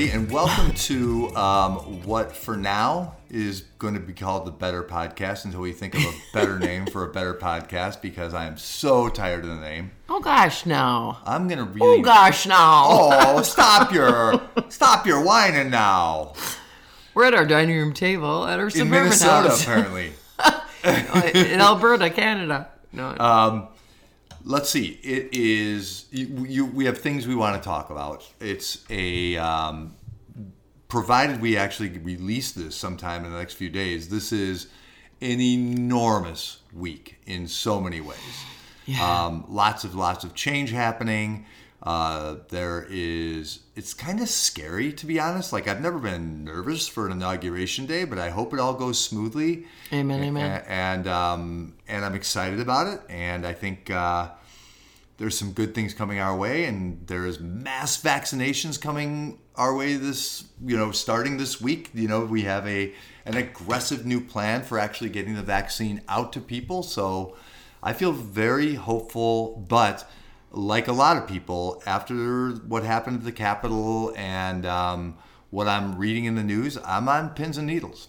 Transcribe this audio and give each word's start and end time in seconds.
everybody, 0.00 0.24
and 0.24 0.32
welcome 0.32 0.72
to 0.74 1.34
um, 1.36 1.74
what 2.04 2.32
for 2.34 2.56
now 2.56 3.14
is 3.28 3.62
going 3.78 3.92
to 3.94 4.00
be 4.00 4.14
called 4.14 4.46
the 4.46 4.50
Better 4.50 4.82
Podcast 4.82 5.44
until 5.44 5.60
we 5.60 5.72
think 5.72 5.94
of 5.94 6.02
a 6.02 6.12
better 6.32 6.58
name 6.58 6.86
for 6.86 7.04
a 7.04 7.12
better 7.12 7.34
podcast 7.34 8.00
because 8.00 8.32
I 8.32 8.46
am 8.46 8.56
so 8.56 9.08
tired 9.10 9.44
of 9.44 9.50
the 9.50 9.60
name. 9.60 9.90
Oh 10.08 10.20
gosh, 10.20 10.64
no. 10.64 11.18
I'm 11.24 11.48
going 11.48 11.58
to 11.58 11.64
really. 11.64 11.98
Oh 12.00 12.02
gosh, 12.02 12.46
no. 12.46 12.56
Oh, 12.56 13.42
stop 13.42 13.92
your 13.92 14.40
stop 14.70 15.06
your 15.06 15.22
whining 15.22 15.70
now. 15.70 16.32
We're 17.12 17.24
at 17.26 17.34
our 17.34 17.44
dining 17.46 17.76
room 17.76 17.92
table 17.92 18.46
at 18.46 18.58
our 18.58 18.66
In 18.66 18.70
suburban 18.70 19.04
Minnesota, 19.04 19.48
house 19.48 19.62
apparently. 19.62 20.12
in 21.34 21.60
Alberta, 21.60 22.08
Canada. 22.08 22.68
No, 22.92 23.14
Um, 23.18 23.68
let's 24.44 24.70
see. 24.70 24.98
It 25.02 25.28
is 25.32 26.06
you, 26.10 26.44
you. 26.44 26.66
We 26.66 26.84
have 26.86 26.98
things 26.98 27.26
we 27.26 27.34
want 27.34 27.60
to 27.60 27.66
talk 27.66 27.90
about. 27.90 28.26
It's 28.40 28.84
a 28.90 29.36
um, 29.36 29.94
provided 30.88 31.40
we 31.40 31.56
actually 31.56 31.90
release 31.98 32.52
this 32.52 32.74
sometime 32.76 33.24
in 33.24 33.32
the 33.32 33.38
next 33.38 33.54
few 33.54 33.70
days. 33.70 34.08
This 34.08 34.32
is 34.32 34.68
an 35.20 35.40
enormous 35.40 36.60
week 36.72 37.20
in 37.26 37.46
so 37.46 37.80
many 37.80 38.00
ways. 38.00 38.18
Yeah. 38.86 39.24
Um, 39.24 39.44
lots 39.48 39.84
of 39.84 39.94
lots 39.94 40.24
of 40.24 40.34
change 40.34 40.70
happening. 40.70 41.46
Uh, 41.82 42.36
there 42.50 42.86
is. 42.90 43.60
It's 43.74 43.94
kind 43.94 44.20
of 44.20 44.28
scary 44.28 44.92
to 44.92 45.06
be 45.06 45.18
honest. 45.18 45.50
Like 45.52 45.66
I've 45.66 45.80
never 45.80 45.98
been 45.98 46.44
nervous 46.44 46.86
for 46.86 47.06
an 47.06 47.12
inauguration 47.12 47.86
day, 47.86 48.04
but 48.04 48.18
I 48.18 48.28
hope 48.30 48.52
it 48.52 48.60
all 48.60 48.74
goes 48.74 49.02
smoothly. 49.02 49.64
Amen, 49.92 50.22
amen. 50.22 50.50
A- 50.62 50.70
And 50.70 51.06
um, 51.08 51.74
and 51.88 52.04
I'm 52.04 52.14
excited 52.14 52.60
about 52.60 52.86
it. 52.86 53.00
And 53.08 53.46
I 53.46 53.54
think 53.54 53.90
uh, 53.90 54.28
there's 55.16 55.38
some 55.38 55.52
good 55.52 55.74
things 55.74 55.94
coming 55.94 56.18
our 56.20 56.36
way. 56.36 56.66
And 56.66 57.06
there's 57.06 57.40
mass 57.40 58.00
vaccinations 58.02 58.78
coming 58.80 59.38
our 59.56 59.74
way 59.74 59.94
this 59.96 60.44
you 60.64 60.76
know 60.76 60.90
starting 60.92 61.38
this 61.38 61.62
week. 61.62 61.90
You 61.94 62.08
know 62.08 62.26
we 62.26 62.42
have 62.42 62.66
a 62.66 62.92
an 63.24 63.38
aggressive 63.38 64.04
new 64.04 64.20
plan 64.20 64.62
for 64.64 64.78
actually 64.78 65.08
getting 65.10 65.34
the 65.34 65.42
vaccine 65.42 66.02
out 66.10 66.32
to 66.34 66.40
people. 66.40 66.82
So 66.82 67.36
I 67.82 67.94
feel 67.94 68.12
very 68.12 68.74
hopeful, 68.74 69.64
but 69.66 70.06
like 70.50 70.88
a 70.88 70.92
lot 70.92 71.16
of 71.16 71.28
people, 71.28 71.82
after 71.86 72.50
what 72.50 72.82
happened 72.82 73.18
at 73.18 73.24
the 73.24 73.32
Capitol 73.32 74.12
and 74.16 74.66
um, 74.66 75.16
what 75.50 75.68
I'm 75.68 75.96
reading 75.96 76.24
in 76.24 76.34
the 76.34 76.42
news, 76.42 76.78
I'm 76.84 77.08
on 77.08 77.30
pins 77.30 77.56
and 77.56 77.66
needles. 77.66 78.08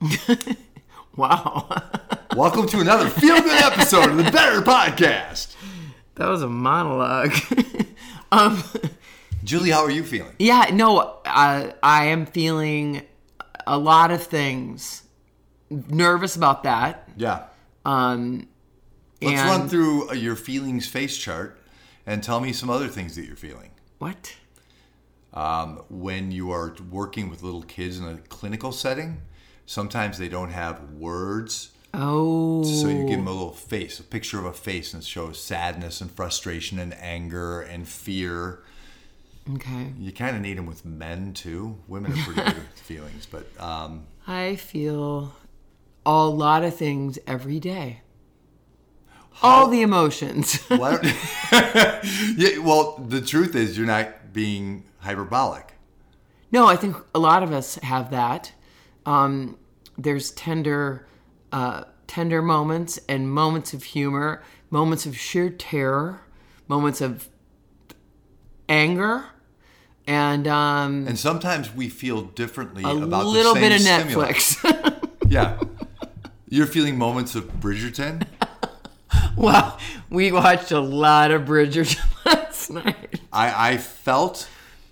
wow. 1.16 1.68
Welcome 2.36 2.66
to 2.68 2.80
another 2.80 3.08
feel 3.08 3.40
good 3.40 3.62
episode 3.62 4.10
of 4.10 4.16
the 4.16 4.24
Better 4.24 4.60
Podcast. 4.60 5.54
that 6.16 6.28
was 6.28 6.42
a 6.42 6.48
monologue. 6.48 7.32
um, 8.32 8.62
Julie, 9.44 9.70
how 9.70 9.84
are 9.84 9.90
you 9.90 10.02
feeling? 10.02 10.34
yeah, 10.38 10.70
no, 10.72 11.20
uh, 11.26 11.72
I 11.82 12.06
am 12.06 12.26
feeling 12.26 13.02
a 13.66 13.78
lot 13.78 14.10
of 14.10 14.22
things. 14.22 15.02
Nervous 15.70 16.34
about 16.34 16.64
that. 16.64 17.08
Yeah. 17.16 17.44
Um, 17.84 18.48
Let's 19.24 19.40
and- 19.40 19.48
run 19.48 19.68
through 19.68 20.10
uh, 20.10 20.14
your 20.14 20.36
feelings 20.36 20.86
face 20.86 21.16
chart 21.16 21.58
and 22.06 22.22
tell 22.22 22.40
me 22.40 22.52
some 22.52 22.70
other 22.70 22.88
things 22.88 23.16
that 23.16 23.24
you're 23.24 23.36
feeling. 23.36 23.70
What? 23.98 24.34
Um, 25.32 25.82
when 25.88 26.30
you 26.30 26.50
are 26.52 26.74
working 26.90 27.28
with 27.28 27.42
little 27.42 27.62
kids 27.62 27.98
in 27.98 28.04
a 28.06 28.18
clinical 28.28 28.70
setting, 28.70 29.22
sometimes 29.66 30.18
they 30.18 30.28
don't 30.28 30.50
have 30.50 30.92
words. 30.92 31.70
Oh. 31.92 32.62
So 32.64 32.88
you 32.88 33.06
give 33.06 33.18
them 33.18 33.28
a 33.28 33.32
little 33.32 33.52
face, 33.52 33.98
a 33.98 34.02
picture 34.02 34.38
of 34.38 34.44
a 34.44 34.52
face, 34.52 34.94
and 34.94 35.02
it 35.02 35.06
shows 35.06 35.40
sadness 35.40 36.00
and 36.00 36.10
frustration 36.10 36.78
and 36.78 36.94
anger 36.94 37.60
and 37.60 37.86
fear. 37.88 38.62
Okay. 39.54 39.92
You 39.98 40.12
kind 40.12 40.36
of 40.36 40.42
need 40.42 40.56
them 40.58 40.66
with 40.66 40.84
men 40.84 41.34
too. 41.34 41.78
Women 41.86 42.12
are 42.12 42.24
pretty 42.24 42.42
good 42.42 42.56
with 42.56 42.66
feelings, 42.80 43.26
but 43.26 43.46
um, 43.60 44.06
I 44.26 44.56
feel 44.56 45.34
a 46.06 46.26
lot 46.26 46.64
of 46.64 46.74
things 46.74 47.18
every 47.26 47.60
day. 47.60 48.00
All 49.42 49.68
the 49.68 49.82
emotions. 49.82 50.56
why 50.68 50.98
yeah, 52.36 52.58
well, 52.58 52.96
the 53.06 53.20
truth 53.20 53.54
is 53.54 53.76
you're 53.76 53.86
not 53.86 54.32
being 54.32 54.84
hyperbolic. 55.00 55.74
no, 56.50 56.66
I 56.66 56.76
think 56.76 56.96
a 57.14 57.18
lot 57.18 57.42
of 57.42 57.52
us 57.52 57.76
have 57.76 58.10
that. 58.10 58.52
Um, 59.06 59.58
there's 59.98 60.30
tender, 60.32 61.06
uh, 61.52 61.84
tender 62.06 62.40
moments 62.42 62.98
and 63.08 63.30
moments 63.30 63.74
of 63.74 63.82
humor, 63.84 64.42
moments 64.70 65.04
of 65.06 65.16
sheer 65.16 65.50
terror, 65.50 66.22
moments 66.68 67.00
of 67.00 67.28
anger, 68.68 69.26
and 70.06 70.46
um, 70.48 71.06
And 71.06 71.18
sometimes 71.18 71.74
we 71.74 71.88
feel 71.88 72.22
differently 72.22 72.82
a 72.82 72.88
about 72.88 73.26
little 73.26 73.54
the 73.54 73.60
same 73.60 73.70
bit 73.70 73.76
of 73.76 73.80
stimuli. 73.82 74.32
Netflix. 74.32 75.00
Yeah. 75.28 75.58
You're 76.50 76.66
feeling 76.66 76.98
moments 76.98 77.34
of 77.34 77.44
Bridgerton? 77.60 78.26
wow, 79.36 79.78
we 80.10 80.32
watched 80.32 80.70
a 80.70 80.80
lot 80.80 81.30
of 81.30 81.42
Bridgerton 81.42 82.00
last 82.26 82.70
night. 82.70 83.20
I, 83.32 83.72
I 83.72 83.76
felt 83.78 84.48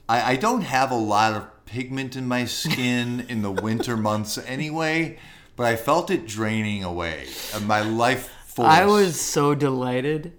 I, 0.09 0.33
I 0.33 0.37
don't 0.37 0.63
have 0.63 0.91
a 0.91 0.97
lot 0.97 1.33
of 1.35 1.65
pigment 1.67 2.17
in 2.17 2.29
my 2.29 2.45
skin 2.45 3.25
in 3.29 3.43
the 3.43 3.51
winter 3.51 3.97
months 4.09 4.39
anyway, 4.39 5.19
but 5.57 5.65
I 5.67 5.77
felt 5.77 6.11
it 6.11 6.27
draining 6.27 6.85
away. 6.85 7.29
And 7.55 7.67
my 7.67 7.81
life 7.83 8.31
force. 8.47 8.69
I 8.69 8.85
was 8.85 9.21
so 9.21 9.55
delighted. 9.55 10.33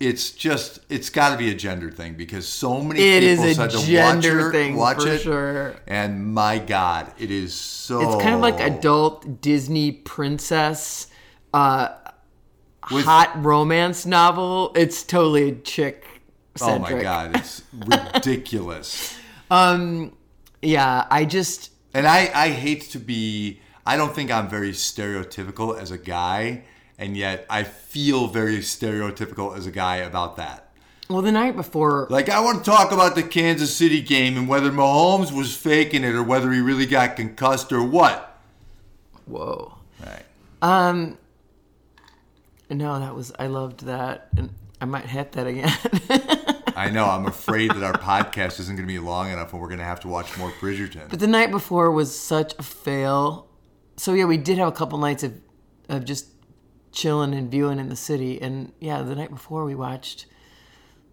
It's 0.00 0.30
just 0.30 0.78
it's 0.88 1.10
got 1.10 1.30
to 1.30 1.36
be 1.36 1.50
a 1.50 1.54
gender 1.54 1.90
thing 1.90 2.14
because 2.14 2.46
so 2.46 2.80
many 2.80 3.00
It 3.00 3.24
is 3.24 3.40
people 3.40 3.50
a 3.50 3.54
said 3.54 3.70
to 3.70 3.86
gender 3.86 4.36
watch, 4.36 4.42
her, 4.44 4.52
thing 4.52 4.76
watch 4.76 5.02
for 5.02 5.08
it, 5.08 5.20
sure. 5.22 5.76
and 5.88 6.32
my 6.34 6.58
God, 6.58 7.12
it 7.18 7.32
is 7.32 7.52
so. 7.52 8.00
It's 8.00 8.22
kind 8.22 8.34
of 8.34 8.40
like 8.40 8.60
adult 8.60 9.40
Disney 9.40 9.90
princess, 9.90 11.08
uh, 11.52 11.88
With- 12.90 13.04
hot 13.04 13.44
romance 13.44 14.06
novel. 14.06 14.72
It's 14.74 15.02
totally 15.02 15.56
chick 15.62 16.04
Oh 16.60 16.78
my 16.78 17.00
God, 17.00 17.36
it's 17.36 17.62
ridiculous. 18.14 19.16
Um, 19.50 20.12
yeah, 20.62 21.06
I 21.10 21.24
just 21.24 21.70
And 21.94 22.06
I, 22.06 22.30
I 22.34 22.50
hate 22.50 22.82
to 22.90 22.98
be, 22.98 23.60
I 23.86 23.96
don't 23.96 24.14
think 24.14 24.30
I'm 24.30 24.48
very 24.48 24.72
stereotypical 24.72 25.78
as 25.80 25.90
a 25.90 25.98
guy, 25.98 26.64
and 26.98 27.16
yet 27.16 27.46
I 27.48 27.62
feel 27.62 28.26
very 28.26 28.58
stereotypical 28.58 29.56
as 29.56 29.66
a 29.66 29.70
guy 29.70 29.96
about 29.96 30.36
that. 30.36 30.70
well 31.08 31.22
the 31.22 31.32
night 31.32 31.56
before. 31.56 32.06
Like, 32.10 32.28
I 32.28 32.40
want 32.40 32.64
to 32.64 32.70
talk 32.70 32.92
about 32.92 33.14
the 33.14 33.22
Kansas 33.22 33.74
City 33.74 34.00
game 34.00 34.36
and 34.36 34.48
whether 34.48 34.70
Mahomes 34.70 35.32
was 35.32 35.56
faking 35.56 36.04
it 36.04 36.14
or 36.14 36.22
whether 36.22 36.50
he 36.52 36.60
really 36.60 36.86
got 36.86 37.16
concussed 37.16 37.72
or 37.72 37.82
what. 37.82 38.40
Whoa. 39.26 39.74
Right. 40.00 40.24
Um. 40.62 41.18
No, 42.70 42.98
that 42.98 43.14
was 43.14 43.32
I 43.38 43.46
loved 43.46 43.86
that, 43.86 44.28
and 44.36 44.50
I 44.80 44.84
might 44.84 45.06
hit 45.06 45.32
that 45.32 45.46
again. 45.46 45.72
I 46.76 46.90
know, 46.90 47.06
I'm 47.06 47.26
afraid 47.26 47.72
that 47.72 47.82
our 47.82 47.94
podcast 47.94 48.60
isn't 48.60 48.76
going 48.76 48.86
to 48.86 48.92
be 48.92 49.00
long 49.00 49.32
enough 49.32 49.52
and 49.52 49.60
we're 49.60 49.66
going 49.66 49.80
to 49.80 49.84
have 49.84 49.98
to 50.00 50.08
watch 50.08 50.38
more 50.38 50.52
Bridgerton. 50.52 51.08
But 51.10 51.18
the 51.18 51.26
night 51.26 51.50
before 51.50 51.90
was 51.90 52.16
such 52.16 52.54
a 52.56 52.62
fail. 52.62 53.48
So 53.96 54.14
yeah, 54.14 54.26
we 54.26 54.36
did 54.36 54.58
have 54.58 54.68
a 54.68 54.72
couple 54.72 54.98
nights 54.98 55.24
of 55.24 55.34
of 55.88 56.04
just 56.04 56.28
chilling 56.92 57.34
and 57.34 57.50
viewing 57.50 57.80
in 57.80 57.88
the 57.88 57.96
city. 57.96 58.40
And 58.40 58.72
yeah, 58.78 59.02
the 59.02 59.16
night 59.16 59.30
before 59.30 59.64
we 59.64 59.74
watched 59.74 60.26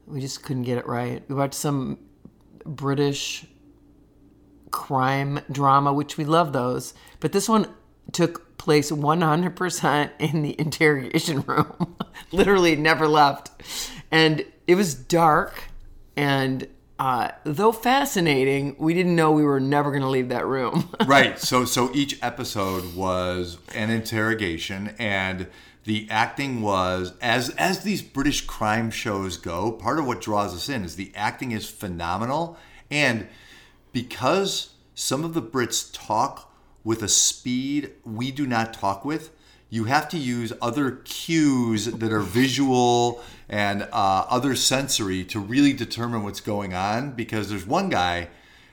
we 0.08 0.22
just 0.22 0.44
couldn't 0.44 0.64
get 0.64 0.78
it 0.78 0.88
right. 0.88 1.24
We 1.28 1.36
watched 1.36 1.56
some 1.56 1.98
British 2.66 3.46
crime 4.72 5.40
drama, 5.52 5.94
which 5.94 6.18
we 6.18 6.26
love 6.26 6.54
those. 6.54 6.94
But 7.20 7.32
this 7.32 7.50
one 7.50 7.68
took 8.12 8.45
place 8.66 8.92
100% 8.92 10.10
in 10.20 10.42
the 10.42 10.60
interrogation 10.60 11.42
room. 11.42 11.96
Literally 12.32 12.76
never 12.76 13.08
left. 13.08 13.52
And 14.12 14.44
it 14.68 14.76
was 14.76 14.94
dark 14.94 15.64
and 16.18 16.68
uh, 16.98 17.30
though 17.44 17.74
fascinating, 17.74 18.76
we 18.80 18.94
didn't 18.94 19.16
know 19.16 19.32
we 19.32 19.44
were 19.44 19.60
never 19.60 19.92
going 19.92 20.02
to 20.02 20.10
leave 20.10 20.30
that 20.30 20.46
room. 20.46 20.90
right. 21.06 21.38
So 21.38 21.66
so 21.66 21.92
each 21.94 22.18
episode 22.24 22.96
was 22.96 23.58
an 23.74 23.90
interrogation 23.90 24.96
and 24.98 25.48
the 25.84 26.08
acting 26.10 26.62
was 26.62 27.14
as 27.22 27.50
as 27.52 27.84
these 27.84 28.02
British 28.02 28.42
crime 28.46 28.90
shows 28.92 29.38
go, 29.38 29.74
part 29.74 30.00
of 30.00 30.08
what 30.08 30.22
draws 30.22 30.56
us 30.56 30.70
in 30.70 30.86
is 30.86 30.96
the 30.96 31.12
acting 31.16 31.52
is 31.52 31.70
phenomenal 31.70 32.58
and 32.90 33.28
because 33.92 34.72
some 34.96 35.26
of 35.26 35.34
the 35.34 35.42
Brits 35.42 35.90
talk 35.92 36.55
with 36.86 37.04
a 37.04 37.10
speed 37.10 37.92
we 38.06 38.32
do 38.32 38.48
not 38.48 38.74
talk 38.74 39.04
with, 39.04 39.32
you 39.70 39.86
have 39.86 40.08
to 40.10 40.18
use 40.18 40.54
other 40.62 41.02
cues 41.04 41.86
that 41.86 42.14
are 42.14 42.22
visual 42.22 43.22
and 43.50 43.82
uh, 43.92 44.26
other 44.30 44.56
sensory 44.56 45.26
to 45.26 45.40
really 45.40 45.74
determine 45.74 46.24
what's 46.24 46.40
going 46.40 46.74
on. 46.74 47.12
Because 47.12 47.50
there's 47.50 47.66
one 47.66 47.90
guy, 47.90 48.30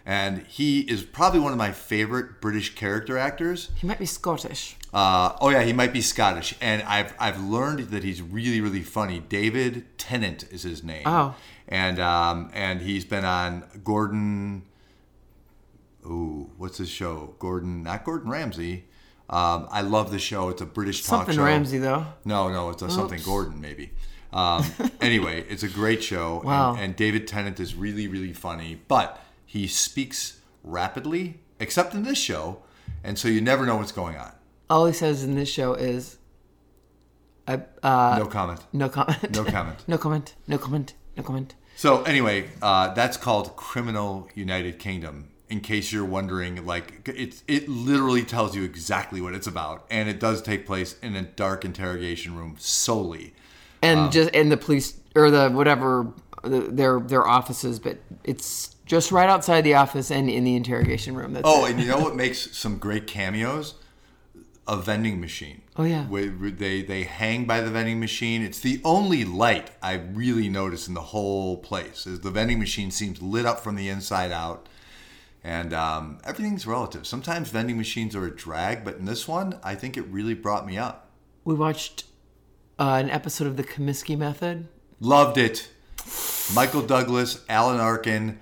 and 0.07 0.43
he 0.47 0.81
is 0.81 1.03
probably 1.03 1.41
one 1.41 1.51
of 1.51 1.59
my 1.59 1.73
favorite 1.73 2.41
British 2.41 2.75
character 2.75 3.19
actors. 3.19 3.71
he 3.75 3.87
might 3.87 3.99
be 3.99 4.07
Scottish. 4.07 4.77
Uh, 4.93 5.35
oh 5.41 5.49
yeah, 5.49 5.63
he 5.63 5.73
might 5.73 5.93
be 5.93 6.03
Scottish, 6.03 6.55
and 6.61 6.83
I've 6.83 7.15
I've 7.19 7.41
learned 7.43 7.89
that 7.91 8.05
he's 8.05 8.21
really 8.21 8.61
really 8.61 8.83
funny. 8.83 9.21
David 9.21 9.87
Tennant 9.97 10.45
is 10.53 10.65
his 10.65 10.85
name. 10.85 11.03
Oh. 11.07 11.35
and 11.67 11.99
um, 11.99 12.51
and 12.53 12.83
he's 12.83 13.07
been 13.07 13.25
on 13.25 13.65
Gordon. 13.83 14.65
Ooh, 16.05 16.42
what's 16.63 16.79
his 16.79 16.89
show? 16.89 17.35
Gordon, 17.41 17.83
not 17.83 18.05
Gordon 18.05 18.31
Ramsay. 18.31 18.85
Um, 19.29 19.67
I 19.71 19.81
love 19.81 20.11
the 20.13 20.19
show. 20.19 20.49
It's 20.49 20.63
a 20.63 20.67
British 20.67 21.03
talk 21.03 21.09
show 21.09 21.17
Something 21.19 21.35
show. 21.37 21.45
Ramsey 21.45 21.79
though. 21.79 22.07
No, 22.25 22.49
no, 22.51 22.71
it's 22.71 22.83
a 22.83 22.91
something 22.91 23.21
Gordon 23.25 23.61
maybe. 23.61 23.91
Um, 24.33 24.65
anyway, 25.01 25.45
it's 25.49 25.63
a 25.65 25.69
great 25.69 26.03
show, 26.03 26.39
and- 26.39 26.47
Wow. 26.47 26.77
and, 26.77 26.97
David 26.97 27.27
Tennant 27.27 27.61
is 27.61 27.75
really, 27.75 28.09
really 28.09 28.33
funny, 28.33 28.81
but 28.89 29.21
he 29.45 29.67
speaks 29.67 30.41
rapidly, 30.65 31.41
except 31.61 31.93
in 31.95 32.05
this 32.05 32.17
show, 32.17 32.63
and 33.05 33.19
so 33.19 33.29
you 33.29 33.41
never 33.41 33.67
know 33.67 33.77
what's 33.77 33.93
going 33.93 34.17
on. 34.17 34.33
All 34.71 34.87
he 34.87 34.93
says 34.93 35.23
in 35.25 35.35
this 35.35 35.51
show 35.51 35.75
is, 35.75 36.17
I, 37.47 37.61
uh, 37.83 38.17
no 38.21 38.27
comment. 38.27 38.61
no 38.73 38.89
comment. 38.89 39.35
No 39.35 39.45
comment. 39.45 39.85
no 39.89 39.99
comment. 39.99 40.35
No 40.47 40.59
comment. 40.59 40.95
No 41.17 41.23
comment. 41.23 41.55
So 41.77 42.03
anyway, 42.05 42.49
uh, 42.63 42.95
that's 42.95 43.17
called 43.17 43.57
Criminal 43.57 44.29
United 44.35 44.79
Kingdom. 44.79 45.32
In 45.53 45.61
case 45.61 45.93
you're 45.93 46.07
wondering, 46.07 46.65
like 46.65 47.07
it, 47.07 47.43
it 47.47 47.69
literally 47.69 48.23
tells 48.23 48.57
you 48.57 48.63
exactly 48.65 49.21
what 49.21 49.35
it's 49.35 49.47
about, 49.47 49.85
and 49.91 50.09
it 50.09 50.19
does 50.19 50.41
take 50.41 50.65
place 50.67 50.97
in 51.03 51.15
a 51.15 51.21
dark 51.21 51.67
interrogation 51.67 52.35
room 52.35 52.57
solely. 52.59 53.35
And 53.83 54.01
Um, 54.01 54.11
just 54.11 54.31
in 54.31 54.49
the 54.49 54.57
police 54.57 54.95
or 55.15 55.31
the 55.31 55.51
whatever 55.51 56.07
the, 56.43 56.61
their 56.61 57.01
their 57.01 57.27
offices, 57.29 57.79
but 57.79 57.99
it's 58.25 58.77
just 58.87 59.13
right 59.13 59.29
outside 59.29 59.61
the 59.61 59.75
office 59.75 60.11
and 60.11 60.31
in 60.31 60.45
the 60.45 60.57
interrogation 60.57 61.15
room. 61.15 61.35
That's 61.35 61.47
Oh, 61.47 61.67
it. 61.67 61.73
and 61.73 61.81
you 61.81 61.87
know 61.87 62.01
what 62.01 62.17
makes 62.17 62.57
some 62.57 62.79
great 62.79 63.07
cameos? 63.07 63.75
A 64.67 64.77
vending 64.79 65.21
machine. 65.21 65.61
Oh, 65.77 65.85
yeah. 65.85 66.07
Where 66.07 66.29
they 66.65 66.81
they 66.83 67.03
hang 67.03 67.45
by 67.45 67.61
the 67.61 67.71
vending 67.71 68.01
machine. 68.01 68.43
It's 68.43 68.61
the 68.61 68.81
only 68.85 69.25
light 69.27 69.71
I 69.83 69.95
really 69.95 70.49
notice 70.49 70.89
in 70.89 70.95
the 70.95 71.09
whole 71.13 71.59
place. 71.59 72.07
Is 72.07 72.21
the 72.21 72.31
vending 72.31 72.59
machine 72.59 72.91
seems 72.91 73.21
lit 73.21 73.45
up 73.45 73.61
from 73.61 73.75
the 73.77 73.91
inside 73.91 74.33
out, 74.33 74.67
and 75.45 75.73
um, 75.75 76.19
everything's 76.25 76.67
relative. 76.67 77.07
Sometimes 77.07 77.49
vending 77.51 77.77
machines 77.77 78.15
are 78.15 78.27
a 78.27 78.35
drag, 78.35 78.85
but 78.85 78.97
in 78.97 79.05
this 79.05 79.27
one, 79.27 79.59
I 79.63 79.75
think 79.75 79.97
it 79.97 80.03
really 80.03 80.35
brought 80.35 80.67
me 80.67 80.79
up. 80.79 81.11
we 81.45 81.55
watched 81.55 82.05
uh, 82.79 82.99
an 83.03 83.11
episode 83.11 83.47
of 83.47 83.57
the 83.57 83.65
Comiskey 83.65 84.17
Method. 84.17 84.69
Loved 85.01 85.39
it. 85.39 85.69
Michael 86.55 86.83
Douglas, 86.83 87.45
Alan 87.49 87.81
Arkin. 87.81 88.39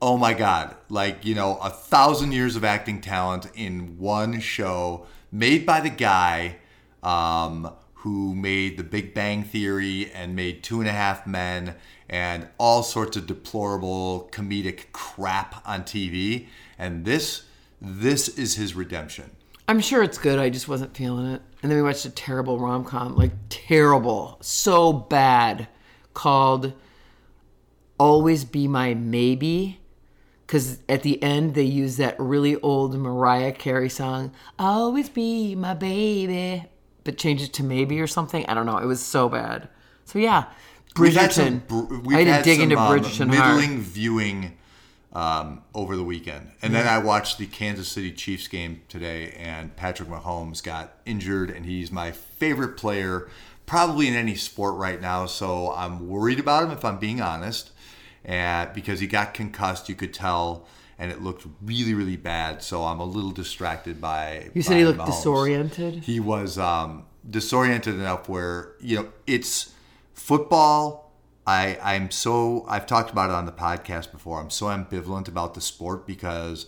Oh 0.00 0.16
my 0.16 0.34
God. 0.34 0.74
Like, 0.88 1.24
you 1.24 1.34
know, 1.34 1.58
a 1.58 1.70
thousand 1.70 2.32
years 2.32 2.56
of 2.56 2.64
acting 2.64 3.00
talent 3.00 3.46
in 3.54 3.98
one 3.98 4.40
show 4.40 5.06
made 5.30 5.64
by 5.64 5.80
the 5.80 5.90
guy 5.90 6.56
um, 7.02 7.72
who 8.02 8.34
made 8.34 8.76
The 8.76 8.82
Big 8.82 9.14
Bang 9.14 9.44
Theory 9.44 10.10
and 10.10 10.34
made 10.34 10.64
Two 10.64 10.80
and 10.80 10.88
a 10.88 10.92
Half 10.92 11.24
Men 11.24 11.76
and 12.08 12.48
all 12.58 12.82
sorts 12.82 13.16
of 13.16 13.28
deplorable 13.28 14.28
comedic 14.32 14.90
crap 14.92 15.62
on 15.64 15.84
TV. 15.84 16.48
And 16.76 17.04
this, 17.04 17.44
this 17.80 18.26
is 18.26 18.56
his 18.56 18.74
redemption. 18.74 19.30
I'm 19.68 19.78
sure 19.78 20.02
it's 20.02 20.18
good. 20.18 20.40
I 20.40 20.50
just 20.50 20.66
wasn't 20.66 20.96
feeling 20.96 21.26
it. 21.26 21.42
And 21.62 21.70
then 21.70 21.78
we 21.78 21.82
watched 21.82 22.04
a 22.04 22.10
terrible 22.10 22.58
rom 22.58 22.84
com, 22.84 23.14
like 23.14 23.30
terrible, 23.48 24.36
so 24.40 24.92
bad, 24.92 25.68
called 26.12 26.72
"Always 27.98 28.44
Be 28.44 28.66
My 28.66 28.94
Maybe." 28.94 29.78
Because 30.44 30.80
at 30.88 31.02
the 31.02 31.22
end 31.22 31.54
they 31.54 31.62
use 31.62 31.98
that 31.98 32.18
really 32.18 32.56
old 32.56 32.96
Mariah 32.96 33.52
Carey 33.52 33.88
song, 33.88 34.32
"Always 34.58 35.08
Be 35.08 35.54
My 35.54 35.74
Baby," 35.74 36.64
but 37.04 37.18
change 37.18 37.42
it 37.42 37.52
to 37.54 37.64
maybe 37.64 38.00
or 38.00 38.06
something. 38.06 38.44
I 38.46 38.54
don't 38.54 38.66
know. 38.66 38.78
It 38.78 38.86
was 38.86 39.00
so 39.00 39.28
bad. 39.28 39.68
So 40.04 40.18
yeah, 40.18 40.46
some, 40.94 41.04
Bridgerton. 41.06 42.04
we've 42.04 42.16
I 42.16 42.22
had 42.22 42.44
to 42.44 42.50
dig 42.50 42.58
some, 42.58 42.64
into 42.64 42.78
um, 42.78 42.98
Bridgerton 42.98 43.34
hard. 43.34 43.56
middling 43.56 43.80
viewing 43.80 44.58
um, 45.12 45.62
over 45.74 45.96
the 45.96 46.04
weekend, 46.04 46.52
and 46.62 46.74
then 46.74 46.86
I 46.86 46.98
watched 46.98 47.38
the 47.38 47.46
Kansas 47.46 47.88
City 47.88 48.12
Chiefs 48.12 48.48
game 48.48 48.82
today, 48.88 49.32
and 49.38 49.74
Patrick 49.76 50.08
Mahomes 50.08 50.62
got 50.62 50.94
injured, 51.04 51.50
and 51.50 51.66
he's 51.66 51.92
my 51.92 52.12
favorite 52.12 52.76
player, 52.76 53.28
probably 53.66 54.08
in 54.08 54.14
any 54.14 54.34
sport 54.34 54.76
right 54.76 55.00
now. 55.00 55.26
So 55.26 55.72
I'm 55.72 56.08
worried 56.08 56.40
about 56.40 56.64
him, 56.64 56.70
if 56.70 56.84
I'm 56.84 56.98
being 56.98 57.20
honest, 57.20 57.70
and 58.24 58.72
because 58.72 59.00
he 59.00 59.06
got 59.06 59.34
concussed, 59.34 59.88
you 59.88 59.94
could 59.94 60.14
tell. 60.14 60.66
And 60.98 61.10
it 61.10 61.22
looked 61.22 61.46
really, 61.62 61.94
really 61.94 62.16
bad. 62.16 62.62
So 62.62 62.84
I'm 62.84 63.00
a 63.00 63.04
little 63.04 63.30
distracted 63.32 64.00
by. 64.00 64.50
You 64.54 64.62
said 64.62 64.76
he 64.76 64.84
looked 64.84 65.00
Mahomes 65.00 65.06
disoriented. 65.06 65.94
he 66.04 66.20
was 66.20 66.58
um, 66.58 67.06
disoriented 67.28 67.94
enough 67.94 68.28
where 68.28 68.74
you 68.80 68.96
know 68.96 69.12
it's 69.26 69.72
football. 70.14 71.12
I 71.46 71.78
I'm 71.82 72.10
so 72.10 72.64
I've 72.68 72.86
talked 72.86 73.10
about 73.10 73.30
it 73.30 73.34
on 73.34 73.46
the 73.46 73.52
podcast 73.52 74.12
before. 74.12 74.40
I'm 74.40 74.50
so 74.50 74.66
ambivalent 74.66 75.28
about 75.28 75.54
the 75.54 75.60
sport 75.60 76.06
because 76.06 76.66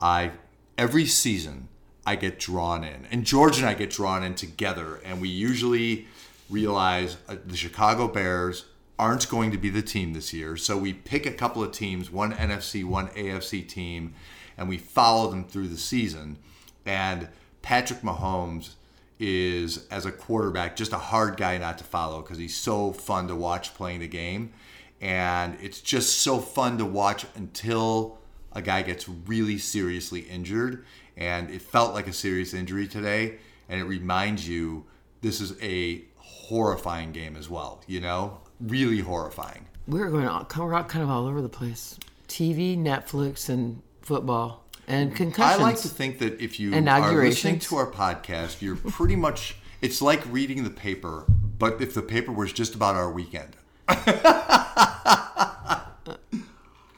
I 0.00 0.32
every 0.76 1.06
season 1.06 1.68
I 2.04 2.16
get 2.16 2.38
drawn 2.38 2.82
in, 2.82 3.06
and 3.10 3.24
George 3.24 3.58
and 3.58 3.66
I 3.66 3.74
get 3.74 3.90
drawn 3.90 4.22
in 4.24 4.34
together, 4.34 5.00
and 5.04 5.20
we 5.20 5.28
usually 5.28 6.06
realize 6.48 7.16
uh, 7.28 7.36
the 7.44 7.56
Chicago 7.56 8.08
Bears 8.08 8.64
aren't 8.98 9.28
going 9.28 9.50
to 9.50 9.58
be 9.58 9.68
the 9.68 9.82
team 9.82 10.12
this 10.12 10.32
year. 10.32 10.56
So 10.56 10.76
we 10.76 10.92
pick 10.92 11.26
a 11.26 11.32
couple 11.32 11.62
of 11.62 11.72
teams, 11.72 12.10
one 12.10 12.32
NFC, 12.32 12.84
one 12.84 13.08
AFC 13.08 13.66
team, 13.68 14.14
and 14.56 14.68
we 14.68 14.78
follow 14.78 15.30
them 15.30 15.44
through 15.44 15.68
the 15.68 15.76
season. 15.76 16.38
And 16.84 17.28
Patrick 17.62 18.00
Mahomes 18.00 18.74
is, 19.18 19.86
as 19.88 20.06
a 20.06 20.12
quarterback, 20.12 20.76
just 20.76 20.92
a 20.92 20.98
hard 20.98 21.36
guy 21.36 21.58
not 21.58 21.78
to 21.78 21.84
follow 21.84 22.22
because 22.22 22.38
he's 22.38 22.56
so 22.56 22.92
fun 22.92 23.28
to 23.28 23.34
watch 23.34 23.74
playing 23.74 24.00
the 24.00 24.08
game. 24.08 24.52
And 25.00 25.58
it's 25.60 25.80
just 25.80 26.20
so 26.20 26.38
fun 26.38 26.78
to 26.78 26.84
watch 26.84 27.26
until 27.34 28.18
a 28.52 28.62
guy 28.62 28.82
gets 28.82 29.08
really 29.08 29.58
seriously 29.58 30.20
injured. 30.20 30.84
And 31.16 31.50
it 31.50 31.60
felt 31.60 31.92
like 31.92 32.06
a 32.06 32.12
serious 32.12 32.54
injury 32.54 32.86
today. 32.86 33.38
And 33.68 33.80
it 33.80 33.84
reminds 33.84 34.48
you 34.48 34.84
this 35.20 35.40
is 35.40 35.60
a 35.62 36.04
horrifying 36.16 37.12
game 37.12 37.36
as 37.36 37.50
well, 37.50 37.82
you 37.86 38.00
know? 38.00 38.38
Really 38.60 39.00
horrifying. 39.00 39.66
we're 39.86 40.10
going 40.10 40.26
all, 40.26 40.44
kind 40.44 41.02
of 41.02 41.10
all 41.10 41.26
over 41.26 41.42
the 41.42 41.48
place. 41.48 41.98
TV, 42.28 42.76
Netflix, 42.76 43.48
and 43.48 43.82
football, 44.02 44.64
and 44.88 45.14
concussions. 45.14 45.60
I 45.60 45.62
like 45.62 45.78
to 45.78 45.88
think 45.88 46.18
that 46.20 46.40
if 46.40 46.58
you 46.58 46.74
are 46.74 47.12
listening 47.24 47.58
to 47.60 47.76
our 47.76 47.90
podcast, 47.90 48.62
you're 48.62 48.76
pretty 48.76 49.16
much, 49.16 49.56
it's 49.80 50.00
like 50.00 50.22
reading 50.30 50.64
the 50.64 50.70
paper, 50.70 51.24
but 51.58 51.80
if 51.80 51.94
the 51.94 52.02
paper 52.02 52.32
was 52.32 52.52
just 52.52 52.74
about 52.74 52.96
our 52.96 53.10
weekend. 53.10 53.56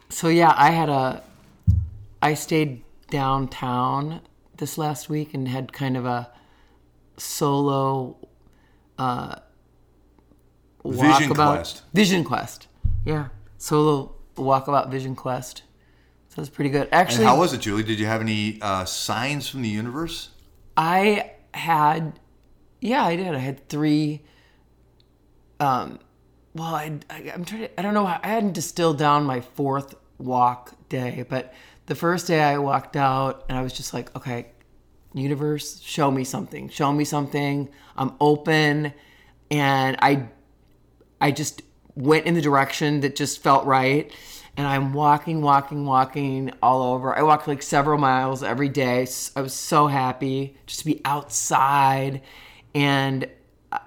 so 0.09 0.29
yeah, 0.29 0.55
I 0.57 0.71
had 0.71 0.88
a, 0.88 1.23
I 2.23 2.35
stayed 2.35 2.83
downtown 3.11 4.21
this 4.57 4.79
last 4.79 5.09
week 5.09 5.35
and 5.35 5.49
had 5.49 5.73
kind 5.73 5.97
of 5.97 6.05
a 6.05 6.31
solo 7.17 8.17
uh, 8.99 9.37
Vision 10.85 11.30
walkabout- 11.30 11.54
Quest. 11.54 11.82
Vision 11.92 12.25
Quest. 12.25 12.66
Yeah, 13.04 13.28
solo 13.58 14.14
walkabout 14.37 14.90
Vision 14.90 15.14
Quest. 15.14 15.62
So 16.28 16.42
it's 16.42 16.50
pretty 16.50 16.70
good. 16.70 16.82
And 16.85 16.94
Actually, 16.94 17.25
how 17.25 17.38
was 17.38 17.52
it, 17.52 17.61
Julie? 17.61 17.82
Did 17.82 17.99
you 17.99 18.06
have 18.06 18.20
any 18.20 18.58
uh, 18.62 18.85
signs 18.85 19.49
from 19.49 19.62
the 19.62 19.68
universe? 19.68 20.30
I 20.76 21.32
had, 21.54 22.20
yeah, 22.80 23.04
I 23.04 23.16
did. 23.16 23.35
I 23.35 23.38
had 23.38 23.68
three. 23.68 24.23
Um, 25.58 25.99
well, 26.54 26.75
I, 26.75 26.99
I 27.11 27.32
I'm 27.35 27.44
trying 27.44 27.62
to. 27.62 27.80
I 27.80 27.82
don't 27.82 27.94
know. 27.94 28.06
I 28.06 28.20
hadn't 28.23 28.52
distilled 28.52 28.99
down 28.99 29.25
my 29.25 29.40
fourth 29.40 29.94
walk 30.18 30.75
day, 30.88 31.25
but 31.28 31.52
the 31.87 31.94
first 31.94 32.26
day 32.26 32.40
I 32.40 32.58
walked 32.58 32.97
out 32.97 33.44
and 33.49 33.56
I 33.58 33.62
was 33.62 33.73
just 33.73 33.92
like, 33.94 34.14
okay, 34.16 34.49
universe, 35.14 35.80
show 35.80 36.11
me 36.11 36.23
something. 36.25 36.68
Show 36.68 36.92
me 36.92 37.04
something. 37.04 37.68
I'm 37.97 38.12
open, 38.20 38.92
and 39.50 39.97
I, 40.00 40.28
I 41.21 41.31
just 41.31 41.63
went 41.95 42.27
in 42.27 42.35
the 42.35 42.41
direction 42.41 43.01
that 43.01 43.17
just 43.17 43.43
felt 43.43 43.65
right. 43.67 44.13
And 44.57 44.67
I'm 44.67 44.93
walking, 44.93 45.41
walking, 45.41 45.87
walking 45.87 46.53
all 46.63 46.83
over. 46.95 47.17
I 47.17 47.23
walked 47.23 47.47
like 47.47 47.63
several 47.63 47.99
miles 47.99 48.43
every 48.43 48.69
day. 48.69 49.07
I 49.37 49.41
was 49.41 49.55
so 49.55 49.87
happy 49.87 50.57
just 50.67 50.81
to 50.81 50.87
be 50.87 51.01
outside. 51.05 52.23
And 52.75 53.29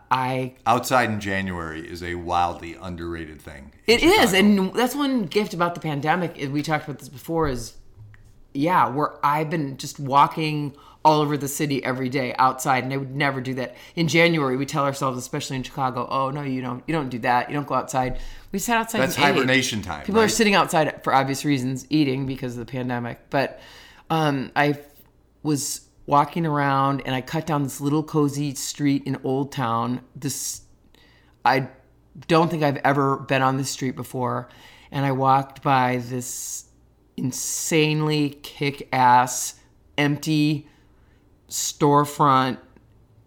I 0.09 0.55
Outside 0.65 1.09
in 1.09 1.19
January 1.19 1.81
is 1.89 2.03
a 2.03 2.15
wildly 2.15 2.75
underrated 2.79 3.41
thing. 3.41 3.73
in 3.87 3.95
It 3.95 4.03
is, 4.03 4.31
Chicago. 4.31 4.37
and 4.37 4.73
that's 4.73 4.95
one 4.95 5.23
gift 5.23 5.53
about 5.53 5.73
the 5.75 5.81
pandemic. 5.81 6.37
We 6.51 6.61
talked 6.61 6.85
about 6.85 6.99
this 6.99 7.09
before. 7.09 7.47
Is 7.47 7.73
yeah, 8.53 8.89
where 8.89 9.13
I've 9.25 9.49
been 9.49 9.77
just 9.77 9.99
walking 9.99 10.75
all 11.03 11.21
over 11.21 11.35
the 11.35 11.47
city 11.47 11.83
every 11.83 12.09
day 12.09 12.35
outside, 12.37 12.83
and 12.83 12.93
I 12.93 12.97
would 12.97 13.15
never 13.15 13.41
do 13.41 13.55
that. 13.55 13.75
In 13.95 14.07
January, 14.07 14.55
we 14.55 14.65
tell 14.65 14.83
ourselves, 14.83 15.17
especially 15.17 15.55
in 15.55 15.63
Chicago, 15.63 16.07
"Oh 16.09 16.29
no, 16.29 16.43
you 16.43 16.61
don't, 16.61 16.83
you 16.87 16.93
don't 16.93 17.09
do 17.09 17.19
that. 17.19 17.49
You 17.49 17.55
don't 17.55 17.67
go 17.67 17.75
outside." 17.75 18.19
We 18.51 18.59
sat 18.59 18.77
outside. 18.77 18.99
That's 18.99 19.15
and 19.15 19.25
ate. 19.25 19.33
hibernation 19.33 19.81
time, 19.81 20.05
People 20.05 20.21
are 20.21 20.29
sitting 20.29 20.53
outside 20.53 21.03
for 21.03 21.13
obvious 21.13 21.43
reasons, 21.43 21.87
eating 21.89 22.25
because 22.25 22.53
of 22.53 22.65
the 22.65 22.71
pandemic. 22.71 23.29
But 23.29 23.59
um, 24.09 24.51
I 24.55 24.79
was 25.41 25.81
walking 26.05 26.45
around 26.45 27.01
and 27.05 27.15
I 27.15 27.21
cut 27.21 27.45
down 27.45 27.63
this 27.63 27.79
little 27.79 28.03
cozy 28.03 28.53
street 28.55 29.03
in 29.05 29.17
Old 29.23 29.51
Town. 29.51 30.01
This 30.15 30.61
I 31.43 31.69
don't 32.27 32.51
think 32.51 32.63
I've 32.63 32.77
ever 32.77 33.17
been 33.17 33.41
on 33.41 33.57
this 33.57 33.69
street 33.69 33.95
before. 33.95 34.49
And 34.91 35.05
I 35.05 35.13
walked 35.13 35.63
by 35.63 35.97
this 35.97 36.65
insanely 37.15 38.31
kick 38.41 38.89
ass, 38.91 39.59
empty 39.97 40.67
storefront, 41.51 42.57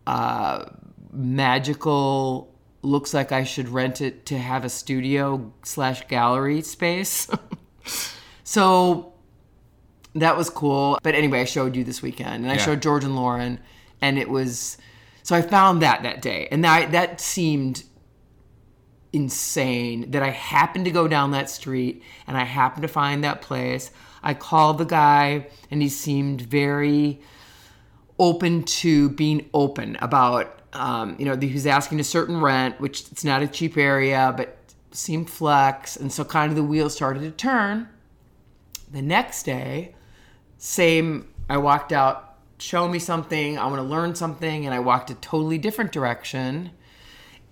uh, 0.06 0.64
magical, 1.12 2.52
looks 2.82 3.14
like 3.14 3.30
I 3.32 3.44
should 3.44 3.68
rent 3.68 4.00
it 4.00 4.26
to 4.26 4.38
have 4.38 4.64
a 4.64 4.68
studio 4.68 5.52
slash 5.62 6.06
gallery 6.08 6.60
space. 6.62 7.28
so 8.44 9.12
that 10.14 10.36
was 10.36 10.50
cool. 10.50 10.98
But 11.02 11.14
anyway, 11.14 11.40
I 11.42 11.44
showed 11.44 11.76
you 11.76 11.84
this 11.84 12.02
weekend 12.02 12.42
and 12.44 12.50
I 12.50 12.54
Yeah. 12.56 12.64
showed 12.64 12.82
George 12.82 13.04
and 13.04 13.14
Lauren, 13.16 13.60
and 14.00 14.18
it 14.18 14.28
was 14.28 14.76
so 15.22 15.34
I 15.34 15.40
found 15.42 15.80
that 15.82 16.02
that 16.02 16.20
day, 16.20 16.48
and 16.50 16.62
that 16.64 16.92
that 16.92 17.20
seemed 17.20 17.84
insane 19.12 20.10
that 20.10 20.22
I 20.22 20.30
happened 20.30 20.84
to 20.86 20.90
go 20.90 21.06
down 21.06 21.30
that 21.30 21.48
street 21.48 22.02
and 22.26 22.36
I 22.36 22.42
happened 22.44 22.82
to 22.82 22.88
find 22.88 23.22
that 23.22 23.42
place. 23.42 23.90
I 24.24 24.34
called 24.34 24.78
the 24.78 24.84
guy 24.84 25.46
and 25.70 25.80
he 25.80 25.88
seemed 25.88 26.40
very 26.42 27.20
open 28.18 28.62
to 28.64 29.10
being 29.10 29.48
open 29.54 29.96
about 30.00 30.60
um, 30.72 31.16
you 31.18 31.24
know 31.24 31.36
he 31.36 31.52
was 31.52 31.66
asking 31.66 32.00
a 32.00 32.04
certain 32.04 32.40
rent 32.40 32.80
which 32.80 33.02
it's 33.12 33.24
not 33.24 33.42
a 33.42 33.46
cheap 33.48 33.76
area 33.76 34.32
but 34.36 34.56
seemed 34.92 35.28
flex 35.28 35.96
and 35.96 36.12
so 36.12 36.24
kind 36.24 36.50
of 36.50 36.56
the 36.56 36.62
wheels 36.64 36.94
started 36.94 37.20
to 37.20 37.30
turn 37.32 37.88
the 38.92 39.02
next 39.02 39.42
day 39.44 39.94
same 40.58 41.28
i 41.48 41.56
walked 41.56 41.92
out 41.92 42.36
show 42.58 42.88
me 42.88 42.98
something 42.98 43.58
i 43.58 43.66
want 43.66 43.76
to 43.78 43.82
learn 43.82 44.14
something 44.14 44.64
and 44.64 44.74
i 44.74 44.78
walked 44.78 45.10
a 45.10 45.14
totally 45.16 45.58
different 45.58 45.90
direction 45.92 46.70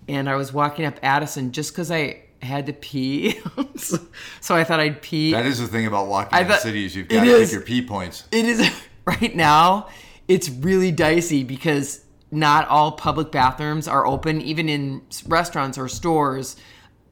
and 0.07 0.29
i 0.29 0.35
was 0.35 0.53
walking 0.53 0.85
up 0.85 0.97
addison 1.03 1.51
just 1.51 1.71
because 1.73 1.91
i 1.91 2.21
had 2.41 2.65
to 2.65 2.73
pee 2.73 3.37
so, 3.75 3.97
so 4.41 4.55
i 4.55 4.63
thought 4.63 4.79
i'd 4.79 5.01
pee 5.01 5.31
That 5.33 5.45
is 5.45 5.59
the 5.59 5.67
thing 5.67 5.85
about 5.87 6.07
walking 6.07 6.33
I 6.37 6.41
in 6.41 6.47
thought- 6.47 6.59
cities. 6.61 6.95
You've 6.95 7.07
got 7.09 7.23
to 7.23 7.29
is. 7.29 7.49
pick 7.49 7.53
your 7.53 7.61
pee 7.61 7.85
points. 7.85 8.25
it 8.31 8.45
is 8.45 8.69
right 9.05 9.35
now 9.35 9.87
it's 10.27 10.49
really 10.49 10.91
dicey 10.91 11.43
because 11.43 12.03
not 12.31 12.67
all 12.67 12.93
public 12.93 13.31
bathrooms 13.31 13.87
are 13.87 14.05
open 14.05 14.41
even 14.41 14.67
in 14.69 15.01
restaurants 15.27 15.77
or 15.77 15.87
stores 15.87 16.55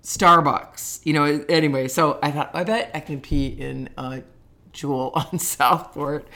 starbucks 0.04 1.00
you 1.06 1.14
know 1.14 1.24
anyway 1.48 1.88
so 1.88 2.18
i 2.24 2.32
thought 2.32 2.50
i 2.54 2.64
bet 2.64 2.90
i 2.96 3.00
can 3.00 3.22
pee 3.22 3.48
in 3.48 3.88
uh 3.98 4.20
jewel 4.74 5.12
on 5.32 5.38
southport 5.38 6.28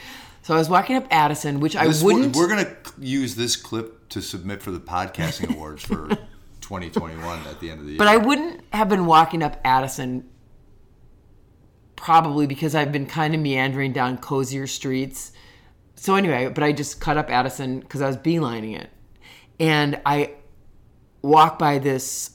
so 0.42 0.54
i 0.54 0.58
was 0.58 0.68
walking 0.68 0.94
up 0.94 1.06
addison 1.10 1.58
which 1.58 1.74
i 1.74 1.86
wouldn't 1.86 2.36
We're, 2.36 2.48
going 2.48 2.64
to 2.64 2.76
use 3.00 3.34
this 3.34 3.56
clip 3.56 4.08
to 4.10 4.22
submit 4.22 4.62
for 4.62 4.70
the 4.70 4.78
podcasting 4.78 5.52
awards 5.54 5.82
for 5.82 6.08
2021 6.66 7.46
at 7.46 7.60
the 7.60 7.70
end 7.70 7.78
of 7.78 7.86
the 7.86 7.92
year. 7.92 7.98
But 7.98 8.08
I 8.08 8.16
wouldn't 8.16 8.60
have 8.72 8.88
been 8.88 9.06
walking 9.06 9.40
up 9.40 9.60
Addison 9.64 10.28
probably 11.94 12.48
because 12.48 12.74
I've 12.74 12.90
been 12.90 13.06
kind 13.06 13.34
of 13.34 13.40
meandering 13.40 13.92
down 13.92 14.18
cozier 14.18 14.66
streets. 14.66 15.30
So 15.96 16.14
anyway, 16.14 16.48
but 16.48 16.62
I 16.62 16.72
just 16.72 17.00
cut 17.00 17.16
up 17.16 17.30
Addison 17.30 17.80
because 17.80 18.02
I 18.02 18.06
was 18.06 18.16
beelining 18.16 18.78
it. 18.78 18.90
And 19.58 20.00
I 20.04 20.34
walk 21.22 21.58
by 21.58 21.78
this 21.78 22.30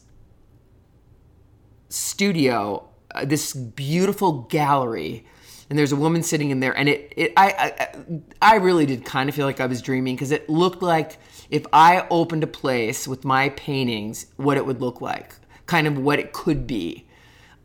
studio, 1.89 2.89
uh, 3.13 3.25
this 3.25 3.53
beautiful 3.53 4.44
gallery, 4.44 5.25
and 5.70 5.80
there's 5.80 5.91
a 5.91 5.96
woman 5.96 6.24
sitting 6.24 6.50
in 6.50 6.60
there, 6.60 6.75
and 6.77 6.89
it, 6.89 7.13
it 7.15 7.34
I, 7.38 7.75
I, 7.80 8.22
I 8.41 8.56
really 8.56 8.86
did 8.86 9.06
kind 9.06 9.30
of 9.30 9.36
feel 9.36 9.46
like 9.46 9.62
I 9.62 9.68
was 9.68 9.82
dreaming 9.82 10.15
because 10.15 10.32
it 10.32 10.50
looked 10.50 10.82
like 10.82 11.18
if 11.50 11.65
I 11.72 12.06
opened 12.10 12.44
a 12.44 12.48
place 12.48 13.08
with 13.08 13.24
my 13.24 13.50
paintings, 13.50 14.25
what 14.36 14.58
it 14.58 14.65
would 14.65 14.82
look 14.82 15.00
like, 15.00 15.36
kind 15.68 15.88
of 15.88 15.98
what 15.98 16.20
it 16.20 16.34
could 16.34 16.68
be. 16.68 17.08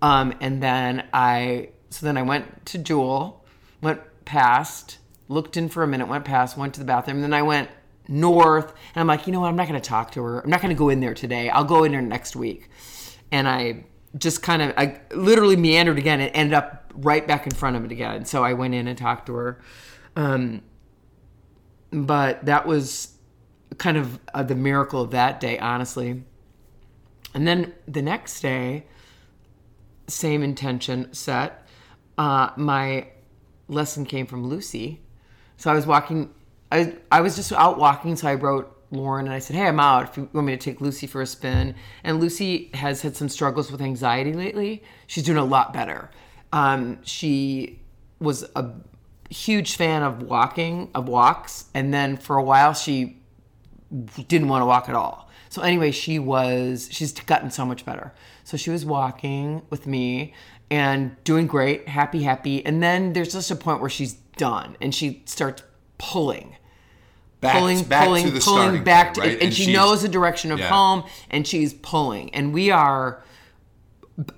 Um, 0.03 0.35
and 0.41 0.63
then 0.63 1.09
I, 1.13 1.71
so 1.91 2.07
then 2.07 2.17
I 2.17 2.23
went 2.23 2.67
to 2.67 2.79
Jewel, 2.79 3.45
went 3.81 4.01
past, 4.25 4.99
looked 5.29 5.57
in 5.57 5.69
for 5.69 5.83
a 5.83 5.87
minute, 5.87 6.09
went 6.09 6.25
past, 6.25 6.57
went 6.57 6.75
to 6.75 6.81
the 6.81 6.87
bathroom, 6.87 7.17
and 7.19 7.25
then 7.25 7.35
I 7.35 7.43
went 7.43 7.71
north, 8.09 8.73
and 8.95 9.01
I'm 9.01 9.07
like, 9.07 9.27
you 9.27 9.33
know 9.33 9.41
what, 9.41 9.49
I'm 9.49 9.57
not 9.57 9.69
going 9.69 9.81
to 9.81 9.89
talk 9.89 10.13
to 10.13 10.23
her. 10.23 10.41
I'm 10.41 10.51
not 10.51 10.61
going 10.61 10.75
to 10.75 10.79
go 10.79 10.89
in 10.89 11.01
there 11.01 11.15
today. 11.15 11.51
I'll 11.51 11.65
go 11.65 11.85
in 11.85 11.93
there 11.93 12.03
next 12.03 12.37
week. 12.37 12.71
And 13.33 13.49
I 13.49 13.85
just 14.17 14.43
kind 14.43 14.63
of, 14.63 14.73
I 14.77 15.01
literally 15.13 15.57
meandered 15.57 15.99
again 15.99 16.21
and 16.21 16.31
ended 16.35 16.55
up 16.55 16.93
right 16.95 17.27
back 17.27 17.47
in 17.47 17.53
front 17.53 17.77
of 17.77 17.85
it 17.85 17.93
again. 17.93 18.25
So 18.25 18.45
I 18.45 18.53
went 18.53 18.75
in 18.75 18.87
and 18.87 18.97
talked 18.97 19.27
to 19.27 19.35
her. 19.35 19.61
Um, 20.15 20.63
but 21.91 22.45
that 22.47 22.67
was 22.67 23.17
kind 23.79 23.97
of 23.97 24.19
uh, 24.33 24.43
the 24.43 24.55
miracle 24.55 25.03
of 25.03 25.11
that 25.11 25.41
day, 25.41 25.59
honestly. 25.59 26.25
And 27.35 27.47
then 27.47 27.75
the 27.87 28.03
next 28.03 28.41
day, 28.41 28.87
same 30.07 30.43
intention 30.43 31.13
set. 31.13 31.67
Uh, 32.17 32.51
my 32.57 33.09
lesson 33.69 34.07
came 34.07 34.27
from 34.27 34.47
Lucy. 34.47 35.03
So 35.57 35.71
I 35.71 35.75
was 35.75 35.87
walking, 35.87 36.33
I, 36.71 36.95
I 37.11 37.21
was 37.21 37.37
just 37.37 37.53
out 37.53 37.79
walking. 37.79 38.17
So 38.17 38.29
I 38.29 38.35
wrote 38.35 38.73
Lauren 38.91 39.27
and 39.27 39.35
I 39.35 39.39
said, 39.39 39.57
Hey, 39.57 39.67
I'm 39.67 39.81
out. 39.81 40.11
If 40.11 40.17
you 40.17 40.29
want 40.33 40.47
me 40.47 40.57
to 40.57 40.59
take 40.59 40.81
Lucy 40.81 41.07
for 41.07 41.23
a 41.23 41.27
spin. 41.27 41.75
And 42.05 42.21
Lucy 42.21 42.71
has 42.75 43.03
had 43.03 43.17
some 43.17 43.29
struggles 43.29 43.71
with 43.71 43.81
anxiety 43.81 44.33
lately. 44.33 44.83
She's 45.07 45.25
doing 45.25 45.39
a 45.39 45.45
lot 45.45 45.73
better. 45.73 46.11
Um, 46.53 46.99
she 47.03 47.81
was 48.21 48.45
a 48.55 48.71
huge 49.31 49.77
fan 49.77 50.03
of 50.03 50.23
walking, 50.23 50.91
of 50.95 51.09
walks. 51.09 51.67
And 51.75 51.93
then 51.93 52.17
for 52.17 52.37
a 52.37 52.43
while, 52.43 52.75
she 52.75 53.19
didn't 54.29 54.49
want 54.49 54.63
to 54.63 54.67
walk 54.67 54.89
at 54.89 54.95
all. 54.95 55.27
So 55.49 55.63
anyway, 55.63 55.91
she 55.91 56.19
was 56.19 56.89
she's 56.91 57.13
gotten 57.13 57.51
so 57.51 57.65
much 57.65 57.85
better. 57.85 58.13
So 58.45 58.57
she 58.57 58.71
was 58.71 58.85
walking 58.85 59.63
with 59.71 59.87
me 59.87 60.35
and 60.71 61.17
doing 61.25 61.47
great, 61.47 61.89
happy, 61.89 62.23
happy. 62.23 62.65
And 62.67 62.83
then 62.83 63.13
there's 63.13 63.33
just 63.33 63.51
a 63.51 63.57
point 63.57 63.81
where 63.81 63.91
she's 63.91 64.19
done 64.37 64.77
and 64.81 64.95
she 64.95 65.23
starts 65.27 65.63
pulling. 65.99 66.57
back, 67.41 67.59
Pulling, 67.59 67.85
back 67.85 68.05
pulling, 68.07 68.33
to 68.33 68.41
pulling 68.41 68.85
back 68.85 69.15
point, 69.15 69.15
to, 69.15 69.21
right? 69.23 69.43
and, 69.43 69.55
she 69.55 69.73
knows 69.73 70.03
the 70.03 70.09
direction 70.09 70.53
of 70.53 70.59
yeah. 70.59 70.69
home, 70.69 71.05
and 71.31 71.47
she's 71.47 71.75
pulling. 71.75 72.35
And 72.35 72.53
we 72.53 72.71
are 72.71 73.23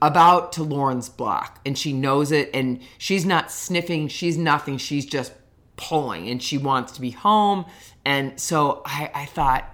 about 0.03 0.53
to 0.53 0.63
Lauren's 0.63 1.09
block, 1.09 1.61
and 1.65 1.79
she 1.79 1.93
knows 1.93 2.33
it, 2.33 2.51
and 2.53 2.81
she's 2.99 3.25
not 3.25 3.51
sniffing, 3.51 4.09
she's 4.09 4.37
nothing, 4.37 4.79
she's 4.79 5.07
just 5.07 5.33
pulling, 5.77 6.29
and 6.29 6.43
she 6.43 6.59
wants 6.59 6.93
to 6.93 7.01
be 7.01 7.11
home. 7.11 7.65
And 8.05 8.39
so 8.41 8.83
I, 8.85 9.11
I 9.15 9.25
thought, 9.27 9.73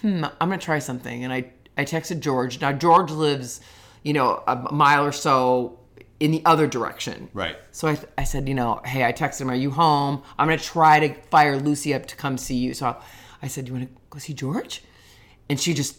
hmm, 0.00 0.24
I'm 0.40 0.48
gonna 0.48 0.58
try 0.58 0.78
something. 0.78 1.24
And 1.24 1.32
I, 1.32 1.52
I 1.76 1.84
texted 1.84 2.20
George. 2.20 2.60
Now 2.60 2.72
George 2.72 3.10
lives, 3.10 3.60
you 4.02 4.12
know, 4.12 4.42
a 4.46 4.72
mile 4.72 5.04
or 5.04 5.12
so 5.12 5.78
in 6.20 6.30
the 6.30 6.42
other 6.44 6.66
direction. 6.66 7.28
Right. 7.34 7.56
So 7.72 7.88
I, 7.88 7.98
I 8.18 8.24
said, 8.24 8.48
you 8.48 8.54
know, 8.54 8.80
hey, 8.84 9.04
I 9.04 9.12
texted 9.12 9.42
him, 9.42 9.50
are 9.50 9.54
you 9.54 9.70
home? 9.70 10.22
I'm 10.38 10.46
gonna 10.48 10.58
try 10.58 11.00
to 11.08 11.14
fire 11.30 11.58
Lucy 11.58 11.92
up 11.94 12.06
to 12.06 12.16
come 12.16 12.38
see 12.38 12.56
you. 12.56 12.74
So 12.74 12.96
I 13.42 13.48
said, 13.48 13.66
do 13.66 13.70
you 13.70 13.74
wanna 13.74 13.88
go 14.10 14.18
see 14.18 14.32
George? 14.32 14.82
And 15.48 15.60
she 15.60 15.74
just 15.74 15.98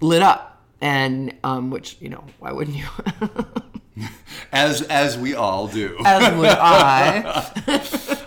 lit 0.00 0.22
up. 0.22 0.62
And 0.80 1.34
um, 1.42 1.70
which, 1.70 1.96
you 2.00 2.08
know, 2.08 2.24
why 2.38 2.52
wouldn't 2.52 2.76
you? 2.76 2.86
As 4.52 4.82
as 4.82 5.18
we 5.18 5.34
all 5.34 5.66
do. 5.66 5.98
As 6.04 6.32
would 6.36 6.46
I. 6.50 7.52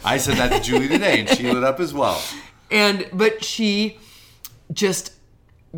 I 0.04 0.18
said 0.18 0.36
that 0.36 0.50
to 0.52 0.60
Julie 0.62 0.90
today, 0.90 1.22
and 1.22 1.30
she 1.30 1.50
lit 1.50 1.64
up 1.64 1.80
as 1.80 1.94
well. 1.94 2.22
and 2.70 3.08
but 3.14 3.42
she 3.44 3.98
just 4.74 5.14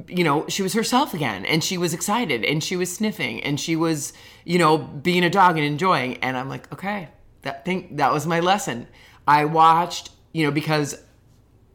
you 0.08 0.24
know 0.24 0.48
she 0.48 0.64
was 0.64 0.74
herself 0.74 1.14
again 1.14 1.46
and 1.46 1.64
she 1.64 1.78
was 1.78 1.94
excited 1.94 2.44
and 2.44 2.64
she 2.64 2.76
was 2.76 2.94
sniffing 2.94 3.44
and 3.44 3.60
she 3.60 3.76
was 3.76 4.12
you 4.44 4.58
know 4.58 4.78
being 4.78 5.24
a 5.24 5.30
dog 5.30 5.56
and 5.58 5.66
enjoying. 5.66 6.18
And 6.18 6.36
i'm 6.36 6.50
like 6.50 6.72
okay 6.74 7.10
that 7.44 7.66
thing 7.66 7.96
that 7.98 8.12
was 8.12 8.26
my 8.26 8.40
lesson. 8.40 8.88
I 9.28 9.46
watched 9.46 10.10
you 10.34 10.46
know 10.46 10.52
because 10.52 11.02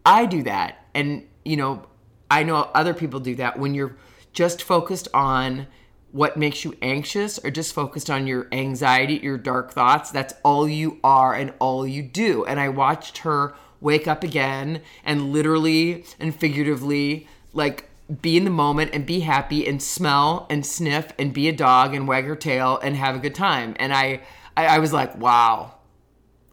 i 0.04 0.26
do 0.26 0.42
that. 0.44 0.84
And 0.94 1.26
you 1.44 1.56
know 1.56 1.86
i 2.30 2.42
know 2.42 2.56
other 2.74 2.94
people 2.94 3.20
do 3.20 3.36
that. 3.36 3.58
When 3.58 3.74
you're 3.74 3.96
just 4.32 4.62
focused 4.62 5.08
on 5.14 5.66
what 6.10 6.36
makes 6.36 6.64
you 6.64 6.74
anxious 6.80 7.38
or 7.44 7.50
just 7.50 7.74
focused 7.74 8.08
on 8.08 8.26
your 8.26 8.48
anxiety 8.50 9.14
your 9.22 9.36
dark 9.36 9.70
thoughts 9.72 10.10
that's 10.10 10.32
all 10.42 10.66
you 10.66 10.98
are 11.04 11.34
and 11.34 11.52
all 11.60 11.86
you 11.86 12.02
do. 12.02 12.44
And 12.46 12.58
i 12.58 12.68
watched 12.68 13.18
her 13.18 13.54
wake 13.80 14.08
up 14.08 14.24
again 14.24 14.82
and 15.04 15.32
literally 15.32 16.04
and 16.18 16.34
figuratively 16.34 17.28
like 17.52 17.87
be 18.22 18.36
in 18.36 18.44
the 18.44 18.50
moment 18.50 18.90
and 18.94 19.04
be 19.04 19.20
happy 19.20 19.66
and 19.66 19.82
smell 19.82 20.46
and 20.48 20.64
sniff 20.64 21.12
and 21.18 21.32
be 21.34 21.48
a 21.48 21.52
dog 21.52 21.94
and 21.94 22.08
wag 22.08 22.24
her 22.24 22.36
tail 22.36 22.78
and 22.82 22.96
have 22.96 23.14
a 23.14 23.18
good 23.18 23.34
time 23.34 23.74
and 23.78 23.92
i 23.92 24.20
i, 24.56 24.66
I 24.66 24.78
was 24.78 24.92
like 24.92 25.16
wow 25.18 25.74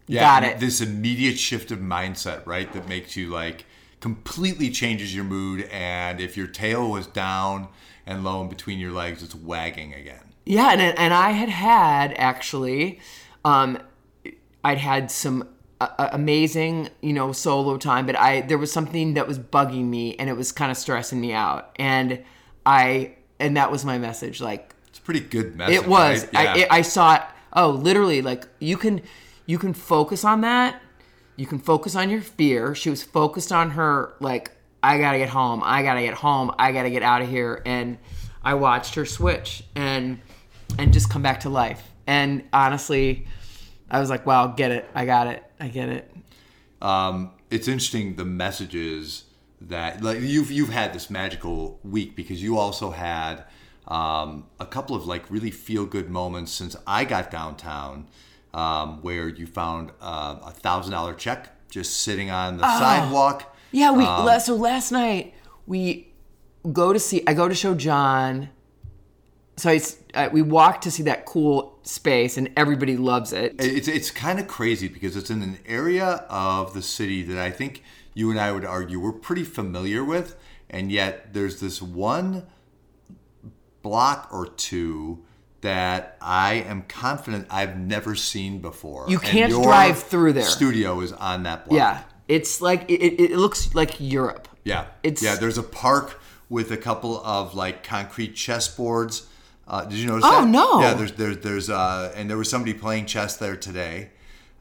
Yeah, 0.07 0.21
Got 0.21 0.43
it. 0.43 0.59
This 0.59 0.81
immediate 0.81 1.39
shift 1.39 1.71
of 1.71 1.79
mindset, 1.79 2.45
right? 2.45 2.71
That 2.73 2.87
makes 2.87 3.15
you 3.15 3.29
like 3.29 3.65
completely 4.01 4.69
changes 4.69 5.15
your 5.15 5.23
mood. 5.23 5.67
And 5.71 6.19
if 6.21 6.37
your 6.37 6.45
tail 6.47 6.91
was 6.91 7.07
down 7.07 7.69
and 8.05 8.23
low 8.23 8.41
in 8.41 8.49
between 8.49 8.77
your 8.77 8.91
legs, 8.91 9.23
it's 9.23 9.33
wagging 9.33 9.93
again. 9.95 10.33
Yeah, 10.45 10.71
and 10.73 10.81
and 10.81 11.11
I 11.11 11.31
had 11.31 11.49
had 11.49 12.13
actually, 12.17 12.99
um, 13.43 13.79
I'd 14.63 14.77
had 14.77 15.09
some 15.09 15.49
a, 15.81 16.09
amazing, 16.13 16.89
you 17.01 17.13
know, 17.13 17.31
solo 17.31 17.77
time, 17.77 18.05
but 18.05 18.15
I 18.17 18.41
there 18.41 18.57
was 18.57 18.71
something 18.71 19.13
that 19.15 19.27
was 19.27 19.37
bugging 19.39 19.85
me 19.85 20.15
and 20.15 20.29
it 20.29 20.33
was 20.33 20.51
kind 20.51 20.71
of 20.71 20.77
stressing 20.77 21.19
me 21.19 21.33
out. 21.33 21.75
And 21.77 22.23
I 22.65 23.15
and 23.39 23.57
that 23.57 23.71
was 23.71 23.83
my 23.85 23.97
message 23.97 24.41
like 24.41 24.73
It's 24.87 24.99
a 24.99 25.01
pretty 25.01 25.19
good 25.19 25.55
message. 25.55 25.75
it 25.75 25.87
was. 25.87 26.23
right? 26.25 26.33
Yeah. 26.33 26.39
I, 26.53 26.57
it, 26.57 26.67
I 26.71 26.81
saw 26.81 27.15
it. 27.15 27.21
Oh, 27.53 27.69
literally, 27.71 28.21
like 28.21 28.47
you 28.59 28.77
can, 28.77 29.01
you 29.45 29.57
can 29.57 29.73
focus 29.73 30.23
on 30.25 30.41
that. 30.41 30.81
You 31.37 31.45
can 31.45 31.59
focus 31.59 31.95
on 31.95 32.09
your 32.09 32.21
fear. 32.21 32.73
She 32.75 32.89
was 32.89 33.03
focused 33.03 33.51
on 33.51 33.71
her, 33.71 34.13
like 34.19 34.51
I 34.81 34.97
gotta 34.97 35.17
get 35.17 35.29
home. 35.29 35.61
I 35.65 35.83
gotta 35.83 36.01
get 36.01 36.13
home. 36.13 36.51
I 36.57 36.71
gotta 36.71 36.89
get 36.89 37.03
out 37.03 37.21
of 37.21 37.29
here. 37.29 37.61
And 37.65 37.97
I 38.43 38.53
watched 38.53 38.95
her 38.95 39.05
switch 39.05 39.63
and 39.75 40.19
and 40.79 40.93
just 40.93 41.09
come 41.09 41.21
back 41.21 41.41
to 41.41 41.49
life. 41.49 41.83
And 42.07 42.43
honestly, 42.53 43.27
I 43.89 43.99
was 43.99 44.09
like, 44.09 44.25
wow, 44.25 44.47
get 44.47 44.71
it. 44.71 44.89
I 44.95 45.05
got 45.05 45.27
it. 45.27 45.43
I 45.59 45.67
get 45.67 45.89
it. 45.89 46.11
um, 46.81 47.31
it's 47.51 47.67
interesting 47.67 48.15
the 48.15 48.25
messages 48.25 49.25
that 49.61 50.01
like 50.01 50.19
you've 50.19 50.51
you've 50.51 50.69
had 50.69 50.93
this 50.93 51.09
magical 51.09 51.79
week 51.83 52.15
because 52.15 52.41
you 52.41 52.57
also 52.57 52.89
had 52.91 53.45
um, 53.87 54.45
a 54.59 54.65
couple 54.65 54.95
of 54.95 55.05
like 55.05 55.29
really 55.29 55.51
feel 55.51 55.85
good 55.85 56.09
moments 56.09 56.51
since 56.51 56.75
I 56.87 57.05
got 57.05 57.29
downtown, 57.31 58.07
um, 58.53 59.01
where 59.03 59.29
you 59.29 59.45
found 59.45 59.91
uh, 60.01 60.37
a 60.43 60.51
thousand 60.51 60.91
dollar 60.91 61.13
check 61.13 61.51
just 61.69 61.99
sitting 62.01 62.31
on 62.31 62.57
the 62.57 62.63
sidewalk. 62.79 63.55
Yeah, 63.71 63.91
we 63.91 64.03
Um, 64.05 64.39
so 64.39 64.55
last 64.55 64.91
night 64.91 65.33
we 65.67 66.07
go 66.71 66.91
to 66.93 66.99
see. 66.99 67.23
I 67.27 67.33
go 67.33 67.47
to 67.47 67.55
show 67.55 67.75
John. 67.75 68.49
So 69.57 69.69
I, 69.69 69.79
uh, 70.13 70.29
we 70.33 70.41
walk 70.41 70.81
to 70.81 70.91
see 70.91 71.03
that 71.03 71.25
cool 71.25 71.79
space, 71.83 72.37
and 72.37 72.51
everybody 72.57 72.97
loves 72.97 73.31
it. 73.31 73.55
It's 73.59 73.87
it's 73.87 74.11
kind 74.11 74.39
of 74.39 74.47
crazy 74.47 74.87
because 74.89 75.15
it's 75.15 75.29
in 75.29 75.41
an 75.41 75.59
area 75.65 76.25
of 76.29 76.73
the 76.73 76.81
city 76.81 77.23
that 77.23 77.37
I 77.37 77.51
think 77.51 77.81
you 78.13 78.31
and 78.31 78.39
I 78.39 78.51
would 78.51 78.65
argue 78.65 78.99
we're 78.99 79.11
pretty 79.13 79.43
familiar 79.45 80.03
with, 80.03 80.35
and 80.69 80.91
yet 80.91 81.33
there's 81.33 81.59
this 81.61 81.81
one 81.81 82.47
block 83.81 84.29
or 84.31 84.47
two 84.47 85.23
that 85.61 86.17
I 86.21 86.55
am 86.55 86.83
confident 86.83 87.47
I've 87.49 87.77
never 87.77 88.13
seen 88.15 88.59
before. 88.59 89.05
You 89.07 89.19
can't 89.19 89.51
drive 89.51 90.01
through 90.03 90.33
there. 90.33 90.43
Studio 90.43 90.99
is 91.01 91.11
on 91.13 91.43
that 91.43 91.65
block. 91.65 91.77
Yeah, 91.77 92.03
it's 92.27 92.61
like 92.61 92.89
it, 92.89 93.01
it 93.01 93.31
it 93.31 93.37
looks 93.37 93.73
like 93.73 93.95
Europe. 93.99 94.47
Yeah. 94.63 94.87
It's- 95.03 95.21
yeah. 95.23 95.35
There's 95.35 95.57
a 95.57 95.63
park 95.63 96.19
with 96.49 96.71
a 96.71 96.77
couple 96.77 97.23
of 97.23 97.55
like 97.55 97.83
concrete 97.83 98.35
chessboards. 98.35 99.25
Uh, 99.67 99.83
did 99.85 99.97
you 99.97 100.07
notice 100.07 100.23
Oh, 100.27 100.41
that? 100.41 100.47
no. 100.47 100.79
Yeah. 100.81 100.93
There's 100.93 101.11
there's 101.13 101.37
there's 101.39 101.69
uh, 101.69 102.13
and 102.15 102.29
there 102.29 102.37
was 102.37 102.49
somebody 102.49 102.73
playing 102.73 103.05
chess 103.07 103.37
there 103.37 103.55
today. 103.55 104.09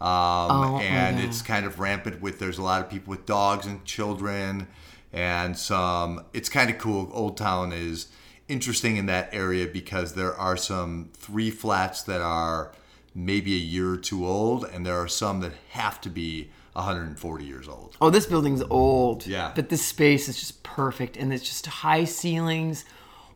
Um, 0.00 0.08
Oh, 0.11 0.78
and 0.82 1.18
yeah. 1.18 1.25
it's 1.26 1.40
kind 1.42 1.64
of 1.66 1.78
rampant 1.78 2.20
with 2.20 2.38
there's 2.38 2.58
a 2.58 2.62
lot 2.62 2.80
of 2.82 2.90
people 2.90 3.11
with 3.11 3.26
dogs 3.26 3.66
and 3.66 3.84
children 3.84 4.66
and 5.12 5.56
some 5.56 6.25
it's 6.32 6.49
kind 6.49 6.68
of 6.70 6.78
cool 6.78 7.08
old 7.12 7.37
town 7.37 7.73
is 7.73 8.08
interesting 8.49 8.96
in 8.96 9.06
that 9.06 9.28
area 9.32 9.66
because 9.66 10.14
there 10.14 10.34
are 10.34 10.56
some 10.56 11.11
three 11.14 11.50
flats 11.50 12.02
that 12.02 12.20
are 12.20 12.73
maybe 13.14 13.54
a 13.54 13.58
year 13.58 13.92
or 13.92 13.96
two 13.96 14.26
old 14.26 14.64
and 14.64 14.84
there 14.84 14.99
are 14.99 15.08
some 15.08 15.40
that 15.40 15.52
have 15.70 16.00
to 16.00 16.11
be 16.11 16.50
140 16.73 17.44
years 17.44 17.68
old 17.68 17.96
Oh, 18.00 18.11
this 18.11 18.26
building's 18.26 18.62
old. 18.68 19.26
Yeah. 19.26 19.52
But 19.54 19.68
this 19.68 19.87
space 19.87 20.28
is 20.28 20.37
just 20.38 20.62
perfect, 20.64 21.16
and 21.16 21.32
it's 21.32 21.44
just 21.44 21.66
high 21.66 22.04
ceilings, 22.04 22.84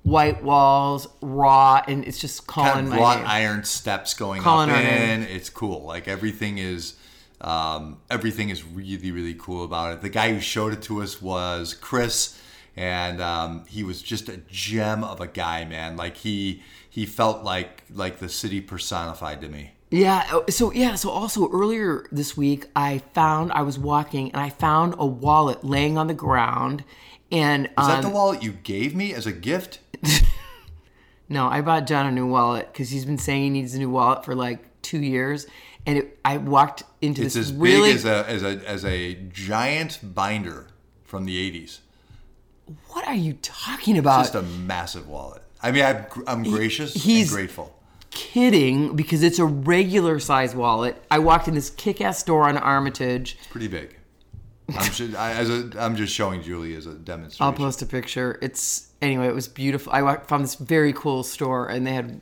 white 0.08 0.42
walls, 0.42 1.08
raw, 1.20 1.82
and 1.86 2.04
it's 2.04 2.18
just 2.18 2.46
calling 2.46 2.72
kind 2.72 2.86
of 2.86 2.92
my 2.92 2.98
wrought 2.98 3.18
name. 3.18 3.26
iron 3.26 3.64
steps 3.64 4.14
going 4.14 4.42
Calling 4.42 4.70
up 4.70 4.76
in. 4.76 5.22
It's 5.22 5.50
cool. 5.50 5.82
Like 5.82 6.08
everything 6.08 6.58
is, 6.58 6.94
um, 7.40 8.00
everything 8.10 8.48
is 8.50 8.64
really 8.64 9.10
really 9.10 9.34
cool 9.34 9.64
about 9.64 9.94
it. 9.94 10.00
The 10.02 10.08
guy 10.08 10.32
who 10.32 10.40
showed 10.40 10.72
it 10.72 10.82
to 10.82 11.02
us 11.02 11.20
was 11.20 11.74
Chris, 11.74 12.40
and 12.76 13.20
um, 13.20 13.64
he 13.66 13.82
was 13.82 14.02
just 14.02 14.28
a 14.28 14.38
gem 14.48 15.04
of 15.04 15.20
a 15.20 15.26
guy, 15.26 15.64
man. 15.64 15.96
Like 15.96 16.16
he 16.16 16.62
he 16.88 17.06
felt 17.06 17.44
like 17.44 17.84
like 17.92 18.18
the 18.18 18.28
city 18.28 18.60
personified 18.60 19.40
to 19.42 19.48
me. 19.48 19.72
Yeah. 19.90 20.26
oh, 20.32 20.44
So 20.48 20.72
yeah. 20.72 20.94
So 20.96 21.10
also 21.10 21.50
earlier 21.50 22.06
this 22.12 22.36
week, 22.36 22.66
I 22.76 22.98
found 23.14 23.52
I 23.52 23.62
was 23.62 23.78
walking 23.78 24.30
and 24.32 24.40
I 24.40 24.50
found 24.50 24.94
a 24.98 25.06
wallet 25.06 25.64
laying 25.64 25.96
on 25.96 26.08
the 26.08 26.14
ground, 26.14 26.84
and 27.30 27.66
Is 27.66 27.72
um, 27.76 27.88
that 27.88 28.02
the 28.02 28.10
wallet 28.10 28.42
you 28.42 28.52
gave 28.52 28.94
me 28.94 29.14
as 29.14 29.26
a 29.26 29.32
gift? 29.32 29.80
no, 31.28 31.46
I 31.48 31.60
bought 31.60 31.86
John 31.86 32.06
a 32.06 32.10
new 32.12 32.26
wallet 32.26 32.68
because 32.72 32.90
he's 32.90 33.04
been 33.04 33.18
saying 33.18 33.42
he 33.42 33.50
needs 33.50 33.74
a 33.74 33.78
new 33.78 33.90
wallet 33.90 34.24
for 34.24 34.34
like 34.34 34.64
two 34.82 34.98
years, 35.00 35.46
and 35.86 35.98
it, 35.98 36.18
I 36.24 36.38
walked 36.38 36.84
into 37.02 37.22
It's 37.22 37.34
this 37.34 37.48
as 37.48 37.52
really 37.52 37.88
big 37.90 37.96
as 37.96 38.04
a 38.04 38.28
as 38.28 38.42
a 38.42 38.68
as 38.68 38.84
a 38.84 39.14
giant 39.32 40.00
binder 40.14 40.68
from 41.04 41.24
the 41.24 41.50
'80s. 41.52 41.80
what 42.88 43.06
are 43.06 43.14
you 43.14 43.34
talking 43.42 43.98
about? 43.98 44.20
Just 44.20 44.34
a 44.34 44.42
massive 44.42 45.08
wallet. 45.08 45.42
I 45.62 45.72
mean, 45.72 45.84
I'm, 45.84 46.06
I'm 46.26 46.42
gracious 46.44 46.94
he's- 46.94 47.28
and 47.28 47.34
grateful. 47.36 47.74
kidding 48.10 48.94
because 48.96 49.22
it's 49.22 49.38
a 49.38 49.44
regular 49.44 50.18
size 50.20 50.54
wallet. 50.54 50.96
I 51.10 51.18
walked 51.18 51.48
in 51.48 51.54
this 51.54 51.68
kick-ass 51.70 52.18
store 52.20 52.44
on 52.48 52.56
Armitage. 52.56 53.36
pretty 53.50 53.68
big. 53.68 53.96
I'm 54.76 54.92
just, 54.92 55.14
I, 55.16 55.32
as 55.32 55.48
a, 55.48 55.70
I'm 55.78 55.96
just 55.96 56.14
showing 56.14 56.42
Julie 56.42 56.74
as 56.74 56.86
a 56.86 56.94
demonstration. 56.94 57.44
I'll 57.44 57.52
post 57.52 57.80
a 57.82 57.86
picture. 57.86 58.38
It's 58.42 58.88
anyway. 59.00 59.28
It 59.28 59.34
was 59.34 59.48
beautiful. 59.48 59.92
I 59.92 60.16
found 60.18 60.44
this 60.44 60.56
very 60.56 60.92
cool 60.92 61.22
store, 61.22 61.68
and 61.68 61.86
they 61.86 61.94
had 61.94 62.20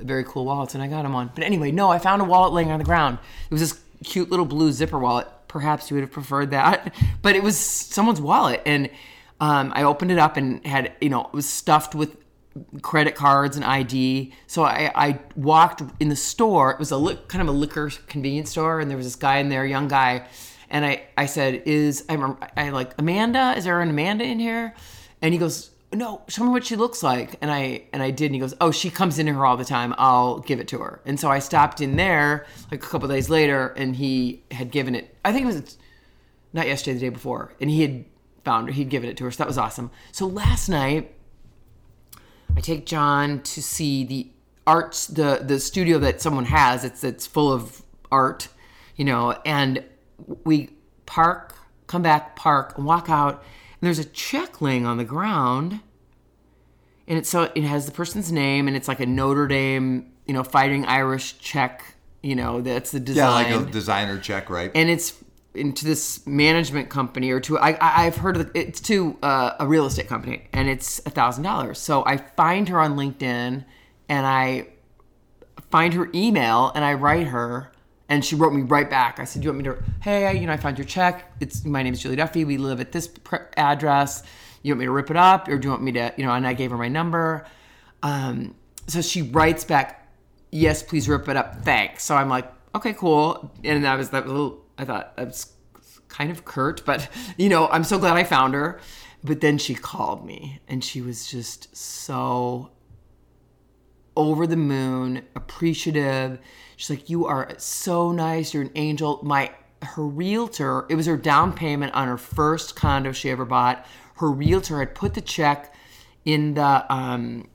very 0.00 0.24
cool 0.24 0.44
wallets, 0.44 0.74
and 0.74 0.82
I 0.82 0.88
got 0.88 1.02
them 1.02 1.14
on. 1.14 1.30
But 1.34 1.44
anyway, 1.44 1.70
no, 1.70 1.90
I 1.90 1.98
found 1.98 2.20
a 2.20 2.24
wallet 2.24 2.52
laying 2.52 2.70
on 2.70 2.78
the 2.78 2.84
ground. 2.84 3.18
It 3.50 3.54
was 3.54 3.60
this 3.60 3.80
cute 4.04 4.30
little 4.30 4.44
blue 4.46 4.72
zipper 4.72 4.98
wallet. 4.98 5.28
Perhaps 5.48 5.90
you 5.90 5.94
would 5.94 6.02
have 6.02 6.12
preferred 6.12 6.50
that, 6.50 6.94
but 7.22 7.34
it 7.34 7.42
was 7.42 7.56
someone's 7.58 8.20
wallet, 8.20 8.60
and 8.66 8.90
um, 9.40 9.72
I 9.74 9.84
opened 9.84 10.10
it 10.10 10.18
up 10.18 10.36
and 10.36 10.64
had 10.66 10.92
you 11.00 11.08
know 11.08 11.22
it 11.22 11.32
was 11.32 11.48
stuffed 11.48 11.94
with 11.94 12.16
credit 12.82 13.14
cards 13.14 13.56
and 13.56 13.64
ID. 13.64 14.32
So 14.46 14.64
I, 14.64 14.90
I 14.94 15.20
walked 15.34 15.82
in 16.00 16.08
the 16.08 16.16
store. 16.16 16.70
It 16.72 16.78
was 16.78 16.90
a 16.90 16.96
li- 16.96 17.18
kind 17.28 17.42
of 17.42 17.48
a 17.48 17.56
liquor 17.56 17.90
convenience 18.06 18.50
store, 18.50 18.80
and 18.80 18.90
there 18.90 18.96
was 18.96 19.06
this 19.06 19.16
guy 19.16 19.38
in 19.38 19.48
there, 19.48 19.64
young 19.64 19.88
guy, 19.88 20.26
and 20.70 20.84
I, 20.84 21.04
I 21.16 21.26
said, 21.26 21.62
"Is 21.66 22.04
I 22.08 22.14
remember 22.14 22.48
I 22.56 22.70
like 22.70 22.94
Amanda? 22.98 23.54
Is 23.56 23.64
there 23.64 23.80
an 23.80 23.90
Amanda 23.90 24.24
in 24.24 24.38
here?" 24.38 24.74
And 25.22 25.32
he 25.32 25.38
goes, 25.38 25.70
"No, 25.92 26.22
show 26.28 26.44
me 26.44 26.50
what 26.50 26.64
she 26.64 26.76
looks 26.76 27.02
like." 27.02 27.36
And 27.40 27.50
I 27.50 27.84
and 27.92 28.02
I 28.02 28.10
did, 28.10 28.26
and 28.26 28.34
he 28.34 28.40
goes, 28.40 28.54
"Oh, 28.60 28.70
she 28.70 28.90
comes 28.90 29.18
in 29.18 29.26
here 29.26 29.44
all 29.44 29.56
the 29.56 29.64
time. 29.64 29.94
I'll 29.98 30.40
give 30.40 30.60
it 30.60 30.68
to 30.68 30.78
her." 30.78 31.00
And 31.06 31.18
so 31.18 31.30
I 31.30 31.38
stopped 31.38 31.80
in 31.80 31.96
there 31.96 32.46
like 32.70 32.84
a 32.84 32.86
couple 32.86 33.08
days 33.08 33.30
later, 33.30 33.68
and 33.76 33.96
he 33.96 34.42
had 34.50 34.70
given 34.70 34.94
it. 34.94 35.16
I 35.24 35.32
think 35.32 35.44
it 35.44 35.46
was 35.46 35.78
not 36.52 36.66
yesterday, 36.66 36.94
the 36.94 37.00
day 37.00 37.08
before, 37.10 37.52
and 37.60 37.70
he 37.70 37.82
had 37.82 38.04
found 38.44 38.68
her. 38.68 38.72
He'd 38.72 38.88
given 38.88 39.08
it 39.08 39.16
to 39.18 39.24
her, 39.24 39.30
so 39.30 39.38
that 39.38 39.48
was 39.48 39.58
awesome. 39.58 39.90
So 40.12 40.26
last 40.26 40.68
night. 40.68 41.12
I 42.56 42.60
take 42.60 42.86
John 42.86 43.42
to 43.42 43.62
see 43.62 44.02
the 44.04 44.30
arts 44.66 45.06
the 45.06 45.42
the 45.44 45.60
studio 45.60 45.98
that 45.98 46.20
someone 46.20 46.46
has. 46.46 46.84
It's 46.84 47.04
it's 47.04 47.26
full 47.26 47.52
of 47.52 47.82
art, 48.10 48.48
you 48.96 49.04
know, 49.04 49.32
and 49.44 49.84
we 50.44 50.70
park, 51.06 51.54
come 51.86 52.02
back, 52.02 52.36
park, 52.36 52.76
and 52.76 52.86
walk 52.86 53.08
out, 53.08 53.34
and 53.34 53.86
there's 53.86 53.98
a 53.98 54.04
check 54.04 54.60
laying 54.60 54.86
on 54.86 54.96
the 54.96 55.04
ground. 55.04 55.80
And 57.08 57.18
it's 57.18 57.28
so 57.28 57.50
it 57.54 57.62
has 57.62 57.86
the 57.86 57.92
person's 57.92 58.32
name 58.32 58.66
and 58.66 58.76
it's 58.76 58.88
like 58.88 58.98
a 58.98 59.06
Notre 59.06 59.46
Dame, 59.46 60.12
you 60.26 60.34
know, 60.34 60.42
fighting 60.42 60.84
Irish 60.86 61.38
check, 61.38 61.94
you 62.20 62.34
know, 62.34 62.60
that's 62.60 62.90
the 62.90 62.98
design. 62.98 63.46
yeah, 63.48 63.58
like 63.58 63.68
a 63.68 63.70
designer 63.70 64.18
check, 64.18 64.50
right? 64.50 64.72
and 64.74 64.90
it's 64.90 65.14
into 65.54 65.84
this 65.84 66.26
management 66.26 66.90
company 66.90 67.30
or 67.30 67.40
to 67.40 67.58
I, 67.58 67.70
I 67.72 68.06
I've 68.06 68.16
heard 68.16 68.36
of 68.36 68.42
it, 68.48 68.52
it's 68.54 68.80
to 68.82 69.16
uh, 69.22 69.52
a 69.58 69.66
real 69.66 69.86
estate 69.86 70.08
company 70.08 70.48
and 70.52 70.68
it's 70.68 71.00
a 71.06 71.10
thousand 71.10 71.44
dollars. 71.44 71.78
So 71.78 72.04
I 72.04 72.16
find 72.16 72.68
her 72.68 72.80
on 72.80 72.96
LinkedIn 72.96 73.64
and 74.08 74.26
I 74.26 74.68
find 75.70 75.94
her 75.94 76.08
email 76.14 76.72
and 76.74 76.84
I 76.84 76.94
write 76.94 77.28
her 77.28 77.72
and 78.08 78.24
she 78.24 78.34
wrote 78.34 78.52
me 78.52 78.62
right 78.62 78.88
back. 78.88 79.18
I 79.18 79.24
said, 79.24 79.42
"Do 79.42 79.46
you 79.46 79.52
want 79.52 79.64
me 79.64 79.64
to? 79.64 79.82
Hey, 80.00 80.38
you 80.38 80.46
know, 80.46 80.52
I 80.52 80.56
found 80.56 80.78
your 80.78 80.86
check. 80.86 81.32
It's 81.40 81.64
my 81.64 81.82
name 81.82 81.92
is 81.94 82.00
Julie 82.00 82.16
Duffy. 82.16 82.44
We 82.44 82.56
live 82.56 82.80
at 82.80 82.92
this 82.92 83.08
pr- 83.08 83.36
address. 83.56 84.22
You 84.62 84.72
want 84.72 84.80
me 84.80 84.86
to 84.86 84.92
rip 84.92 85.10
it 85.10 85.16
up, 85.16 85.48
or 85.48 85.58
do 85.58 85.66
you 85.66 85.70
want 85.70 85.82
me 85.82 85.92
to? 85.92 86.12
You 86.16 86.24
know?" 86.24 86.32
And 86.32 86.46
I 86.46 86.54
gave 86.54 86.70
her 86.70 86.76
my 86.76 86.88
number. 86.88 87.46
Um, 88.02 88.54
so 88.86 89.00
she 89.00 89.22
writes 89.22 89.64
back, 89.64 90.08
"Yes, 90.52 90.82
please 90.82 91.08
rip 91.08 91.28
it 91.28 91.36
up. 91.36 91.64
Thanks." 91.64 92.04
So 92.04 92.14
I'm 92.16 92.28
like, 92.28 92.50
"Okay, 92.74 92.92
cool." 92.92 93.52
And 93.64 93.84
that 93.84 93.96
was 93.96 94.10
that 94.10 94.26
little. 94.26 94.64
I 94.78 94.84
thought 94.84 95.16
that's 95.16 95.52
kind 96.08 96.30
of 96.30 96.44
curt, 96.44 96.84
but 96.84 97.08
you 97.36 97.48
know, 97.48 97.68
I'm 97.68 97.84
so 97.84 97.98
glad 97.98 98.16
I 98.16 98.24
found 98.24 98.54
her. 98.54 98.80
But 99.24 99.40
then 99.40 99.58
she 99.58 99.74
called 99.74 100.24
me, 100.24 100.60
and 100.68 100.84
she 100.84 101.00
was 101.00 101.26
just 101.26 101.74
so 101.76 102.70
over 104.16 104.46
the 104.46 104.56
moon, 104.56 105.22
appreciative. 105.34 106.38
She's 106.76 106.90
like, 106.90 107.08
"You 107.10 107.26
are 107.26 107.48
so 107.58 108.12
nice. 108.12 108.52
You're 108.54 108.62
an 108.62 108.70
angel." 108.74 109.20
My 109.22 109.50
her 109.82 110.02
realtor, 110.06 110.86
it 110.88 110.94
was 110.94 111.06
her 111.06 111.16
down 111.16 111.52
payment 111.52 111.94
on 111.94 112.08
her 112.08 112.16
first 112.18 112.76
condo 112.76 113.12
she 113.12 113.30
ever 113.30 113.44
bought. 113.44 113.84
Her 114.16 114.30
realtor 114.30 114.78
had 114.78 114.94
put 114.94 115.14
the 115.14 115.20
check 115.20 115.74
in 116.24 116.54
the 116.54 116.84
um, 116.92 117.48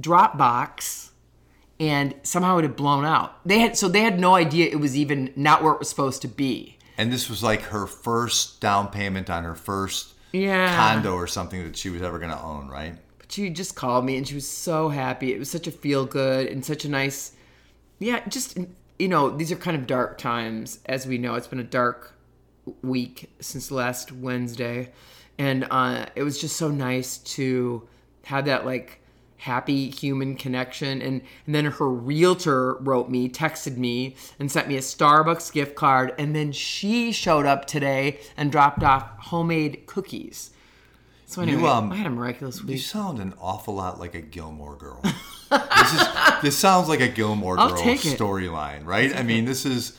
Dropbox, 0.00 1.10
and 1.78 2.14
somehow 2.22 2.58
it 2.58 2.62
had 2.62 2.76
blown 2.76 3.04
out. 3.04 3.44
They 3.46 3.58
had 3.58 3.76
so 3.76 3.88
they 3.88 4.02
had 4.02 4.18
no 4.20 4.34
idea 4.34 4.66
it 4.70 4.80
was 4.80 4.96
even 4.96 5.32
not 5.36 5.62
where 5.62 5.72
it 5.72 5.78
was 5.78 5.88
supposed 5.88 6.22
to 6.22 6.28
be. 6.28 6.78
And 6.98 7.12
this 7.12 7.30
was 7.30 7.42
like 7.42 7.62
her 7.62 7.86
first 7.86 8.60
down 8.60 8.88
payment 8.88 9.30
on 9.30 9.44
her 9.44 9.54
first 9.54 10.14
Yeah. 10.32 10.76
condo 10.76 11.14
or 11.14 11.26
something 11.26 11.62
that 11.64 11.76
she 11.76 11.88
was 11.88 12.02
ever 12.02 12.18
going 12.18 12.30
to 12.30 12.40
own, 12.42 12.68
right? 12.68 12.94
But 13.18 13.32
she 13.32 13.48
just 13.50 13.74
called 13.74 14.04
me 14.04 14.16
and 14.18 14.28
she 14.28 14.34
was 14.34 14.46
so 14.46 14.90
happy. 14.90 15.32
It 15.32 15.38
was 15.38 15.50
such 15.50 15.66
a 15.66 15.70
feel 15.70 16.04
good 16.04 16.46
and 16.48 16.62
such 16.64 16.84
a 16.84 16.90
nice, 16.90 17.32
yeah, 18.00 18.26
just, 18.28 18.58
you 18.98 19.08
know, 19.08 19.30
these 19.30 19.52
are 19.52 19.56
kind 19.56 19.76
of 19.76 19.86
dark 19.86 20.18
times. 20.18 20.80
As 20.86 21.06
we 21.06 21.18
know, 21.18 21.34
it's 21.34 21.46
been 21.46 21.60
a 21.60 21.64
dark 21.64 22.14
week 22.82 23.30
since 23.40 23.70
last 23.70 24.10
Wednesday. 24.10 24.90
And 25.38 25.66
uh, 25.70 26.06
it 26.16 26.22
was 26.22 26.40
just 26.40 26.56
so 26.56 26.68
nice 26.68 27.18
to 27.18 27.86
have 28.24 28.46
that, 28.46 28.66
like, 28.66 29.00
happy 29.36 29.88
human 29.88 30.36
connection 30.36 31.00
and, 31.00 31.22
and 31.46 31.54
then 31.54 31.64
her 31.64 31.88
realtor 31.88 32.74
wrote 32.74 33.08
me 33.08 33.26
texted 33.26 33.78
me 33.78 34.14
and 34.38 34.52
sent 34.52 34.68
me 34.68 34.76
a 34.76 34.80
starbucks 34.80 35.50
gift 35.50 35.74
card 35.74 36.12
and 36.18 36.36
then 36.36 36.52
she 36.52 37.10
showed 37.10 37.46
up 37.46 37.64
today 37.64 38.20
and 38.36 38.52
dropped 38.52 38.82
off 38.82 39.08
homemade 39.18 39.86
cookies 39.86 40.50
so 41.30 41.42
anyway, 41.42 41.68
um, 41.68 41.92
I 41.92 41.96
had 41.96 42.06
a 42.06 42.10
miraculous 42.10 42.62
week. 42.62 42.72
You 42.72 42.78
sound 42.78 43.20
an 43.20 43.34
awful 43.40 43.74
lot 43.74 44.00
like 44.00 44.14
a 44.14 44.20
Gilmore 44.20 44.76
girl. 44.76 45.00
this, 45.02 45.92
is, 45.92 46.08
this 46.42 46.58
sounds 46.58 46.88
like 46.88 47.00
a 47.00 47.08
Gilmore 47.08 47.56
girl 47.56 47.70
storyline, 47.70 48.84
right? 48.84 49.14
I 49.14 49.22
mean, 49.22 49.44
this 49.44 49.64
is, 49.64 49.96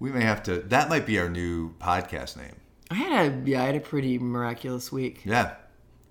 we 0.00 0.10
may 0.10 0.22
have 0.22 0.42
to, 0.44 0.58
that 0.58 0.88
might 0.88 1.06
be 1.06 1.20
our 1.20 1.28
new 1.28 1.74
podcast 1.74 2.36
name. 2.36 2.56
I 2.90 2.94
had 2.94 3.32
a 3.32 3.50
yeah, 3.50 3.62
I 3.62 3.66
had 3.66 3.76
a 3.76 3.80
pretty 3.80 4.18
miraculous 4.18 4.92
week. 4.92 5.20
Yeah, 5.24 5.54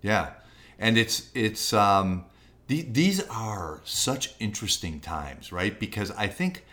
yeah, 0.01 0.31
and 0.79 0.97
it's 0.97 1.29
it's 1.35 1.73
um, 1.73 2.25
the, 2.67 2.81
these 2.81 3.21
are 3.27 3.81
such 3.83 4.33
interesting 4.39 4.99
times, 4.99 5.51
right? 5.51 5.79
Because 5.79 6.09
I 6.11 6.25
think 6.25 6.65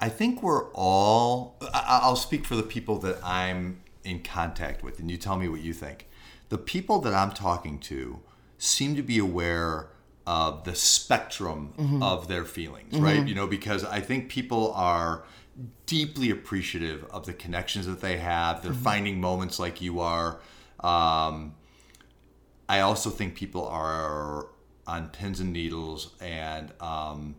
I 0.00 0.08
think 0.08 0.40
we're 0.40 0.70
all. 0.72 1.56
I, 1.62 2.00
I'll 2.02 2.14
speak 2.14 2.44
for 2.44 2.54
the 2.54 2.62
people 2.62 2.98
that 2.98 3.18
I'm 3.24 3.80
in 4.04 4.22
contact 4.22 4.84
with, 4.84 5.00
and 5.00 5.10
you 5.10 5.16
tell 5.16 5.36
me 5.36 5.48
what 5.48 5.62
you 5.62 5.72
think. 5.72 6.06
The 6.48 6.58
people 6.58 7.00
that 7.00 7.14
I'm 7.14 7.32
talking 7.32 7.78
to 7.80 8.20
seem 8.58 8.94
to 8.96 9.02
be 9.02 9.18
aware 9.18 9.88
of 10.26 10.64
the 10.64 10.74
spectrum 10.74 11.74
of 12.02 12.28
their 12.28 12.44
feelings, 12.44 12.94
right? 12.98 13.26
You 13.28 13.34
know, 13.34 13.46
because 13.46 13.84
I 13.84 14.00
think 14.00 14.28
people 14.28 14.72
are 14.74 15.24
deeply 15.86 16.30
appreciative 16.30 17.04
of 17.10 17.26
the 17.26 17.32
connections 17.32 17.86
that 17.86 18.00
they 18.00 18.16
have. 18.18 18.62
They're 18.62 18.72
finding 18.72 19.20
moments 19.20 19.58
like 19.58 19.80
you 19.82 20.00
are. 20.00 20.40
Um, 20.80 21.54
I 22.68 22.80
also 22.80 23.10
think 23.10 23.34
people 23.34 23.66
are 23.66 24.46
on 24.86 25.08
pins 25.08 25.40
and 25.40 25.52
needles 25.52 26.14
and 26.20 26.72
um, 26.80 27.36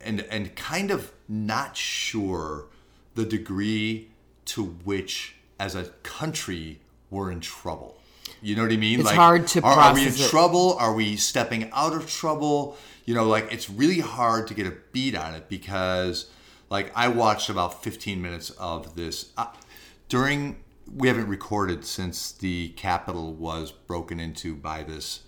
and 0.00 0.20
and 0.30 0.54
kind 0.56 0.90
of 0.90 1.12
not 1.28 1.76
sure 1.76 2.66
the 3.14 3.24
degree 3.24 4.10
to 4.46 4.64
which, 4.64 5.36
as 5.60 5.74
a 5.74 5.84
country, 6.02 6.80
we're 7.10 7.30
in 7.30 7.40
trouble. 7.40 7.98
You 8.42 8.56
know 8.56 8.62
what 8.62 8.72
I 8.72 8.76
mean? 8.76 9.00
It's 9.00 9.10
hard 9.10 9.46
to 9.48 9.62
are, 9.62 9.78
are 9.78 9.94
we 9.94 10.02
in 10.02 10.08
it. 10.08 10.28
trouble? 10.28 10.76
Are 10.78 10.92
we 10.92 11.16
stepping 11.16 11.70
out 11.72 11.92
of 11.92 12.10
trouble? 12.10 12.76
You 13.04 13.14
know, 13.14 13.24
like 13.24 13.52
it's 13.52 13.70
really 13.70 14.00
hard 14.00 14.48
to 14.48 14.54
get 14.54 14.66
a 14.66 14.74
beat 14.92 15.16
on 15.16 15.34
it 15.34 15.48
because, 15.48 16.30
like, 16.68 16.92
I 16.94 17.08
watched 17.08 17.48
about 17.48 17.82
15 17.82 18.20
minutes 18.20 18.50
of 18.50 18.96
this 18.96 19.30
uh, 19.36 19.46
during. 20.08 20.56
We 20.94 21.08
haven't 21.08 21.28
recorded 21.28 21.86
since 21.86 22.32
the 22.32 22.70
Capitol 22.70 23.32
was 23.32 23.70
broken 23.70 24.20
into 24.20 24.54
by 24.54 24.82
this 24.82 25.20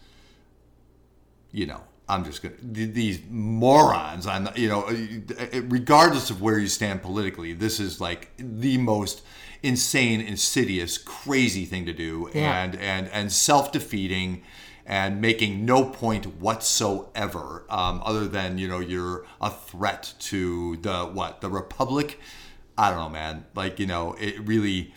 you 1.55 1.66
know, 1.66 1.81
I'm 2.09 2.24
just 2.24 2.42
gonna 2.42 2.57
these 2.61 3.20
morons. 3.31 4.27
On 4.27 4.50
you 4.57 4.68
know, 4.68 4.85
regardless 5.62 6.29
of 6.29 6.42
where 6.42 6.59
you 6.59 6.66
stand 6.66 7.00
politically, 7.00 7.55
this 7.55 7.81
is 7.81 8.00
like 8.00 8.33
the 8.37 8.77
most 8.77 9.22
insane, 9.64 10.20
insidious, 10.20 10.98
crazy 10.98 11.64
thing 11.64 11.87
to 11.87 11.92
do, 11.92 12.31
Yeah. 12.35 12.62
and 12.62 12.77
and 12.77 13.09
and 13.09 13.33
self 13.33 13.72
defeating. 13.72 14.42
And 14.87 15.18
making 15.18 15.64
no 15.64 15.87
point 15.87 16.27
whatsoever, 16.42 17.64
um, 17.70 18.03
other 18.05 18.29
than 18.29 18.59
you 18.59 18.68
know 18.68 18.81
you're 18.81 19.24
a 19.40 19.50
threat 19.50 20.12
to 20.31 20.77
the 20.77 21.05
what 21.07 21.40
the 21.40 21.48
republic. 21.48 22.20
I 22.77 22.90
don't 22.90 22.98
know, 22.98 23.09
man. 23.09 23.46
Like 23.55 23.81
you 23.81 23.87
know, 23.87 24.14
it 24.20 24.38
really 24.46 24.92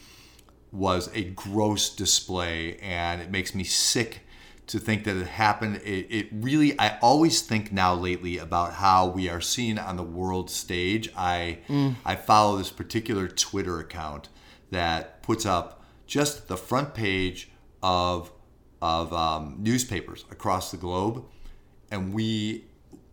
was 0.73 1.09
a 1.13 1.23
gross 1.23 1.89
display 1.89 2.75
and 2.79 3.21
it 3.21 3.31
makes 3.31 3.55
me 3.55 3.63
sick 3.63 4.21
to 4.67 4.77
think 4.79 5.05
that 5.05 5.15
it 5.15 5.27
happened 5.27 5.77
it, 5.85 6.05
it 6.09 6.27
really 6.33 6.77
i 6.77 6.97
always 6.99 7.39
think 7.41 7.71
now 7.71 7.93
lately 7.95 8.37
about 8.37 8.73
how 8.73 9.07
we 9.07 9.29
are 9.29 9.39
seen 9.39 9.79
on 9.79 9.95
the 9.95 10.03
world 10.03 10.49
stage 10.49 11.09
i 11.15 11.57
i 12.03 12.13
follow 12.17 12.57
this 12.57 12.69
particular 12.69 13.29
twitter 13.29 13.79
account 13.79 14.27
that 14.71 15.21
puts 15.23 15.45
up 15.45 15.83
just 16.05 16.47
the 16.47 16.57
front 16.57 16.93
page 16.93 17.49
of 17.83 18.31
of 18.81 19.11
um, 19.13 19.55
newspapers 19.59 20.25
across 20.31 20.71
the 20.71 20.77
globe 20.77 21.23
and 21.91 22.13
we 22.13 22.63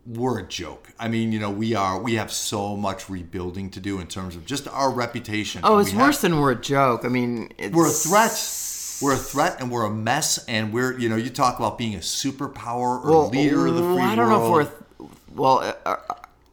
we're 0.05 0.37
a 0.39 0.47
joke 0.47 0.91
i 0.99 1.07
mean 1.07 1.31
you 1.31 1.39
know 1.39 1.49
we 1.49 1.73
are 1.73 1.99
we 1.99 2.13
have 2.15 2.31
so 2.31 2.75
much 2.77 3.09
rebuilding 3.09 3.69
to 3.71 3.79
do 3.79 3.99
in 3.99 4.05
terms 4.05 4.35
of 4.35 4.45
just 4.45 4.67
our 4.67 4.91
reputation 4.91 5.61
Oh, 5.63 5.79
it's 5.79 5.89
we 5.89 5.97
have- 5.97 6.07
worse 6.07 6.21
than 6.21 6.37
we're 6.39 6.51
a 6.51 6.55
joke. 6.61 7.03
I 7.03 7.07
mean, 7.07 7.51
it's, 7.57 7.75
we're 7.75 7.87
a 7.87 7.89
threat. 7.89 8.61
We're 9.01 9.13
a 9.13 9.17
threat, 9.17 9.59
and 9.59 9.69
we're 9.71 9.83
a 9.85 9.89
mess. 9.89 10.37
And 10.47 10.71
we're, 10.71 10.97
you 10.97 11.09
know, 11.09 11.17
you 11.17 11.29
talk 11.29 11.57
about 11.59 11.77
being 11.77 11.95
a 11.95 11.99
superpower 11.99 13.03
or 13.03 13.09
Well, 13.11 13.29
leader 13.29 13.67
of 13.67 13.75
the 13.75 13.81
free 13.81 13.87
world. 13.95 13.99
I 14.01 14.15
don't 14.15 14.29
know 14.29 14.45
if 14.45 14.51
we're 14.51 14.63
th- 14.63 15.11
well, 15.35 15.57
uh, 15.59 15.73
uh, 15.85 15.95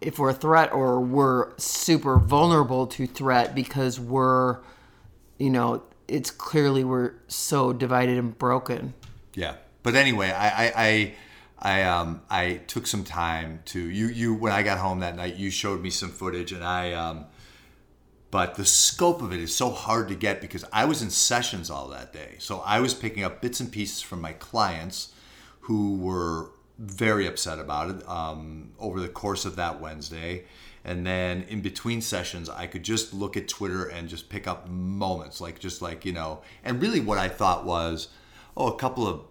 if 0.01 0.19
we're 0.19 0.31
a 0.31 0.35
threat 0.35 0.73
or 0.73 1.01
we're 1.01 1.57
super 1.59 2.19
vulnerable 2.19 2.87
to 2.89 3.07
threat 3.07 3.55
because 3.55 4.01
we're, 4.01 4.59
you 5.43 5.51
know, 5.51 5.83
it's 6.07 6.31
clearly 6.31 6.85
we're 6.85 7.15
so 7.27 7.73
divided 7.73 8.17
and 8.17 8.39
broken. 8.39 8.95
yeah. 9.35 9.57
But 9.83 9.97
anyway, 9.97 10.31
I, 10.31 10.47
I, 10.47 10.73
I, 10.77 11.15
I, 11.59 11.83
um, 11.83 12.23
I 12.31 12.61
took 12.69 12.87
some 12.87 13.03
time 13.03 13.61
to 13.67 13.81
you. 13.81 14.07
You 14.07 14.35
when 14.35 14.53
I 14.53 14.63
got 14.63 14.79
home 14.79 15.01
that 15.01 15.17
night, 15.17 15.35
you 15.35 15.51
showed 15.51 15.83
me 15.83 15.91
some 15.91 16.11
footage, 16.11 16.53
and 16.53 16.63
I, 16.63 16.93
um, 16.93 17.27
but 18.31 18.55
the 18.55 18.65
scope 18.65 19.21
of 19.21 19.33
it 19.33 19.41
is 19.41 19.53
so 19.55 19.71
hard 19.71 20.09
to 20.11 20.15
get 20.15 20.41
because 20.41 20.65
I 20.73 20.85
was 20.85 21.03
in 21.03 21.11
sessions 21.11 21.69
all 21.69 21.89
that 21.89 22.13
day. 22.13 22.37
So 22.39 22.61
I 22.61 22.79
was 22.79 22.95
picking 22.95 23.25
up 23.25 23.41
bits 23.41 23.59
and 23.59 23.73
pieces 23.73 24.01
from 24.01 24.21
my 24.21 24.35
clients 24.35 25.13
who 25.63 25.97
were 25.97 26.51
very 26.79 27.27
upset 27.27 27.59
about 27.59 27.91
it 27.91 28.09
um, 28.09 28.71
over 28.79 29.01
the 29.01 29.09
course 29.09 29.45
of 29.45 29.57
that 29.57 29.81
Wednesday. 29.81 30.45
And 30.85 31.07
then 31.07 31.45
in 31.49 31.61
between 31.61 32.01
sessions, 32.01 32.49
I 32.49 32.67
could 32.67 32.83
just 32.83 33.15
look 33.15 33.37
at 33.37 33.49
Twitter 33.49 33.87
and 33.87 34.09
just 34.09 34.29
pick 34.29 34.49
up 34.49 34.69
moments, 34.69 35.41
like 35.41 35.59
just 35.61 35.81
like 35.81 36.05
you 36.05 36.13
know, 36.13 36.43
and 36.65 36.83
really 36.83 37.01
what 37.01 37.19
I 37.19 37.29
thought 37.29 37.65
was, 37.65 38.09
oh, 38.57 38.69
a 38.69 38.77
couple 38.77 39.07
of 39.07 39.23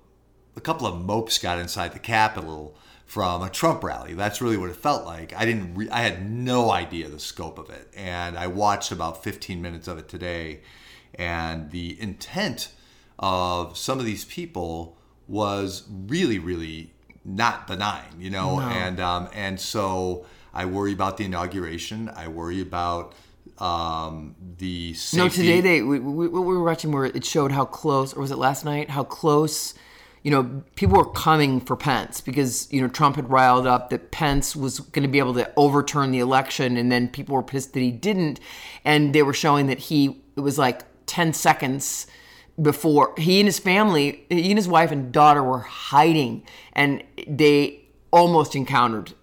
a 0.55 0.61
couple 0.61 0.87
of 0.87 1.03
mopes 1.03 1.37
got 1.37 1.59
inside 1.59 1.93
the 1.93 1.99
Capitol 1.99 2.75
from 3.05 3.41
a 3.41 3.49
Trump 3.49 3.83
rally. 3.83 4.13
That's 4.13 4.41
really 4.41 4.55
what 4.55 4.69
it 4.69 4.75
felt 4.77 5.05
like. 5.05 5.33
I 5.35 5.45
didn't. 5.45 5.75
Re- 5.75 5.89
I 5.89 6.01
had 6.01 6.29
no 6.29 6.71
idea 6.71 7.09
the 7.09 7.19
scope 7.19 7.57
of 7.57 7.69
it, 7.69 7.89
and 7.95 8.37
I 8.37 8.47
watched 8.47 8.91
about 8.91 9.21
15 9.21 9.61
minutes 9.61 9.89
of 9.89 9.97
it 9.97 10.07
today, 10.07 10.61
and 11.15 11.71
the 11.71 11.99
intent 12.01 12.71
of 13.19 13.77
some 13.77 13.99
of 13.99 14.05
these 14.05 14.23
people 14.23 14.97
was 15.27 15.83
really, 15.89 16.39
really 16.39 16.93
not 17.25 17.67
benign, 17.67 18.19
you 18.19 18.29
know. 18.29 18.59
And 18.61 19.01
um, 19.01 19.29
and 19.33 19.59
so 19.59 20.25
I 20.53 20.65
worry 20.65 20.93
about 20.93 21.17
the 21.17 21.25
inauguration. 21.25 22.09
I 22.15 22.27
worry 22.27 22.61
about 22.61 23.13
um, 23.57 24.35
the 24.57 24.93
safety. 24.93 25.17
No, 25.17 25.29
today 25.29 25.61
they 25.61 25.81
we, 25.81 25.99
we, 25.99 26.27
we 26.27 26.39
were 26.39 26.63
watching 26.63 26.91
where 26.91 27.05
it 27.05 27.25
showed 27.25 27.51
how 27.51 27.65
close, 27.65 28.13
or 28.13 28.21
was 28.21 28.31
it 28.31 28.37
last 28.37 28.65
night? 28.65 28.89
How 28.89 29.03
close, 29.03 29.73
you 30.23 30.31
know, 30.31 30.63
people 30.75 30.97
were 30.97 31.09
coming 31.09 31.61
for 31.61 31.75
Pence 31.75 32.21
because 32.21 32.71
you 32.71 32.81
know 32.81 32.87
Trump 32.87 33.15
had 33.15 33.29
riled 33.29 33.67
up 33.67 33.89
that 33.91 34.11
Pence 34.11 34.55
was 34.55 34.79
going 34.79 35.03
to 35.03 35.09
be 35.09 35.19
able 35.19 35.33
to 35.35 35.51
overturn 35.55 36.11
the 36.11 36.19
election, 36.19 36.75
and 36.75 36.91
then 36.91 37.07
people 37.07 37.35
were 37.35 37.43
pissed 37.43 37.73
that 37.73 37.81
he 37.81 37.91
didn't, 37.91 38.39
and 38.83 39.13
they 39.13 39.23
were 39.23 39.33
showing 39.33 39.67
that 39.67 39.79
he 39.79 40.21
it 40.35 40.41
was 40.41 40.57
like 40.57 40.83
ten 41.05 41.33
seconds 41.33 42.07
before 42.61 43.13
he 43.17 43.39
and 43.39 43.47
his 43.47 43.59
family, 43.59 44.25
he 44.29 44.49
and 44.49 44.57
his 44.57 44.67
wife 44.67 44.91
and 44.91 45.11
daughter 45.11 45.41
were 45.41 45.59
hiding, 45.59 46.43
and 46.73 47.03
they 47.27 47.79
almost 48.11 48.55
encountered 48.55 49.13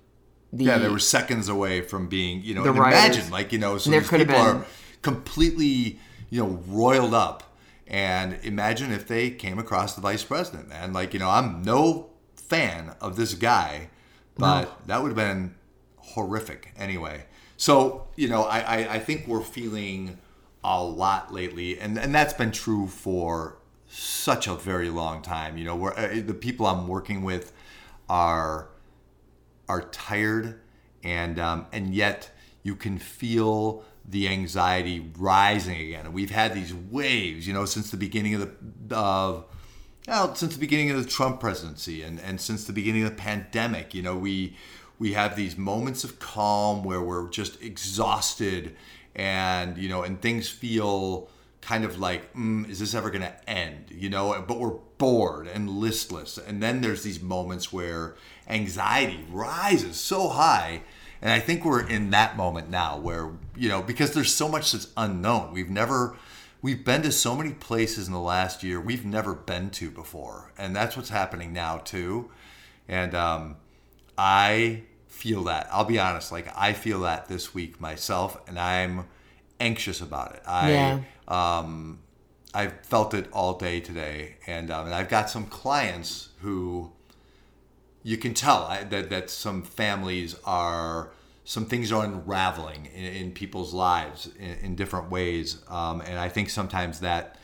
the 0.52 0.64
Yeah, 0.64 0.78
they 0.78 0.88
were 0.88 0.98
seconds 0.98 1.48
away 1.48 1.80
from 1.80 2.08
being, 2.08 2.42
you 2.42 2.54
know, 2.54 2.62
The 2.62 2.70
imagine, 2.70 3.30
like, 3.30 3.52
you 3.52 3.58
know, 3.58 3.78
so 3.78 3.90
these 3.90 4.08
people 4.08 4.36
are 4.36 4.64
completely, 5.02 5.98
you 6.30 6.42
know, 6.42 6.62
roiled 6.66 7.14
up. 7.14 7.44
And 7.86 8.38
imagine 8.42 8.92
if 8.92 9.08
they 9.08 9.30
came 9.30 9.58
across 9.58 9.94
the 9.94 10.02
vice 10.02 10.22
president, 10.22 10.68
man. 10.68 10.92
Like, 10.92 11.14
you 11.14 11.20
know, 11.20 11.30
I'm 11.30 11.62
no 11.62 12.10
fan 12.34 12.94
of 13.00 13.16
this 13.16 13.34
guy, 13.34 13.88
but 14.36 14.86
that 14.86 15.02
would 15.02 15.08
have 15.08 15.16
been 15.16 15.54
horrific 15.96 16.72
anyway. 16.76 17.24
So, 17.56 18.08
you 18.14 18.28
know, 18.28 18.42
I, 18.42 18.58
I, 18.60 18.94
I 18.94 18.98
think 18.98 19.26
we're 19.26 19.42
feeling 19.42 20.18
a 20.62 20.82
lot 20.82 21.32
lately, 21.32 21.78
and, 21.78 21.98
and 21.98 22.14
that's 22.14 22.34
been 22.34 22.52
true 22.52 22.86
for 22.88 23.58
such 23.88 24.46
a 24.46 24.54
very 24.54 24.90
long 24.90 25.22
time. 25.22 25.56
You 25.56 25.64
know, 25.64 25.76
where 25.76 25.98
uh, 25.98 26.20
the 26.24 26.34
people 26.34 26.66
I'm 26.66 26.88
working 26.88 27.22
with 27.22 27.52
are 28.08 28.68
are 29.68 29.82
tired 29.82 30.60
and 31.02 31.38
um, 31.38 31.66
and 31.72 31.94
yet 31.94 32.30
you 32.62 32.74
can 32.74 32.98
feel 32.98 33.84
the 34.08 34.28
anxiety 34.28 35.06
rising 35.18 35.80
again. 35.80 36.06
And 36.06 36.14
we've 36.14 36.30
had 36.30 36.54
these 36.54 36.74
waves, 36.74 37.46
you 37.46 37.52
know, 37.52 37.64
since 37.64 37.90
the 37.90 37.96
beginning 37.96 38.34
of 38.34 38.40
the 38.40 38.96
of 38.96 39.44
well, 40.06 40.34
since 40.34 40.54
the 40.54 40.60
beginning 40.60 40.90
of 40.90 41.02
the 41.02 41.08
Trump 41.08 41.38
presidency 41.38 42.02
and, 42.02 42.18
and 42.20 42.40
since 42.40 42.64
the 42.64 42.72
beginning 42.72 43.02
of 43.02 43.10
the 43.10 43.16
pandemic, 43.16 43.94
you 43.94 44.02
know, 44.02 44.16
we 44.16 44.56
we 44.98 45.12
have 45.12 45.36
these 45.36 45.56
moments 45.56 46.04
of 46.04 46.18
calm 46.18 46.82
where 46.82 47.00
we're 47.00 47.28
just 47.28 47.62
exhausted 47.62 48.74
and 49.14 49.76
you 49.78 49.88
know 49.88 50.02
and 50.02 50.20
things 50.20 50.48
feel 50.48 51.28
kind 51.68 51.84
of 51.84 51.98
like 51.98 52.32
mm, 52.32 52.66
is 52.70 52.78
this 52.78 52.94
ever 52.94 53.10
going 53.10 53.20
to 53.20 53.50
end? 53.50 53.84
You 53.90 54.08
know 54.08 54.42
but 54.48 54.58
we're 54.58 54.78
bored 54.96 55.46
and 55.46 55.68
listless. 55.68 56.38
And 56.38 56.62
then 56.62 56.80
there's 56.80 57.02
these 57.02 57.20
moments 57.20 57.70
where 57.70 58.16
anxiety 58.48 59.22
rises 59.30 60.00
so 60.00 60.28
high 60.28 60.80
and 61.20 61.30
i 61.30 61.38
think 61.38 61.64
we're 61.64 61.86
in 61.86 62.08
that 62.10 62.36
moment 62.36 62.70
now 62.70 62.96
where 62.98 63.32
you 63.54 63.68
know 63.68 63.82
because 63.82 64.14
there's 64.14 64.34
so 64.34 64.48
much 64.48 64.72
that's 64.72 64.88
unknown. 64.96 65.52
We've 65.52 65.68
never 65.68 66.16
we've 66.62 66.82
been 66.86 67.02
to 67.02 67.12
so 67.12 67.36
many 67.36 67.52
places 67.52 68.06
in 68.06 68.14
the 68.14 68.20
last 68.20 68.62
year 68.62 68.80
we've 68.80 69.04
never 69.04 69.34
been 69.34 69.68
to 69.70 69.90
before 69.90 70.50
and 70.56 70.74
that's 70.74 70.96
what's 70.96 71.10
happening 71.10 71.52
now 71.52 71.78
too. 71.78 72.30
And 72.88 73.14
um, 73.14 73.56
i 74.16 74.84
feel 75.08 75.44
that. 75.44 75.68
I'll 75.70 75.84
be 75.84 75.98
honest 75.98 76.32
like 76.32 76.48
i 76.56 76.72
feel 76.72 77.00
that 77.00 77.28
this 77.28 77.52
week 77.52 77.78
myself 77.78 78.40
and 78.48 78.58
i'm 78.58 79.04
anxious 79.60 80.00
about 80.00 80.34
it 80.34 80.42
i 80.46 80.70
Yeah. 80.70 81.00
um, 81.28 81.98
I've 82.54 82.80
felt 82.80 83.12
it 83.14 83.28
all 83.32 83.58
day 83.58 83.80
today, 83.80 84.36
and, 84.46 84.70
um, 84.70 84.86
and 84.86 84.94
I've 84.94 85.08
got 85.08 85.28
some 85.28 85.46
clients 85.46 86.30
who 86.40 86.92
you 88.02 88.16
can 88.16 88.32
tell 88.32 88.62
I, 88.64 88.84
that 88.84 89.10
that 89.10 89.28
some 89.28 89.62
families 89.62 90.34
are 90.44 91.10
some 91.44 91.66
things 91.66 91.92
are 91.92 92.04
unraveling 92.04 92.86
in, 92.94 93.04
in 93.04 93.32
people's 93.32 93.74
lives 93.74 94.30
in, 94.38 94.50
in 94.62 94.76
different 94.76 95.10
ways, 95.10 95.62
um, 95.68 96.00
and 96.00 96.18
I 96.18 96.28
think 96.28 96.48
sometimes 96.48 97.00
that 97.00 97.36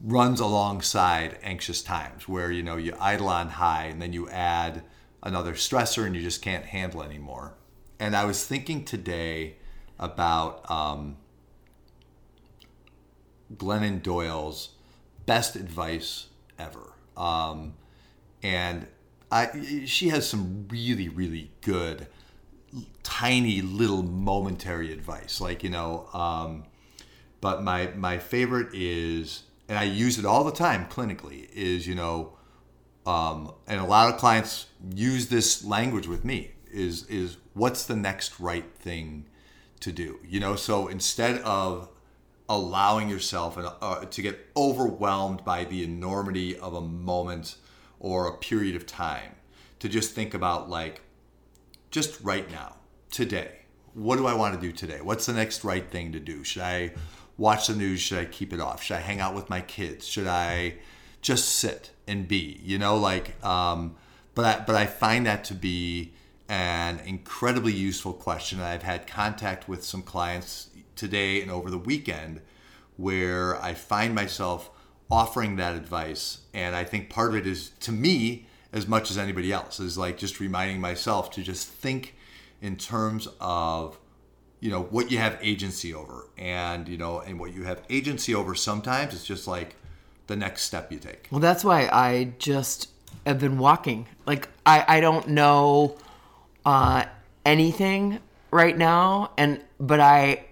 runs 0.00 0.40
alongside 0.40 1.38
anxious 1.42 1.82
times 1.82 2.28
where 2.28 2.50
you 2.50 2.62
know 2.62 2.76
you 2.76 2.94
idle 3.00 3.28
on 3.28 3.48
high 3.48 3.84
and 3.84 4.02
then 4.02 4.12
you 4.12 4.28
add 4.28 4.82
another 5.22 5.54
stressor 5.54 6.04
and 6.04 6.14
you 6.16 6.22
just 6.22 6.42
can't 6.42 6.66
handle 6.66 7.02
anymore. 7.02 7.54
And 8.00 8.14
I 8.16 8.24
was 8.24 8.44
thinking 8.44 8.84
today 8.84 9.56
about. 10.04 10.70
Um, 10.70 11.16
Glennon 13.56 14.02
Doyle's 14.02 14.70
best 15.26 15.56
advice 15.56 16.26
ever. 16.58 16.92
Um, 17.16 17.74
and 18.42 18.86
I, 19.30 19.84
she 19.86 20.08
has 20.08 20.28
some 20.28 20.66
really, 20.68 21.08
really 21.08 21.50
good, 21.60 22.06
tiny 23.02 23.62
little 23.62 24.02
momentary 24.02 24.92
advice. 24.92 25.40
Like, 25.40 25.62
you 25.62 25.70
know, 25.70 26.08
um, 26.12 26.64
but 27.40 27.62
my, 27.62 27.88
my 27.96 28.18
favorite 28.18 28.68
is, 28.72 29.44
and 29.68 29.78
I 29.78 29.84
use 29.84 30.18
it 30.18 30.24
all 30.24 30.44
the 30.44 30.52
time 30.52 30.86
clinically, 30.86 31.48
is, 31.52 31.86
you 31.86 31.94
know, 31.94 32.36
um, 33.06 33.52
and 33.66 33.80
a 33.80 33.84
lot 33.84 34.12
of 34.12 34.18
clients 34.18 34.66
use 34.94 35.28
this 35.28 35.64
language 35.64 36.06
with 36.06 36.24
me 36.24 36.52
is, 36.72 37.06
is 37.06 37.36
what's 37.52 37.84
the 37.84 37.96
next 37.96 38.40
right 38.40 38.74
thing 38.78 39.26
to 39.80 39.92
do? 39.92 40.20
You 40.26 40.40
know, 40.40 40.56
so 40.56 40.88
instead 40.88 41.40
of 41.42 41.88
allowing 42.48 43.08
yourself 43.08 43.56
uh, 43.58 44.04
to 44.04 44.22
get 44.22 44.38
overwhelmed 44.56 45.44
by 45.44 45.64
the 45.64 45.82
enormity 45.82 46.58
of 46.58 46.74
a 46.74 46.80
moment 46.80 47.56
or 48.00 48.28
a 48.28 48.36
period 48.36 48.76
of 48.76 48.86
time 48.86 49.34
to 49.78 49.88
just 49.88 50.14
think 50.14 50.34
about 50.34 50.68
like 50.68 51.00
just 51.90 52.20
right 52.20 52.50
now 52.50 52.76
today 53.10 53.64
what 53.94 54.16
do 54.16 54.26
i 54.26 54.34
want 54.34 54.54
to 54.54 54.60
do 54.60 54.72
today? 54.72 55.00
What's 55.00 55.26
the 55.26 55.32
next 55.32 55.64
right 55.64 55.88
thing 55.88 56.12
to 56.12 56.20
do? 56.20 56.44
Should 56.44 56.62
i 56.62 56.92
watch 57.38 57.68
the 57.68 57.74
news? 57.74 58.00
Should 58.00 58.18
i 58.18 58.24
keep 58.24 58.52
it 58.52 58.60
off? 58.60 58.82
Should 58.82 58.96
i 58.96 59.00
hang 59.00 59.20
out 59.20 59.34
with 59.34 59.48
my 59.48 59.60
kids? 59.60 60.06
Should 60.06 60.26
i 60.26 60.74
just 61.22 61.48
sit 61.48 61.90
and 62.06 62.28
be 62.28 62.60
you 62.62 62.78
know? 62.78 62.96
Like 62.96 63.42
um, 63.44 63.96
but 64.34 64.44
I, 64.44 64.64
but 64.64 64.76
i 64.76 64.86
find 64.86 65.26
that 65.26 65.44
to 65.44 65.54
be 65.54 66.12
an 66.48 67.00
incredibly 67.00 67.72
useful 67.72 68.12
question 68.12 68.60
i've 68.60 68.82
had 68.82 69.06
contact 69.06 69.68
with 69.68 69.82
some 69.82 70.02
clients 70.02 70.68
today 70.96 71.40
and 71.40 71.50
over 71.50 71.70
the 71.70 71.78
weekend 71.78 72.40
where 72.96 73.60
I 73.62 73.74
find 73.74 74.14
myself 74.14 74.70
offering 75.10 75.56
that 75.56 75.74
advice. 75.74 76.38
And 76.52 76.74
I 76.74 76.84
think 76.84 77.10
part 77.10 77.30
of 77.30 77.36
it 77.36 77.46
is 77.46 77.70
to 77.80 77.92
me, 77.92 78.46
as 78.72 78.86
much 78.86 79.10
as 79.10 79.18
anybody 79.18 79.52
else, 79.52 79.80
is 79.80 79.98
like 79.98 80.16
just 80.16 80.40
reminding 80.40 80.80
myself 80.80 81.30
to 81.32 81.42
just 81.42 81.68
think 81.68 82.14
in 82.60 82.76
terms 82.76 83.28
of 83.40 83.98
you 84.60 84.70
know 84.70 84.82
what 84.82 85.10
you 85.10 85.18
have 85.18 85.36
agency 85.42 85.92
over 85.92 86.26
and 86.38 86.88
you 86.88 86.96
know 86.96 87.20
and 87.20 87.38
what 87.38 87.52
you 87.52 87.64
have 87.64 87.82
agency 87.90 88.34
over 88.34 88.54
sometimes 88.54 89.12
it's 89.12 89.24
just 89.24 89.46
like 89.46 89.76
the 90.28 90.36
next 90.36 90.62
step 90.62 90.90
you 90.90 90.98
take 90.98 91.28
Well, 91.30 91.40
that's 91.40 91.62
why 91.64 91.86
I 91.92 92.32
just 92.38 92.88
have 93.26 93.38
been 93.38 93.58
walking. 93.58 94.06
Like 94.24 94.48
I, 94.64 94.84
I 94.88 95.00
don't 95.00 95.28
know 95.28 95.98
uh, 96.64 97.04
anything 97.44 98.20
right 98.50 98.76
now, 98.76 99.32
and 99.36 99.62
but 99.78 100.00
I 100.00 100.44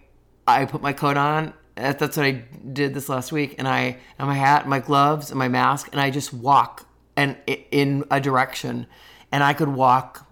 I 0.46 0.64
put 0.64 0.82
my 0.82 0.92
coat 0.92 1.16
on. 1.16 1.54
That's 1.74 2.16
what 2.16 2.26
I 2.26 2.44
did 2.72 2.94
this 2.94 3.08
last 3.08 3.32
week, 3.32 3.54
and 3.58 3.66
I 3.66 3.96
and 4.18 4.28
my 4.28 4.34
hat, 4.34 4.62
and 4.62 4.70
my 4.70 4.80
gloves, 4.80 5.30
and 5.30 5.38
my 5.38 5.48
mask, 5.48 5.88
and 5.92 6.00
I 6.00 6.10
just 6.10 6.32
walk 6.32 6.86
and 7.16 7.36
in 7.46 8.04
a 8.10 8.20
direction, 8.20 8.86
and 9.30 9.42
I 9.42 9.52
could 9.52 9.68
walk. 9.68 10.26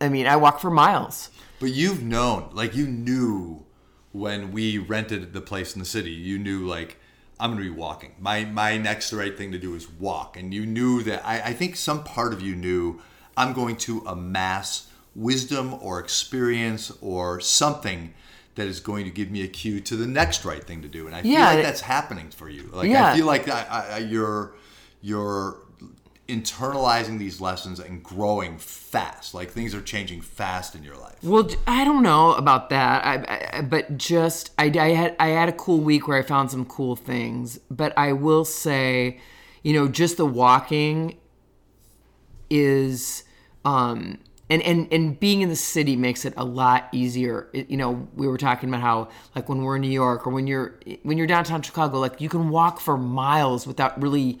I 0.00 0.08
mean, 0.08 0.26
I 0.26 0.36
walk 0.36 0.60
for 0.60 0.70
miles. 0.70 1.30
But 1.60 1.70
you've 1.70 2.02
known, 2.02 2.50
like 2.52 2.74
you 2.74 2.86
knew 2.86 3.64
when 4.12 4.52
we 4.52 4.78
rented 4.78 5.32
the 5.32 5.40
place 5.40 5.74
in 5.74 5.80
the 5.80 5.86
city, 5.86 6.10
you 6.10 6.38
knew 6.38 6.66
like 6.66 6.98
I'm 7.38 7.52
gonna 7.52 7.62
be 7.62 7.70
walking. 7.70 8.14
My 8.18 8.44
my 8.44 8.76
next 8.78 9.12
right 9.12 9.36
thing 9.36 9.52
to 9.52 9.58
do 9.58 9.74
is 9.74 9.90
walk. 9.90 10.36
And 10.36 10.54
you 10.54 10.66
knew 10.66 11.02
that 11.02 11.26
I, 11.26 11.40
I 11.40 11.52
think 11.52 11.76
some 11.76 12.04
part 12.04 12.32
of 12.32 12.40
you 12.40 12.54
knew 12.54 13.00
I'm 13.36 13.52
going 13.52 13.76
to 13.78 14.02
amass 14.06 14.88
wisdom 15.14 15.74
or 15.80 16.00
experience 16.00 16.90
or 17.00 17.40
something 17.40 18.14
that 18.56 18.66
is 18.68 18.80
going 18.80 19.04
to 19.04 19.10
give 19.10 19.30
me 19.30 19.42
a 19.42 19.48
cue 19.48 19.80
to 19.80 19.96
the 19.96 20.06
next 20.06 20.44
right 20.44 20.62
thing 20.62 20.82
to 20.82 20.88
do. 20.88 21.06
And 21.06 21.14
I 21.16 21.22
feel 21.22 21.32
like 21.40 21.62
that's 21.62 21.80
happening 21.80 22.30
for 22.30 22.48
you. 22.48 22.70
Like 22.72 22.88
Yeah. 22.88 23.12
I 23.12 23.16
feel 23.16 23.26
like 23.26 23.48
I, 23.48 23.86
I- 23.94 23.98
you're 23.98 24.54
you're 25.02 25.58
internalizing 26.28 27.18
these 27.18 27.40
lessons 27.40 27.78
and 27.78 28.02
growing 28.02 28.56
fast. 28.58 29.34
Like 29.34 29.50
things 29.50 29.74
are 29.74 29.82
changing 29.82 30.22
fast 30.22 30.74
in 30.74 30.82
your 30.82 30.96
life. 30.96 31.16
Well, 31.22 31.48
I 31.66 31.84
don't 31.84 32.02
know 32.02 32.32
about 32.34 32.70
that. 32.70 33.04
I, 33.04 33.58
I 33.58 33.60
but 33.62 33.98
just 33.98 34.50
I, 34.58 34.66
I 34.78 34.88
had 34.90 35.16
I 35.20 35.28
had 35.28 35.48
a 35.48 35.52
cool 35.52 35.80
week 35.80 36.08
where 36.08 36.18
I 36.18 36.22
found 36.22 36.50
some 36.50 36.64
cool 36.64 36.96
things. 36.96 37.58
But 37.70 37.92
I 37.98 38.12
will 38.12 38.44
say, 38.44 39.20
you 39.62 39.72
know, 39.74 39.86
just 39.88 40.16
the 40.16 40.26
walking 40.26 41.18
is 42.50 43.24
um 43.64 44.18
and 44.50 44.62
and 44.62 44.92
and 44.92 45.18
being 45.18 45.40
in 45.40 45.48
the 45.48 45.56
city 45.56 45.96
makes 45.96 46.24
it 46.24 46.34
a 46.36 46.44
lot 46.44 46.88
easier. 46.92 47.48
It, 47.52 47.70
you 47.70 47.76
know, 47.76 48.06
we 48.14 48.26
were 48.26 48.38
talking 48.38 48.68
about 48.68 48.82
how 48.82 49.08
like 49.34 49.48
when 49.48 49.62
we're 49.62 49.76
in 49.76 49.82
New 49.82 49.88
York 49.88 50.26
or 50.26 50.30
when 50.30 50.46
you're 50.46 50.78
when 51.02 51.16
you're 51.16 51.26
downtown 51.26 51.62
Chicago, 51.62 51.98
like 51.98 52.20
you 52.20 52.28
can 52.28 52.50
walk 52.50 52.80
for 52.80 52.96
miles 52.98 53.66
without 53.66 54.00
really 54.00 54.38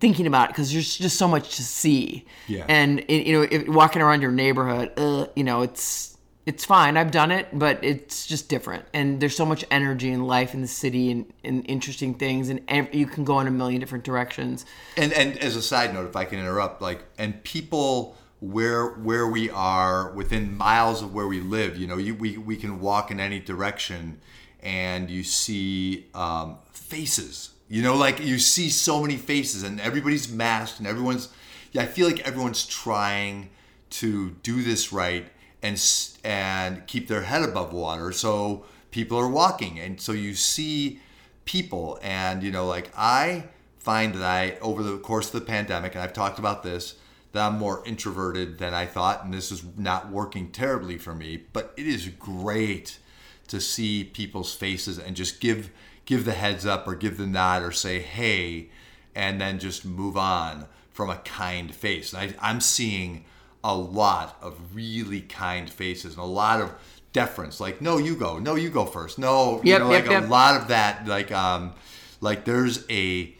thinking 0.00 0.26
about 0.26 0.50
it 0.50 0.52
because 0.52 0.72
there's 0.72 0.96
just 0.96 1.16
so 1.16 1.28
much 1.28 1.56
to 1.56 1.62
see. 1.62 2.26
Yeah. 2.48 2.64
And 2.68 3.04
you 3.08 3.32
know, 3.32 3.42
if 3.42 3.68
walking 3.68 4.02
around 4.02 4.22
your 4.22 4.32
neighborhood, 4.32 4.92
uh, 4.96 5.26
you 5.36 5.44
know, 5.44 5.62
it's 5.62 6.15
it's 6.46 6.64
fine. 6.64 6.96
I've 6.96 7.10
done 7.10 7.32
it, 7.32 7.48
but 7.52 7.82
it's 7.82 8.24
just 8.24 8.48
different. 8.48 8.84
And 8.94 9.20
there's 9.20 9.36
so 9.36 9.44
much 9.44 9.64
energy 9.68 10.12
and 10.12 10.26
life 10.26 10.54
in 10.54 10.62
the 10.62 10.68
city 10.68 11.10
and, 11.10 11.32
and 11.42 11.68
interesting 11.68 12.14
things, 12.14 12.48
and 12.48 12.88
you 12.92 13.06
can 13.06 13.24
go 13.24 13.40
in 13.40 13.48
a 13.48 13.50
million 13.50 13.80
different 13.80 14.04
directions. 14.04 14.64
And 14.96 15.12
and 15.12 15.36
as 15.38 15.56
a 15.56 15.62
side 15.62 15.92
note, 15.92 16.06
if 16.06 16.14
I 16.14 16.24
can 16.24 16.38
interrupt, 16.38 16.80
like 16.80 17.02
and 17.18 17.42
people 17.42 18.16
where 18.38 18.90
where 18.90 19.26
we 19.26 19.50
are 19.50 20.12
within 20.12 20.56
miles 20.56 21.02
of 21.02 21.12
where 21.12 21.26
we 21.26 21.40
live, 21.40 21.76
you 21.76 21.88
know, 21.88 21.96
you, 21.96 22.14
we 22.14 22.38
we 22.38 22.56
can 22.56 22.80
walk 22.80 23.10
in 23.10 23.18
any 23.18 23.40
direction, 23.40 24.20
and 24.62 25.10
you 25.10 25.24
see 25.24 26.06
um, 26.14 26.58
faces. 26.72 27.50
You 27.68 27.82
know, 27.82 27.96
like 27.96 28.20
you 28.20 28.38
see 28.38 28.70
so 28.70 29.02
many 29.02 29.16
faces, 29.16 29.64
and 29.64 29.80
everybody's 29.80 30.30
masked, 30.30 30.78
and 30.78 30.86
everyone's. 30.86 31.28
Yeah, 31.72 31.82
I 31.82 31.86
feel 31.86 32.06
like 32.06 32.20
everyone's 32.20 32.64
trying 32.64 33.50
to 33.90 34.30
do 34.42 34.62
this 34.62 34.92
right 34.92 35.26
and 35.62 35.80
and 36.24 36.86
keep 36.86 37.08
their 37.08 37.22
head 37.22 37.42
above 37.42 37.72
water. 37.72 38.12
So 38.12 38.64
people 38.90 39.18
are 39.18 39.28
walking, 39.28 39.78
and 39.78 40.00
so 40.00 40.12
you 40.12 40.34
see 40.34 41.00
people, 41.44 41.98
and 42.02 42.42
you 42.42 42.50
know, 42.50 42.66
like 42.66 42.90
I 42.96 43.44
find 43.78 44.14
that 44.14 44.22
I 44.22 44.58
over 44.60 44.82
the 44.82 44.98
course 44.98 45.26
of 45.26 45.40
the 45.40 45.46
pandemic, 45.46 45.94
and 45.94 46.02
I've 46.02 46.12
talked 46.12 46.38
about 46.38 46.62
this, 46.62 46.96
that 47.32 47.46
I'm 47.46 47.58
more 47.58 47.82
introverted 47.86 48.58
than 48.58 48.74
I 48.74 48.86
thought, 48.86 49.24
and 49.24 49.32
this 49.32 49.52
is 49.52 49.64
not 49.76 50.10
working 50.10 50.50
terribly 50.50 50.98
for 50.98 51.14
me. 51.14 51.42
But 51.52 51.72
it 51.76 51.86
is 51.86 52.08
great 52.08 52.98
to 53.48 53.60
see 53.60 54.04
people's 54.04 54.54
faces 54.54 54.98
and 54.98 55.16
just 55.16 55.40
give 55.40 55.70
give 56.04 56.24
the 56.24 56.32
heads 56.32 56.64
up 56.64 56.86
or 56.86 56.94
give 56.94 57.16
the 57.16 57.26
nod 57.26 57.62
or 57.62 57.72
say 57.72 58.00
hey, 58.00 58.70
and 59.14 59.40
then 59.40 59.58
just 59.58 59.84
move 59.84 60.16
on 60.16 60.66
from 60.92 61.10
a 61.10 61.16
kind 61.16 61.74
face. 61.74 62.12
And 62.12 62.34
I, 62.40 62.50
I'm 62.50 62.60
seeing 62.60 63.24
a 63.64 63.74
lot 63.74 64.36
of 64.42 64.58
really 64.74 65.20
kind 65.22 65.68
faces 65.70 66.14
and 66.14 66.22
a 66.22 66.26
lot 66.26 66.60
of 66.60 66.72
deference. 67.12 67.60
Like, 67.60 67.80
no, 67.80 67.98
you 67.98 68.14
go. 68.16 68.38
No, 68.38 68.54
you 68.54 68.68
go 68.70 68.84
first. 68.84 69.18
No, 69.18 69.60
you 69.64 69.72
Yep, 69.72 69.80
know, 69.80 69.90
yep, 69.90 70.02
like 70.02 70.10
yep. 70.12 70.24
a 70.24 70.26
lot 70.26 70.60
of 70.60 70.68
that. 70.68 71.06
Like, 71.06 71.32
um, 71.32 71.72
like 72.20 72.44
there's 72.44 72.84
a 72.90 73.32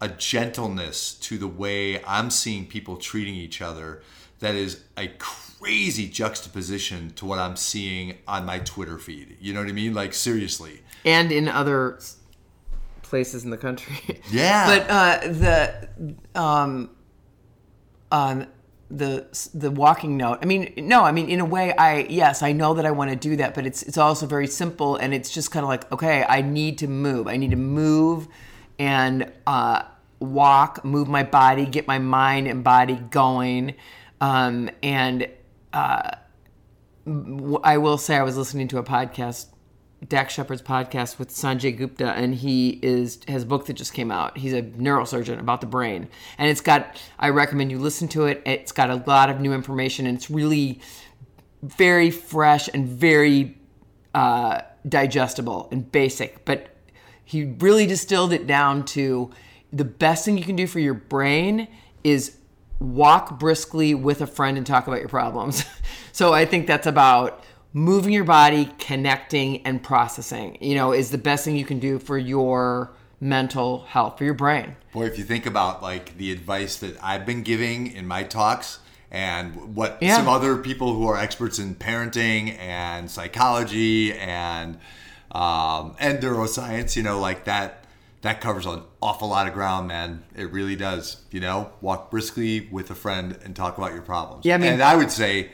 a 0.00 0.08
gentleness 0.08 1.14
to 1.14 1.38
the 1.38 1.48
way 1.48 2.02
I'm 2.04 2.28
seeing 2.30 2.66
people 2.66 2.96
treating 2.96 3.34
each 3.34 3.62
other 3.62 4.02
that 4.40 4.54
is 4.54 4.82
a 4.98 5.08
crazy 5.18 6.08
juxtaposition 6.08 7.10
to 7.14 7.24
what 7.24 7.38
I'm 7.38 7.56
seeing 7.56 8.18
on 8.28 8.44
my 8.44 8.58
Twitter 8.58 8.98
feed. 8.98 9.36
You 9.40 9.54
know 9.54 9.60
what 9.60 9.68
I 9.68 9.72
mean? 9.72 9.94
Like 9.94 10.12
seriously. 10.12 10.80
and 11.06 11.32
in 11.32 11.48
other 11.48 11.98
places 13.02 13.44
in 13.44 13.50
the 13.50 13.56
country. 13.56 14.20
Yeah. 14.30 14.66
but 14.78 14.90
uh, 14.90 15.28
the 15.28 15.88
um, 16.34 16.90
um, 18.10 18.46
the 18.90 19.26
the 19.54 19.70
walking 19.70 20.16
note. 20.16 20.38
I 20.42 20.46
mean, 20.46 20.72
no, 20.76 21.02
I 21.02 21.12
mean 21.12 21.28
in 21.28 21.40
a 21.40 21.44
way, 21.44 21.74
I 21.76 22.06
yes, 22.08 22.42
I 22.42 22.52
know 22.52 22.74
that 22.74 22.86
I 22.86 22.90
want 22.90 23.10
to 23.10 23.16
do 23.16 23.36
that, 23.36 23.54
but 23.54 23.66
it's 23.66 23.82
it's 23.82 23.98
also 23.98 24.26
very 24.26 24.46
simple, 24.46 24.96
and 24.96 25.14
it's 25.14 25.30
just 25.30 25.50
kind 25.50 25.64
of 25.64 25.68
like 25.68 25.90
okay, 25.92 26.24
I 26.28 26.42
need 26.42 26.78
to 26.78 26.88
move. 26.88 27.26
I 27.26 27.36
need 27.36 27.50
to 27.50 27.56
move 27.56 28.28
and 28.78 29.30
uh, 29.46 29.82
walk, 30.20 30.84
move 30.84 31.08
my 31.08 31.22
body, 31.22 31.66
get 31.66 31.86
my 31.86 31.98
mind 31.98 32.46
and 32.48 32.62
body 32.64 32.96
going, 33.10 33.74
um, 34.20 34.70
and. 34.82 35.28
Uh, 35.72 36.10
I 37.06 37.76
will 37.76 37.98
say 37.98 38.16
I 38.16 38.22
was 38.22 38.38
listening 38.38 38.68
to 38.68 38.78
a 38.78 38.82
podcast, 38.82 39.48
Dax 40.06 40.34
Shepard's 40.34 40.62
podcast 40.62 41.18
with 41.18 41.30
Sanjay 41.30 41.76
Gupta, 41.76 42.10
and 42.12 42.34
he 42.34 42.78
is 42.82 43.20
has 43.28 43.44
a 43.44 43.46
book 43.46 43.66
that 43.66 43.74
just 43.74 43.94
came 43.94 44.10
out. 44.10 44.36
He's 44.36 44.52
a 44.52 44.62
neurosurgeon 44.62 45.38
about 45.38 45.60
the 45.60 45.66
brain, 45.66 46.08
and 46.38 46.50
it's 46.50 46.60
got. 46.60 47.00
I 47.18 47.30
recommend 47.30 47.70
you 47.70 47.78
listen 47.78 48.08
to 48.08 48.26
it. 48.26 48.42
It's 48.44 48.72
got 48.72 48.90
a 48.90 49.02
lot 49.06 49.30
of 49.30 49.40
new 49.40 49.52
information, 49.52 50.06
and 50.06 50.16
it's 50.16 50.30
really 50.30 50.80
very 51.62 52.10
fresh 52.10 52.68
and 52.72 52.88
very 52.88 53.56
uh, 54.14 54.62
digestible 54.88 55.68
and 55.70 55.90
basic. 55.90 56.44
But 56.44 56.68
he 57.24 57.44
really 57.44 57.86
distilled 57.86 58.32
it 58.32 58.46
down 58.46 58.84
to 58.86 59.30
the 59.72 59.84
best 59.84 60.24
thing 60.24 60.36
you 60.36 60.44
can 60.44 60.56
do 60.56 60.66
for 60.66 60.80
your 60.80 60.94
brain 60.94 61.68
is 62.02 62.36
walk 62.78 63.38
briskly 63.38 63.94
with 63.94 64.20
a 64.20 64.26
friend 64.26 64.58
and 64.58 64.66
talk 64.66 64.86
about 64.86 65.00
your 65.00 65.08
problems. 65.08 65.64
so 66.12 66.32
I 66.32 66.44
think 66.44 66.66
that's 66.66 66.86
about 66.86 67.42
moving 67.74 68.12
your 68.12 68.24
body, 68.24 68.70
connecting, 68.78 69.60
and 69.66 69.82
processing. 69.82 70.56
You 70.60 70.74
know, 70.76 70.92
is 70.92 71.10
the 71.10 71.18
best 71.18 71.44
thing 71.44 71.56
you 71.56 71.64
can 71.66 71.80
do 71.80 71.98
for 71.98 72.16
your 72.16 72.92
mental 73.20 73.80
health, 73.84 74.16
for 74.16 74.24
your 74.24 74.34
brain. 74.34 74.76
Boy, 74.92 75.04
if 75.06 75.18
you 75.18 75.24
think 75.24 75.44
about 75.44 75.82
like 75.82 76.16
the 76.16 76.30
advice 76.32 76.76
that 76.76 76.96
I've 77.02 77.26
been 77.26 77.42
giving 77.42 77.88
in 77.88 78.06
my 78.06 78.22
talks 78.22 78.78
and 79.10 79.74
what 79.74 79.98
Yeah. 80.00 80.16
some 80.16 80.28
other 80.28 80.56
people 80.56 80.94
who 80.94 81.06
are 81.08 81.16
experts 81.16 81.58
in 81.58 81.74
parenting 81.74 82.56
and 82.58 83.10
psychology 83.10 84.12
and 84.14 84.78
um, 85.32 85.96
and 85.98 86.20
neuroscience, 86.20 86.94
you 86.96 87.02
know, 87.02 87.18
like 87.18 87.44
that 87.44 87.84
that 88.22 88.40
covers 88.40 88.66
an 88.66 88.82
awful 89.02 89.28
lot 89.28 89.48
of 89.48 89.52
ground, 89.52 89.88
man. 89.88 90.22
It 90.36 90.50
really 90.52 90.76
does. 90.76 91.22
You 91.32 91.40
know, 91.40 91.70
walk 91.80 92.10
briskly 92.10 92.68
with 92.70 92.88
a 92.90 92.94
friend 92.94 93.36
and 93.44 93.54
talk 93.56 93.76
about 93.76 93.92
your 93.92 94.02
problems. 94.02 94.44
Yeah, 94.46 94.54
I 94.54 94.58
mean- 94.58 94.72
and 94.74 94.82
I 94.82 94.94
would 94.96 95.10
say, 95.10 95.50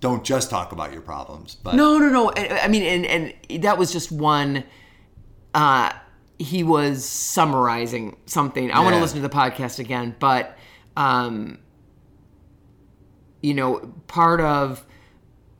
don't 0.00 0.24
just 0.24 0.50
talk 0.50 0.72
about 0.72 0.92
your 0.92 1.02
problems, 1.02 1.56
but 1.56 1.74
No, 1.74 1.98
no, 1.98 2.08
no. 2.08 2.32
I 2.36 2.60
I 2.64 2.68
mean, 2.68 2.82
and 2.82 3.34
and 3.50 3.62
that 3.62 3.78
was 3.78 3.92
just 3.92 4.12
one. 4.12 4.64
Uh, 5.54 5.92
he 6.38 6.62
was 6.62 7.04
summarizing 7.04 8.16
something. 8.26 8.70
I 8.70 8.80
want 8.80 8.94
to 8.94 9.00
listen 9.00 9.20
to 9.20 9.26
the 9.26 9.34
podcast 9.34 9.78
again, 9.78 10.14
but 10.18 10.56
um, 10.96 11.58
you 13.40 13.54
know, 13.54 13.92
part 14.06 14.40
of 14.40 14.84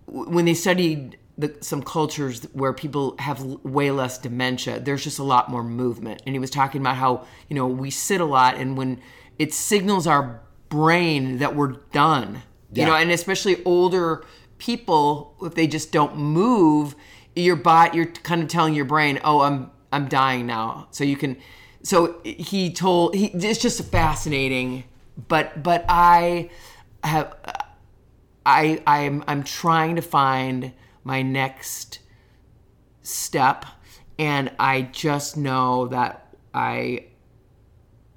when 0.06 0.44
they 0.44 0.54
studied 0.54 1.18
the, 1.36 1.56
some 1.60 1.82
cultures 1.82 2.44
where 2.52 2.72
people 2.72 3.14
have 3.18 3.42
way 3.42 3.90
less 3.90 4.18
dementia, 4.18 4.80
there's 4.80 5.04
just 5.04 5.18
a 5.18 5.22
lot 5.22 5.48
more 5.48 5.62
movement. 5.62 6.22
And 6.26 6.34
he 6.34 6.38
was 6.38 6.50
talking 6.50 6.80
about 6.80 6.96
how 6.96 7.26
you 7.48 7.56
know 7.56 7.66
we 7.66 7.90
sit 7.90 8.20
a 8.20 8.24
lot, 8.24 8.56
and 8.56 8.76
when 8.76 9.00
it 9.38 9.52
signals 9.52 10.06
our 10.06 10.42
brain 10.68 11.38
that 11.38 11.56
we're 11.56 11.72
done, 11.92 12.42
you 12.72 12.84
know, 12.84 12.94
and 12.94 13.10
especially 13.10 13.62
older 13.64 14.24
people, 14.58 15.36
if 15.42 15.54
they 15.54 15.66
just 15.66 15.92
don't 15.92 16.16
move, 16.16 16.94
your 17.34 17.56
body, 17.56 17.96
you're 17.96 18.06
kind 18.06 18.42
of 18.42 18.48
telling 18.48 18.74
your 18.74 18.84
brain, 18.84 19.20
"Oh, 19.24 19.40
I'm 19.40 19.70
I'm 19.92 20.08
dying 20.08 20.46
now." 20.46 20.88
So 20.90 21.04
you 21.04 21.16
can. 21.16 21.36
So 21.82 22.20
he 22.24 22.72
told 22.72 23.14
he. 23.14 23.26
It's 23.26 23.60
just 23.60 23.82
fascinating, 23.84 24.84
but 25.28 25.62
but 25.62 25.84
I 25.88 26.50
have. 27.04 27.36
I 28.44 28.82
I'm 28.86 29.24
I'm 29.26 29.44
trying 29.44 29.96
to 29.96 30.02
find 30.02 30.72
my 31.04 31.22
next 31.22 32.00
step 33.02 33.64
and 34.18 34.50
I 34.58 34.82
just 34.82 35.36
know 35.36 35.88
that 35.88 36.34
I 36.52 37.06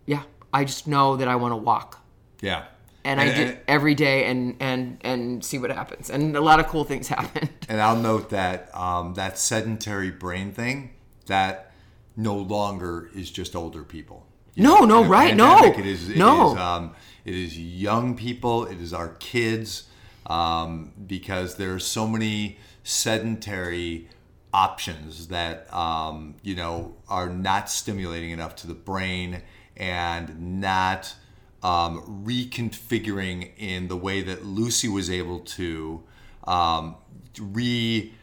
yeah, 0.05 0.23
I 0.51 0.65
just 0.65 0.87
know 0.87 1.15
that 1.17 1.27
I 1.27 1.35
want 1.35 1.51
to 1.51 1.57
walk. 1.57 1.99
yeah. 2.41 2.65
And 3.03 3.19
I 3.19 3.33
do 3.35 3.57
every 3.67 3.95
day 3.95 4.25
and 4.25 4.55
and 4.59 4.97
and 5.01 5.43
see 5.43 5.57
what 5.57 5.71
happens. 5.71 6.09
And 6.09 6.35
a 6.35 6.41
lot 6.41 6.59
of 6.59 6.67
cool 6.67 6.83
things 6.83 7.07
happen. 7.09 7.49
And 7.67 7.81
I'll 7.81 7.97
note 7.99 8.29
that 8.29 8.69
um, 8.75 9.15
that 9.15 9.37
sedentary 9.37 10.11
brain 10.11 10.51
thing 10.51 10.91
that 11.25 11.71
no 12.15 12.35
longer 12.35 13.09
is 13.15 13.31
just 13.31 13.55
older 13.55 13.83
people. 13.83 14.27
You 14.53 14.63
No, 14.63 14.79
no, 14.81 14.99
in 15.01 15.05
a 15.05 15.09
right, 15.09 15.35
no, 15.35 15.63
It 15.63 15.85
is. 15.85 16.09
It 16.09 16.17
no. 16.17 16.51
is, 16.51 16.59
um, 16.59 16.95
it 17.23 17.33
is 17.33 17.57
young 17.57 18.15
people. 18.15 18.65
It 18.65 18.81
is 18.81 18.93
our 18.93 19.09
kids. 19.15 19.87
Um, 20.27 20.93
because 21.07 21.55
there 21.55 21.73
are 21.73 21.79
so 21.79 22.07
many 22.07 22.59
sedentary 22.83 24.07
options 24.53 25.27
that 25.27 25.73
um, 25.73 26.35
you 26.43 26.55
know 26.55 26.95
are 27.07 27.29
not 27.29 27.69
stimulating 27.69 28.31
enough 28.31 28.55
to 28.57 28.67
the 28.67 28.73
brain 28.73 29.41
and 29.77 30.59
not 30.61 31.15
um, 31.63 32.23
reconfiguring 32.25 33.51
in 33.57 33.87
the 33.87 33.97
way 33.97 34.21
that 34.21 34.45
Lucy 34.45 34.87
was 34.87 35.09
able 35.09 35.39
to 35.41 36.03
um, 36.45 36.95
re 37.39 38.13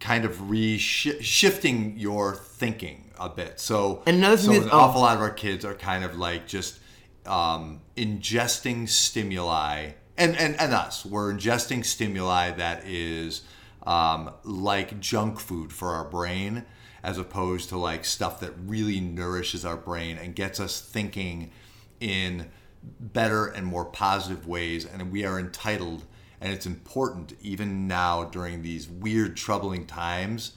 kind 0.00 0.24
of 0.24 0.50
re 0.50 0.78
shifting 0.78 1.98
your 1.98 2.34
thinking 2.34 3.10
a 3.18 3.28
bit. 3.28 3.60
So, 3.60 4.02
another 4.06 4.38
so 4.38 4.52
an 4.52 4.70
awful 4.70 5.02
lot 5.02 5.16
of 5.16 5.22
our 5.22 5.30
kids 5.30 5.64
are 5.64 5.74
kind 5.74 6.04
of 6.04 6.16
like 6.16 6.46
just 6.46 6.80
um, 7.26 7.80
ingesting 7.96 8.88
stimuli, 8.88 9.90
and, 10.16 10.36
and 10.36 10.58
and 10.60 10.72
us, 10.72 11.04
we're 11.04 11.32
ingesting 11.32 11.84
stimuli 11.84 12.50
that 12.52 12.84
is 12.86 13.42
um, 13.86 14.30
like 14.42 14.98
junk 15.00 15.38
food 15.38 15.72
for 15.72 15.90
our 15.90 16.04
brain, 16.04 16.64
as 17.02 17.18
opposed 17.18 17.68
to 17.68 17.78
like 17.78 18.04
stuff 18.04 18.40
that 18.40 18.52
really 18.64 19.00
nourishes 19.00 19.64
our 19.64 19.76
brain 19.76 20.18
and 20.18 20.34
gets 20.34 20.58
us 20.58 20.80
thinking 20.80 21.50
in 22.00 22.50
better 22.98 23.46
and 23.46 23.66
more 23.66 23.84
positive 23.84 24.46
ways. 24.46 24.84
And 24.86 25.12
we 25.12 25.24
are 25.24 25.38
entitled, 25.38 26.04
and 26.40 26.52
it's 26.52 26.66
important 26.66 27.34
even 27.40 27.86
now 27.86 28.24
during 28.24 28.62
these 28.62 28.88
weird, 28.88 29.36
troubling 29.36 29.86
times, 29.86 30.52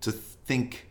to 0.00 0.12
think 0.12 0.88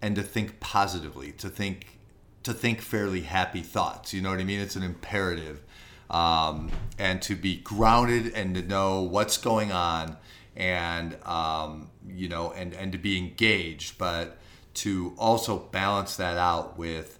and 0.00 0.14
to 0.16 0.22
think 0.22 0.60
positively, 0.60 1.32
to 1.32 1.48
think 1.48 1.98
to 2.44 2.52
think 2.52 2.82
fairly 2.82 3.22
happy 3.22 3.62
thoughts. 3.62 4.12
You 4.12 4.20
know 4.20 4.30
what 4.30 4.38
I 4.38 4.44
mean? 4.44 4.60
It's 4.60 4.76
an 4.76 4.82
imperative, 4.82 5.62
um, 6.10 6.70
and 6.98 7.22
to 7.22 7.34
be 7.34 7.56
grounded 7.56 8.34
and 8.34 8.54
to 8.54 8.62
know 8.62 9.00
what's 9.00 9.38
going 9.38 9.72
on, 9.72 10.18
and 10.54 11.16
um, 11.24 11.90
you 12.06 12.28
know, 12.28 12.52
and 12.52 12.74
and 12.74 12.92
to 12.92 12.98
be 12.98 13.16
engaged, 13.16 13.98
but 13.98 14.36
to 14.74 15.14
also 15.18 15.58
balance 15.58 16.16
that 16.16 16.36
out 16.36 16.76
with, 16.76 17.18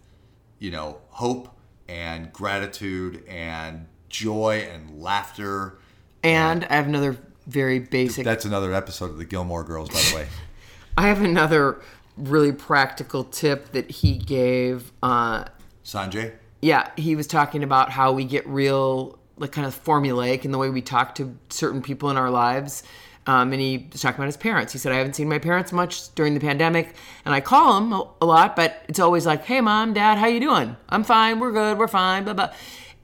you 0.58 0.70
know, 0.70 0.98
hope 1.08 1.53
and 1.88 2.32
gratitude 2.32 3.24
and 3.28 3.86
joy 4.08 4.66
and 4.72 5.02
laughter. 5.02 5.78
and 6.22 6.64
I 6.64 6.76
have 6.76 6.86
another 6.86 7.16
very 7.46 7.78
basic 7.78 8.24
That's 8.24 8.44
another 8.46 8.72
episode 8.72 9.10
of 9.10 9.18
the 9.18 9.24
Gilmore 9.24 9.64
Girls, 9.64 9.90
by 9.90 10.00
the 10.00 10.16
way. 10.16 10.28
I 10.96 11.08
have 11.08 11.20
another 11.22 11.80
really 12.16 12.52
practical 12.52 13.24
tip 13.24 13.72
that 13.72 13.90
he 13.90 14.16
gave 14.16 14.92
uh 15.02 15.44
Sanjay. 15.84 16.32
yeah, 16.62 16.90
he 16.96 17.16
was 17.16 17.26
talking 17.26 17.62
about 17.62 17.90
how 17.90 18.12
we 18.12 18.24
get 18.24 18.46
real, 18.46 19.18
like 19.36 19.52
kind 19.52 19.66
of 19.66 19.74
formulaic 19.84 20.44
in 20.44 20.52
the 20.52 20.58
way 20.58 20.70
we 20.70 20.80
talk 20.80 21.14
to 21.16 21.36
certain 21.50 21.82
people 21.82 22.08
in 22.10 22.16
our 22.16 22.30
lives. 22.30 22.82
Um, 23.26 23.52
and 23.52 23.60
he 23.60 23.88
was 23.90 24.02
talking 24.02 24.16
about 24.16 24.26
his 24.26 24.36
parents. 24.36 24.72
He 24.72 24.78
said, 24.78 24.92
I 24.92 24.96
haven't 24.96 25.14
seen 25.14 25.28
my 25.28 25.38
parents 25.38 25.72
much 25.72 26.14
during 26.14 26.34
the 26.34 26.40
pandemic, 26.40 26.94
and 27.24 27.34
I 27.34 27.40
call 27.40 27.80
them 27.80 27.92
a, 28.20 28.26
lot, 28.26 28.54
but 28.54 28.82
it's 28.88 29.00
always 29.00 29.24
like, 29.24 29.44
"Hey, 29.44 29.62
mom, 29.62 29.94
dad, 29.94 30.18
how 30.18 30.26
you 30.26 30.40
doing? 30.40 30.76
I'm 30.90 31.04
fine. 31.04 31.40
We're 31.40 31.52
good. 31.52 31.78
We're 31.78 31.88
fine." 31.88 32.24
Blah 32.24 32.34
blah. 32.34 32.52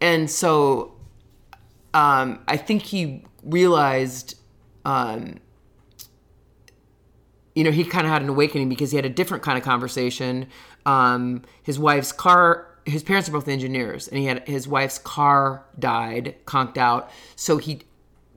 And 0.00 0.30
so, 0.30 0.92
um, 1.94 2.40
I 2.46 2.58
think 2.58 2.82
he 2.82 3.24
realized 3.42 4.36
um, 4.84 5.36
you 7.54 7.64
know, 7.64 7.70
he 7.70 7.84
kind 7.84 8.06
of 8.06 8.12
had 8.12 8.22
an 8.22 8.28
awakening 8.28 8.68
because 8.68 8.90
he 8.90 8.96
had 8.96 9.04
a 9.04 9.10
different 9.10 9.42
kind 9.42 9.58
of 9.58 9.64
conversation. 9.64 10.46
Um, 10.86 11.42
his 11.62 11.78
wife's 11.78 12.12
car, 12.12 12.66
his 12.86 13.02
parents 13.02 13.28
are 13.28 13.32
both 13.32 13.48
engineers, 13.48 14.08
and 14.08 14.18
he 14.18 14.26
had 14.26 14.46
his 14.48 14.68
wife's 14.68 14.98
car 14.98 15.64
died, 15.78 16.36
conked 16.46 16.78
out. 16.78 17.10
So 17.36 17.58
he 17.58 17.82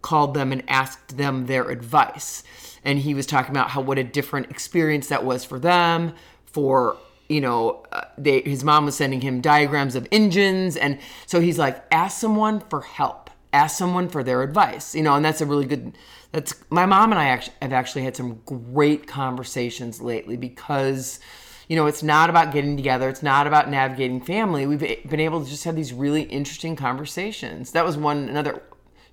called 0.03 0.35
them 0.35 0.51
and 0.51 0.63
asked 0.67 1.17
them 1.17 1.47
their 1.47 1.71
advice. 1.71 2.43
And 2.85 2.99
he 2.99 3.15
was 3.15 3.25
talking 3.25 3.49
about 3.49 3.71
how 3.71 3.81
what 3.81 3.97
a 3.97 4.03
different 4.03 4.51
experience 4.51 5.07
that 5.07 5.25
was 5.25 5.43
for 5.43 5.57
them, 5.57 6.13
for 6.45 6.97
you 7.29 7.41
know, 7.41 7.83
uh, 7.91 8.01
they, 8.17 8.41
his 8.41 8.63
mom 8.63 8.85
was 8.85 8.95
sending 8.95 9.21
him 9.21 9.41
diagrams 9.41 9.95
of 9.95 10.07
engines, 10.11 10.77
and 10.77 10.99
so 11.25 11.39
he's 11.39 11.57
like, 11.57 11.83
ask 11.89 12.19
someone 12.19 12.59
for 12.59 12.81
help, 12.81 13.31
ask 13.53 13.77
someone 13.77 14.09
for 14.09 14.23
their 14.23 14.43
advice, 14.43 14.93
you 14.93 15.01
know, 15.01 15.15
and 15.15 15.25
that's 15.25 15.41
a 15.41 15.45
really 15.45 15.65
good. 15.65 15.97
That's 16.31 16.55
my 16.69 16.85
mom 16.85 17.11
and 17.11 17.19
I 17.19 17.25
actually 17.25 17.53
have 17.61 17.73
actually 17.73 18.03
had 18.03 18.15
some 18.15 18.41
great 18.45 19.07
conversations 19.07 20.01
lately 20.01 20.35
because 20.35 21.19
you 21.67 21.75
know, 21.77 21.85
it's 21.85 22.03
not 22.03 22.29
about 22.29 22.51
getting 22.51 22.75
together. 22.75 23.07
It's 23.09 23.23
not 23.23 23.47
about 23.47 23.69
navigating 23.69 24.21
family. 24.21 24.67
We've 24.67 24.79
been 24.79 25.19
able 25.19 25.43
to 25.43 25.49
just 25.49 25.63
have 25.63 25.75
these 25.75 25.93
really 25.93 26.23
interesting 26.23 26.75
conversations. 26.75 27.71
That 27.71 27.85
was 27.85 27.97
one 27.97 28.29
another. 28.29 28.61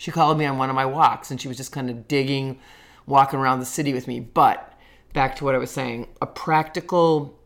She 0.01 0.11
called 0.11 0.39
me 0.39 0.47
on 0.47 0.57
one 0.57 0.71
of 0.71 0.75
my 0.75 0.87
walks, 0.87 1.31
and 1.31 1.39
she 1.39 1.47
was 1.47 1.59
just 1.59 1.73
kind 1.73 1.91
of 1.91 2.09
digging, 2.09 2.59
walking 3.05 3.39
around 3.39 3.61
the 3.61 3.67
city 3.67 3.93
with 3.93 4.09
me. 4.09 4.19
But 4.19 4.73
back 5.13 5.37
to 5.37 5.45
what 5.45 5.55
I 5.55 5.59
was 5.59 5.71
saying, 5.71 6.09
a 6.23 6.27
practical 6.27 7.39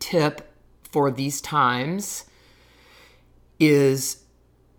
tip 0.00 0.52
for 0.90 1.12
these 1.12 1.40
times 1.40 2.24
is 3.60 4.24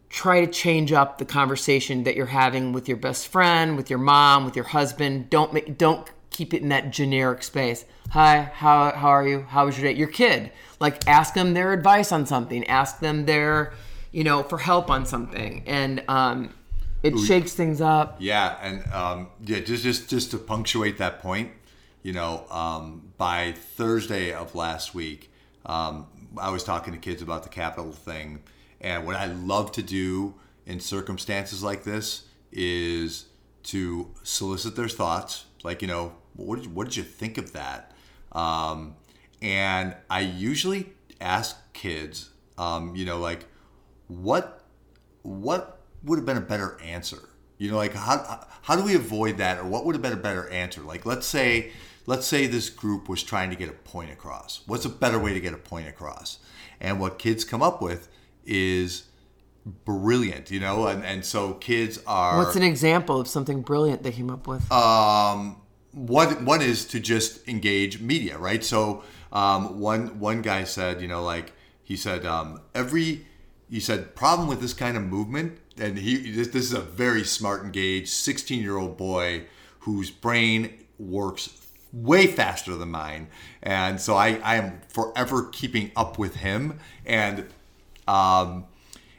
try 0.09 0.45
to 0.45 0.51
change 0.51 0.91
up 0.91 1.17
the 1.17 1.23
conversation 1.23 2.03
that 2.03 2.17
you're 2.17 2.25
having 2.25 2.73
with 2.73 2.89
your 2.89 2.97
best 2.97 3.29
friend, 3.29 3.77
with 3.77 3.89
your 3.89 3.97
mom, 3.97 4.43
with 4.43 4.57
your 4.57 4.65
husband. 4.65 5.29
Don't 5.29 5.53
make, 5.53 5.77
don't 5.77 6.11
keep 6.29 6.53
it 6.53 6.61
in 6.61 6.67
that 6.67 6.91
generic 6.91 7.41
space. 7.41 7.85
Hi, 8.09 8.51
how 8.53 8.91
how 8.91 9.07
are 9.07 9.25
you? 9.25 9.43
How 9.43 9.65
was 9.65 9.79
your 9.79 9.89
day? 9.89 9.97
Your 9.97 10.09
kid. 10.09 10.51
Like 10.81 11.07
ask 11.07 11.35
them 11.35 11.53
their 11.53 11.71
advice 11.71 12.11
on 12.11 12.25
something. 12.25 12.67
Ask 12.67 12.99
them 12.99 13.27
their, 13.27 13.71
you 14.11 14.25
know, 14.25 14.43
for 14.43 14.57
help 14.57 14.89
on 14.89 15.05
something. 15.05 15.63
And 15.65 16.03
um 16.09 16.53
it 17.03 17.17
shakes 17.17 17.53
things 17.53 17.81
up. 17.81 18.17
Yeah, 18.19 18.57
and 18.61 18.93
um, 18.93 19.27
yeah, 19.43 19.59
just 19.59 19.83
just 19.83 20.09
just 20.09 20.31
to 20.31 20.37
punctuate 20.37 20.97
that 20.97 21.19
point, 21.19 21.51
you 22.03 22.13
know, 22.13 22.45
um, 22.49 23.11
by 23.17 23.53
Thursday 23.53 24.33
of 24.33 24.55
last 24.55 24.93
week, 24.93 25.31
um, 25.65 26.07
I 26.37 26.49
was 26.49 26.63
talking 26.63 26.93
to 26.93 26.99
kids 26.99 27.21
about 27.21 27.43
the 27.43 27.49
capital 27.49 27.91
thing, 27.91 28.43
and 28.79 29.05
what 29.05 29.15
I 29.15 29.25
love 29.25 29.71
to 29.73 29.81
do 29.81 30.35
in 30.65 30.79
circumstances 30.79 31.63
like 31.63 31.83
this 31.83 32.27
is 32.51 33.25
to 33.63 34.11
solicit 34.23 34.75
their 34.75 34.89
thoughts. 34.89 35.45
Like, 35.63 35.81
you 35.81 35.87
know, 35.87 36.13
what 36.35 36.57
did 36.57 36.65
you, 36.65 36.71
what 36.71 36.85
did 36.85 36.97
you 36.97 37.03
think 37.03 37.37
of 37.37 37.53
that? 37.53 37.91
Um, 38.31 38.95
and 39.41 39.95
I 40.09 40.21
usually 40.21 40.93
ask 41.19 41.57
kids, 41.73 42.29
um, 42.57 42.95
you 42.95 43.05
know, 43.05 43.19
like, 43.19 43.45
what 44.07 44.63
what 45.23 45.80
would 46.03 46.17
have 46.17 46.25
been 46.25 46.37
a 46.37 46.41
better 46.41 46.79
answer? 46.81 47.29
You 47.57 47.71
know, 47.71 47.77
like 47.77 47.93
how 47.93 48.47
how 48.63 48.75
do 48.75 48.83
we 48.83 48.95
avoid 48.95 49.37
that, 49.37 49.59
or 49.59 49.65
what 49.65 49.85
would 49.85 49.95
have 49.95 50.01
been 50.01 50.13
a 50.13 50.17
better 50.17 50.49
answer? 50.49 50.81
Like, 50.81 51.05
let's 51.05 51.27
say 51.27 51.71
let's 52.05 52.25
say 52.25 52.47
this 52.47 52.69
group 52.69 53.07
was 53.07 53.23
trying 53.23 53.49
to 53.49 53.55
get 53.55 53.69
a 53.69 53.73
point 53.73 54.11
across. 54.11 54.61
What's 54.65 54.85
a 54.85 54.89
better 54.89 55.19
way 55.19 55.33
to 55.33 55.39
get 55.39 55.53
a 55.53 55.57
point 55.57 55.87
across? 55.87 56.39
And 56.79 56.99
what 56.99 57.19
kids 57.19 57.43
come 57.43 57.61
up 57.61 57.81
with 57.81 58.07
is 58.45 59.03
brilliant, 59.85 60.49
you 60.49 60.59
know, 60.59 60.87
and, 60.87 61.05
and 61.05 61.23
so 61.23 61.53
kids 61.53 61.99
are. 62.07 62.37
What's 62.37 62.55
an 62.55 62.63
example 62.63 63.19
of 63.19 63.27
something 63.27 63.61
brilliant 63.61 64.03
they 64.03 64.11
came 64.11 64.29
up 64.29 64.47
with? 64.47 64.71
Um, 64.71 65.61
one 65.91 66.45
one 66.45 66.61
is 66.61 66.85
to 66.85 66.99
just 66.99 67.47
engage 67.47 68.01
media, 68.01 68.37
right? 68.37 68.63
So 68.63 69.03
um, 69.31 69.79
one 69.79 70.19
one 70.19 70.41
guy 70.41 70.63
said, 70.63 71.01
you 71.01 71.07
know, 71.07 71.23
like 71.23 71.53
he 71.83 71.95
said, 71.95 72.25
um, 72.25 72.61
every 72.73 73.27
he 73.69 73.79
said 73.79 74.15
problem 74.15 74.47
with 74.47 74.61
this 74.61 74.73
kind 74.73 74.97
of 74.97 75.03
movement, 75.03 75.59
and 75.77 75.97
he 75.97 76.31
this, 76.31 76.49
this 76.49 76.65
is 76.65 76.73
a 76.73 76.81
very 76.81 77.23
smart, 77.23 77.63
engaged, 77.63 78.09
sixteen 78.09 78.61
year 78.61 78.77
old 78.77 78.97
boy 78.97 79.45
whose 79.79 80.11
brain 80.11 80.73
works 80.99 81.57
way 81.93 82.27
faster 82.27 82.75
than 82.75 82.91
mine, 82.91 83.27
and 83.63 83.99
so 83.99 84.15
I 84.15 84.39
I 84.43 84.55
am 84.55 84.81
forever 84.87 85.49
keeping 85.51 85.91
up 85.95 86.17
with 86.17 86.35
him, 86.35 86.79
and 87.05 87.47
um, 88.07 88.65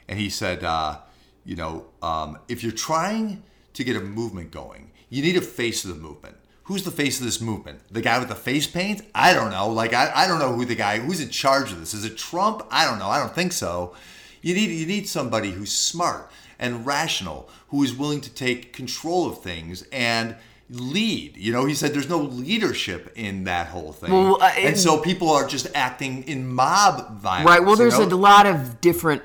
and 0.07 0.19
he 0.19 0.29
said, 0.29 0.63
uh, 0.63 0.99
you 1.45 1.55
know, 1.55 1.85
um, 2.01 2.37
if 2.47 2.63
you're 2.63 2.71
trying 2.71 3.43
to 3.73 3.83
get 3.83 3.95
a 3.95 4.01
movement 4.01 4.51
going, 4.51 4.91
you 5.09 5.21
need 5.21 5.37
a 5.37 5.41
face 5.41 5.83
of 5.83 5.95
the 5.95 6.01
movement 6.01 6.37
who's 6.63 6.83
the 6.83 6.91
face 6.91 7.19
of 7.19 7.25
this 7.25 7.41
movement? 7.41 7.79
The 7.91 8.01
guy 8.01 8.19
with 8.19 8.29
the 8.29 8.35
face 8.35 8.67
paint? 8.67 9.01
I 9.13 9.33
don't 9.33 9.51
know. 9.51 9.69
Like 9.69 9.93
I, 9.93 10.11
I 10.13 10.27
don't 10.27 10.39
know 10.39 10.53
who 10.53 10.65
the 10.65 10.75
guy 10.75 10.99
who's 10.99 11.21
in 11.21 11.29
charge 11.29 11.71
of 11.71 11.79
this. 11.79 11.93
Is 11.93 12.05
it 12.05 12.17
Trump? 12.17 12.65
I 12.71 12.85
don't 12.85 12.99
know. 12.99 13.07
I 13.07 13.19
don't 13.19 13.33
think 13.33 13.51
so. 13.51 13.95
You 14.41 14.53
need 14.53 14.69
you 14.71 14.85
need 14.85 15.07
somebody 15.07 15.51
who's 15.51 15.71
smart 15.71 16.31
and 16.63 16.85
rational, 16.85 17.49
who 17.67 17.83
is 17.83 17.93
willing 17.93 18.21
to 18.21 18.33
take 18.33 18.71
control 18.71 19.29
of 19.29 19.41
things 19.41 19.85
and 19.91 20.35
lead. 20.69 21.35
You 21.35 21.51
know, 21.51 21.65
he 21.65 21.75
said 21.75 21.93
there's 21.93 22.09
no 22.09 22.19
leadership 22.19 23.11
in 23.15 23.43
that 23.43 23.67
whole 23.67 23.91
thing. 23.91 24.11
Well, 24.11 24.41
uh, 24.41 24.51
and 24.57 24.77
so 24.77 24.99
people 24.99 25.29
are 25.29 25.45
just 25.45 25.67
acting 25.75 26.23
in 26.23 26.51
mob 26.51 27.19
violence. 27.19 27.49
Right. 27.49 27.63
Well, 27.63 27.75
there's 27.75 27.99
you 27.99 28.05
know? 28.05 28.15
a 28.15 28.17
lot 28.17 28.45
of 28.45 28.79
different 28.79 29.21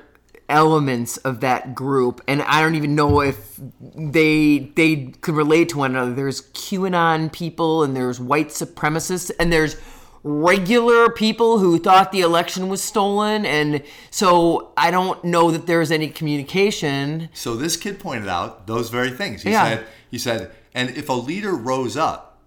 elements 0.49 1.17
of 1.17 1.41
that 1.41 1.75
group 1.75 2.21
and 2.27 2.41
i 2.41 2.59
don't 2.59 2.73
even 2.73 2.95
know 2.95 3.21
if 3.21 3.59
they 3.79 4.71
they 4.75 5.13
could 5.21 5.35
relate 5.35 5.69
to 5.69 5.77
one 5.77 5.91
another 5.91 6.11
there's 6.11 6.41
qanon 6.53 7.31
people 7.31 7.83
and 7.83 7.95
there's 7.95 8.19
white 8.19 8.47
supremacists 8.47 9.29
and 9.39 9.53
there's 9.53 9.75
regular 10.23 11.09
people 11.09 11.59
who 11.59 11.79
thought 11.79 12.11
the 12.11 12.19
election 12.21 12.67
was 12.67 12.81
stolen 12.83 13.45
and 13.45 13.81
so 14.11 14.71
i 14.75 14.91
don't 14.91 15.23
know 15.23 15.49
that 15.49 15.65
there's 15.65 15.91
any 15.91 16.09
communication 16.09 17.29
So 17.33 17.55
this 17.55 17.77
kid 17.77 17.99
pointed 17.99 18.27
out 18.27 18.67
those 18.67 18.89
very 18.89 19.11
things. 19.11 19.43
He 19.43 19.51
Yeah. 19.51 19.63
said, 19.63 19.85
he 20.11 20.17
said, 20.17 20.51
and 20.73 20.89
if 20.97 21.07
a 21.09 21.13
leader 21.13 21.53
rose 21.53 21.95
up 21.95 22.37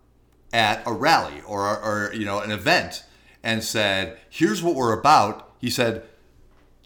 at 0.52 0.82
a 0.86 0.92
rally 0.92 1.40
or, 1.46 1.62
or 1.66 2.10
you 2.14 2.24
know 2.26 2.40
an 2.40 2.50
event 2.50 3.04
and 3.42 3.64
said, 3.64 4.18
"Here's 4.28 4.62
what 4.62 4.74
we're 4.74 4.92
about," 4.92 5.48
he 5.58 5.70
said, 5.70 6.02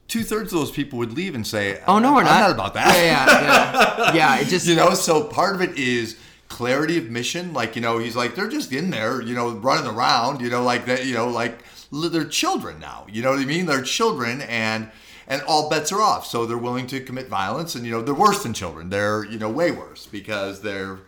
two 0.09 0.22
thirds 0.22 0.53
of 0.53 0.61
those 0.61 0.70
people 0.70 0.99
would 1.01 1.12
leave 1.12 1.34
and 1.34 1.45
say, 1.47 1.80
oh 1.89 1.99
no 1.99 2.12
we're 2.12 2.20
I'm 2.20 2.26
not 2.26 2.41
not 2.41 2.51
about 2.53 2.74
that." 2.74 2.95
yeah 2.97 3.26
yeah 3.26 4.14
yeah, 4.14 4.14
yeah 4.14 4.41
it 4.41 4.47
just 4.55 4.66
you 4.68 4.76
know, 4.76 4.95
so 4.95 5.24
part 5.24 5.55
of 5.57 5.61
it 5.62 5.76
is 5.76 6.16
clarity 6.49 6.99
of 6.99 7.11
mission. 7.11 7.53
Like 7.53 7.76
you 7.76 7.82
know, 7.82 7.99
he's 7.99 8.16
like 8.16 8.34
they're 8.34 8.49
just 8.49 8.72
in 8.72 8.90
there, 8.90 9.20
you 9.20 9.34
know, 9.34 9.51
running 9.51 9.90
around. 9.90 10.40
You 10.40 10.51
know, 10.51 10.62
like 10.62 10.86
that. 10.86 11.07
You 11.07 11.14
know, 11.14 11.28
like 11.28 11.59
they're 11.92 12.24
children 12.24 12.78
now. 12.80 13.07
You 13.11 13.22
know 13.22 13.30
what 13.30 13.40
I 13.40 13.44
mean? 13.44 13.66
They're 13.66 13.82
children 13.82 14.42
and. 14.42 14.90
And 15.28 15.42
all 15.42 15.68
bets 15.68 15.90
are 15.90 16.01
off, 16.01 16.24
so 16.24 16.47
they're 16.47 16.57
willing 16.57 16.86
to 16.86 17.01
commit 17.01 17.26
violence, 17.26 17.74
and 17.74 17.84
you 17.84 17.90
know 17.90 18.01
they're 18.01 18.14
worse 18.14 18.44
than 18.44 18.53
children. 18.53 18.90
They're 18.90 19.24
you 19.24 19.40
know 19.40 19.51
way 19.51 19.72
worse 19.72 20.07
because 20.07 20.61
they're 20.62 21.01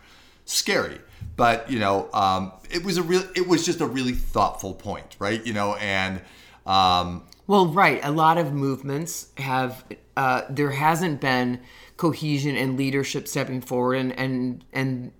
scary. 0.43 0.99
But 1.37 1.71
you 1.71 1.79
know, 1.79 2.09
um, 2.13 2.51
it 2.69 2.83
was 2.83 2.97
a 2.97 3.03
real, 3.03 3.23
it 3.33 3.47
was 3.47 3.65
just 3.65 3.79
a 3.79 3.85
really 3.85 4.11
thoughtful 4.11 4.73
point, 4.73 5.15
right? 5.19 5.45
You 5.45 5.53
know, 5.53 5.75
and 5.75 6.21
um, 6.65 7.23
Well, 7.47 7.67
right. 7.67 7.99
A 8.03 8.11
lot 8.11 8.37
of 8.37 8.51
movements 8.51 9.29
have 9.37 9.85
uh, 10.17 10.41
there 10.49 10.71
hasn't 10.71 11.21
been 11.21 11.61
cohesion 11.95 12.57
and 12.57 12.77
leadership 12.77 13.27
stepping 13.27 13.61
forward, 13.61 13.95
and 13.95 14.19
and 14.19 14.65
and 14.73 15.11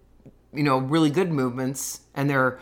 you 0.54 0.64
know 0.64 0.78
really 0.80 1.10
good 1.10 1.32
movements, 1.32 2.02
and 2.16 2.30
they're 2.30 2.60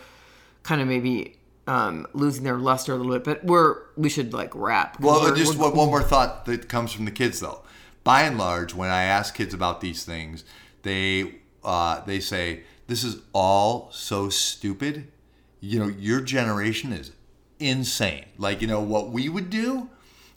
kind 0.63 0.81
of 0.81 0.87
maybe 0.87 1.37
um, 1.67 2.07
losing 2.13 2.43
their 2.43 2.57
luster 2.57 2.93
a 2.93 2.97
little 2.97 3.13
bit. 3.13 3.23
But 3.23 3.43
we're 3.45 3.81
we 3.95 4.09
should 4.09 4.33
like 4.33 4.51
wrap. 4.55 4.99
Well, 4.99 5.21
we're- 5.21 5.37
just 5.37 5.57
we're- 5.57 5.71
one, 5.71 5.87
more 5.89 6.03
thought 6.03 6.45
that 6.45 6.67
comes 6.69 6.91
from 6.91 7.05
the 7.05 7.11
kids, 7.11 7.39
though. 7.39 7.61
By 8.03 8.21
and 8.23 8.37
large, 8.37 8.73
when 8.73 8.89
I 8.89 9.03
ask 9.03 9.35
kids 9.35 9.53
about 9.53 9.81
these 9.81 10.03
things, 10.05 10.43
they 10.83 11.35
uh, 11.63 12.01
they 12.05 12.19
say 12.19 12.61
this 12.87 13.03
is 13.03 13.17
all 13.33 13.89
so 13.91 14.29
stupid. 14.29 15.11
You 15.59 15.79
know, 15.79 15.87
your 15.87 16.21
generation 16.21 16.93
is 16.93 17.11
insane. 17.59 18.25
Like, 18.37 18.61
you 18.61 18.67
know, 18.67 18.79
what 18.81 19.09
we 19.09 19.27
would 19.27 19.49
do 19.49 19.89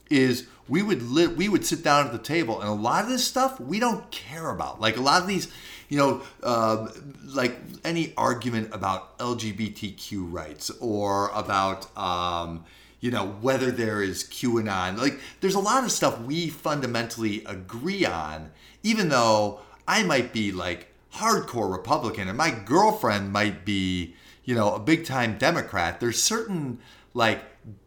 is 0.09 0.47
we 0.69 0.83
would 0.83 1.03
li- 1.03 1.27
we 1.29 1.49
would 1.49 1.65
sit 1.65 1.85
down 1.85 2.07
at 2.07 2.13
the 2.13 2.19
table, 2.19 2.61
and 2.61 2.69
a 2.69 2.73
lot 2.73 3.05
of 3.05 3.11
this 3.11 3.25
stuff 3.25 3.61
we 3.61 3.79
don't 3.79 4.11
care 4.11 4.51
about. 4.51 4.81
Like 4.81 4.97
a 4.97 5.01
lot 5.01 5.21
of 5.23 5.29
these, 5.29 5.53
you 5.91 5.99
know, 5.99 6.23
uh, 6.43 6.89
like 7.27 7.59
any 7.85 8.15
argument 8.17 8.71
about 8.73 9.19
LGBTQ 9.19 10.33
rights 10.33 10.71
or 10.81 11.31
about. 11.35 11.95
Um, 11.99 12.65
you 13.03 13.11
know 13.11 13.29
whether 13.41 13.71
there 13.71 14.03
is 14.03 14.25
QAnon. 14.25 14.99
Like 14.99 15.19
there's 15.41 15.55
a 15.55 15.59
lot 15.59 15.85
of 15.85 15.91
stuff 15.91 16.21
we 16.21 16.51
fundamentally 16.51 17.43
agree 17.47 18.05
on, 18.05 18.51
even 18.83 19.09
though 19.09 19.61
I 19.89 20.03
might 20.03 20.35
be 20.35 20.53
like 20.53 20.89
hardcore 21.15 21.73
Republican 21.73 22.29
and 22.29 22.37
my 22.37 22.51
girlfriend 22.51 23.33
might 23.33 23.65
be, 23.65 24.15
you 24.45 24.55
know, 24.55 24.75
a 24.75 24.79
big 24.79 25.07
time 25.07 25.39
Democrat. 25.39 25.99
There's 25.99 26.23
certain 26.23 26.79
like 27.15 27.43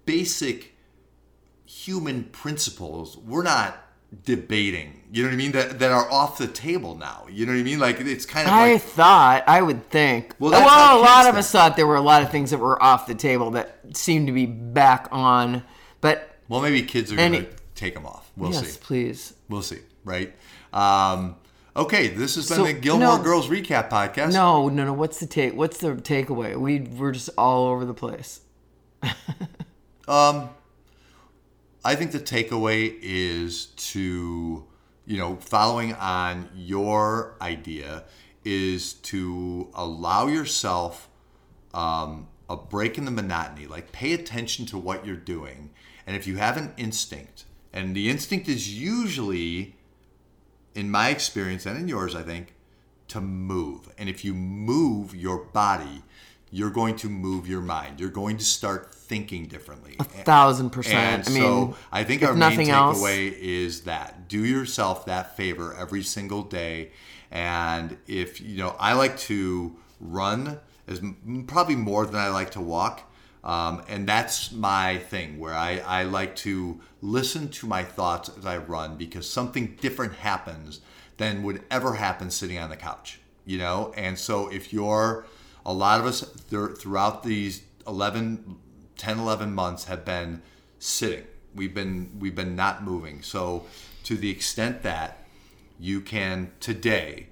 basic 0.05 0.73
human 1.65 2.23
principles 2.25 3.17
we're 3.17 3.43
not 3.43 3.77
debating. 4.23 5.01
You 5.11 5.23
know 5.23 5.29
what 5.29 5.33
I 5.33 5.37
mean? 5.37 5.51
That 5.51 5.79
that 5.79 5.91
are 5.91 6.09
off 6.11 6.37
the 6.37 6.47
table 6.47 6.95
now. 6.95 7.25
You 7.29 7.45
know 7.45 7.51
what 7.53 7.59
I 7.59 7.63
mean? 7.63 7.79
Like 7.79 7.99
it's 7.99 8.25
kind 8.25 8.47
of 8.47 8.53
I 8.53 8.73
like 8.73 8.81
thought, 8.81 9.43
I 9.47 9.61
would 9.61 9.89
think. 9.89 10.35
Well, 10.39 10.51
Well, 10.51 10.99
a 10.99 11.01
lot 11.01 11.27
of 11.27 11.35
us 11.35 11.51
thought 11.51 11.75
there 11.75 11.87
were 11.87 11.95
a 11.95 12.01
lot 12.01 12.23
of 12.23 12.31
things 12.31 12.51
that 12.51 12.57
were 12.57 12.81
off 12.81 13.07
the 13.07 13.15
table 13.15 13.51
that 13.51 13.79
seemed 13.93 14.27
to 14.27 14.33
be 14.33 14.45
back 14.45 15.07
on. 15.11 15.63
But 16.01 16.35
Well, 16.49 16.61
maybe 16.61 16.81
kids 16.83 17.11
are 17.11 17.15
going 17.15 17.31
to 17.33 17.47
take 17.75 17.93
them 17.93 18.05
off. 18.05 18.31
We'll 18.35 18.51
yes, 18.53 18.73
see. 18.73 18.79
please. 18.81 19.33
We'll 19.49 19.61
see. 19.61 19.79
Right. 20.03 20.33
Um, 20.73 21.35
okay. 21.75 22.07
This 22.07 22.35
has 22.35 22.49
been 22.49 22.57
So, 22.57 22.65
the 22.65 22.73
Gilmore 22.73 23.17
no. 23.17 23.23
Girls 23.23 23.47
recap 23.47 23.89
podcast. 23.89 24.33
No, 24.33 24.67
no, 24.69 24.83
no. 24.85 24.93
What's 24.93 25.19
the 25.19 25.27
take? 25.27 25.53
What's 25.55 25.77
the 25.77 25.89
takeaway? 25.93 26.55
We 26.55 26.79
we're 26.79 27.11
just 27.11 27.29
all 27.37 27.67
over 27.67 27.85
the 27.85 27.93
place. 27.93 28.41
I 31.85 31.95
think 31.95 32.11
the 32.11 32.19
takeaway 32.19 32.97
is 33.01 33.65
to, 33.65 34.65
you 35.05 35.17
know, 35.17 35.35
following 35.35 35.93
on 35.93 36.49
your 36.55 37.35
idea 37.41 38.05
is 38.45 38.93
to 38.93 39.69
allow 39.73 40.27
yourself 40.27 41.09
um, 41.73 42.27
a 42.49 42.55
break 42.55 42.97
in 42.97 43.05
the 43.05 43.11
monotony. 43.11 43.67
Like 43.67 43.91
pay 43.91 44.13
attention 44.13 44.65
to 44.67 44.77
what 44.77 45.05
you're 45.05 45.15
doing. 45.15 45.71
And 46.07 46.15
if 46.15 46.25
you 46.25 46.37
have 46.37 46.57
an 46.57 46.73
instinct, 46.77 47.45
and 47.73 47.95
the 47.95 48.09
instinct 48.09 48.47
is 48.47 48.79
usually, 48.79 49.75
in 50.75 50.91
my 50.91 51.09
experience 51.09 51.65
and 51.65 51.77
in 51.77 51.87
yours, 51.87 52.15
I 52.15 52.21
think, 52.21 52.53
to 53.09 53.19
move. 53.19 53.89
And 53.97 54.07
if 54.07 54.23
you 54.23 54.33
move 54.33 55.15
your 55.15 55.37
body, 55.37 56.03
you're 56.53 56.69
going 56.69 56.95
to 56.95 57.09
move 57.09 57.47
your 57.47 57.61
mind. 57.61 57.99
You're 57.99 58.11
going 58.11 58.37
to 58.37 58.45
start 58.45 58.93
thinking 58.93 59.47
differently. 59.47 59.95
A 59.99 60.03
Thousand 60.03 60.67
And 60.67 60.71
percent. 60.71 61.27
I 61.27 61.31
mean, 61.31 61.41
so 61.41 61.75
I 61.91 62.03
think 62.03 62.21
our 62.21 62.33
main 62.33 62.39
nothing 62.39 62.69
else- 62.69 63.01
takeaway 63.01 63.35
is 63.35 63.81
that 63.81 64.27
do 64.27 64.45
yourself 64.45 65.07
that 65.07 65.35
favor 65.35 65.73
every 65.73 66.03
single 66.03 66.43
day. 66.43 66.91
And 67.31 67.97
if 68.05 68.39
you 68.39 68.59
know, 68.59 68.75
I 68.79 68.93
like 68.93 69.17
to 69.21 69.75
run 69.99 70.59
as 70.87 71.01
probably 71.47 71.75
more 71.75 72.05
than 72.05 72.17
I 72.17 72.27
like 72.29 72.51
to 72.51 72.61
walk. 72.61 73.01
Um, 73.43 73.83
and 73.89 74.07
that's 74.07 74.51
my 74.51 74.99
thing 74.99 75.39
where 75.39 75.55
I, 75.55 75.79
I 75.79 76.03
like 76.03 76.35
to 76.37 76.79
listen 77.01 77.49
to 77.49 77.65
my 77.65 77.83
thoughts 77.83 78.29
as 78.37 78.45
I 78.45 78.57
run 78.57 78.95
because 78.95 79.27
something 79.27 79.75
different 79.81 80.13
happens 80.13 80.81
than 81.17 81.41
would 81.41 81.63
ever 81.71 81.95
happen 81.95 82.29
sitting 82.29 82.59
on 82.59 82.69
the 82.69 82.77
couch, 82.77 83.19
you 83.43 83.57
know? 83.57 83.91
And 83.97 84.19
so 84.19 84.49
if 84.49 84.71
you're, 84.71 85.25
a 85.65 85.73
lot 85.73 85.99
of 85.99 86.05
us 86.05 86.21
th- 86.49 86.77
throughout 86.77 87.23
these 87.23 87.63
11, 87.87 88.57
10, 88.97 89.19
11 89.19 89.53
months 89.53 89.85
have 89.85 90.05
been 90.05 90.41
sitting. 90.79 91.25
We've 91.55 91.73
been, 91.73 92.11
we've 92.19 92.35
been 92.35 92.55
not 92.55 92.83
moving. 92.83 93.21
So 93.21 93.65
to 94.03 94.15
the 94.15 94.29
extent 94.29 94.83
that 94.83 95.25
you 95.79 96.01
can 96.01 96.51
today, 96.59 97.27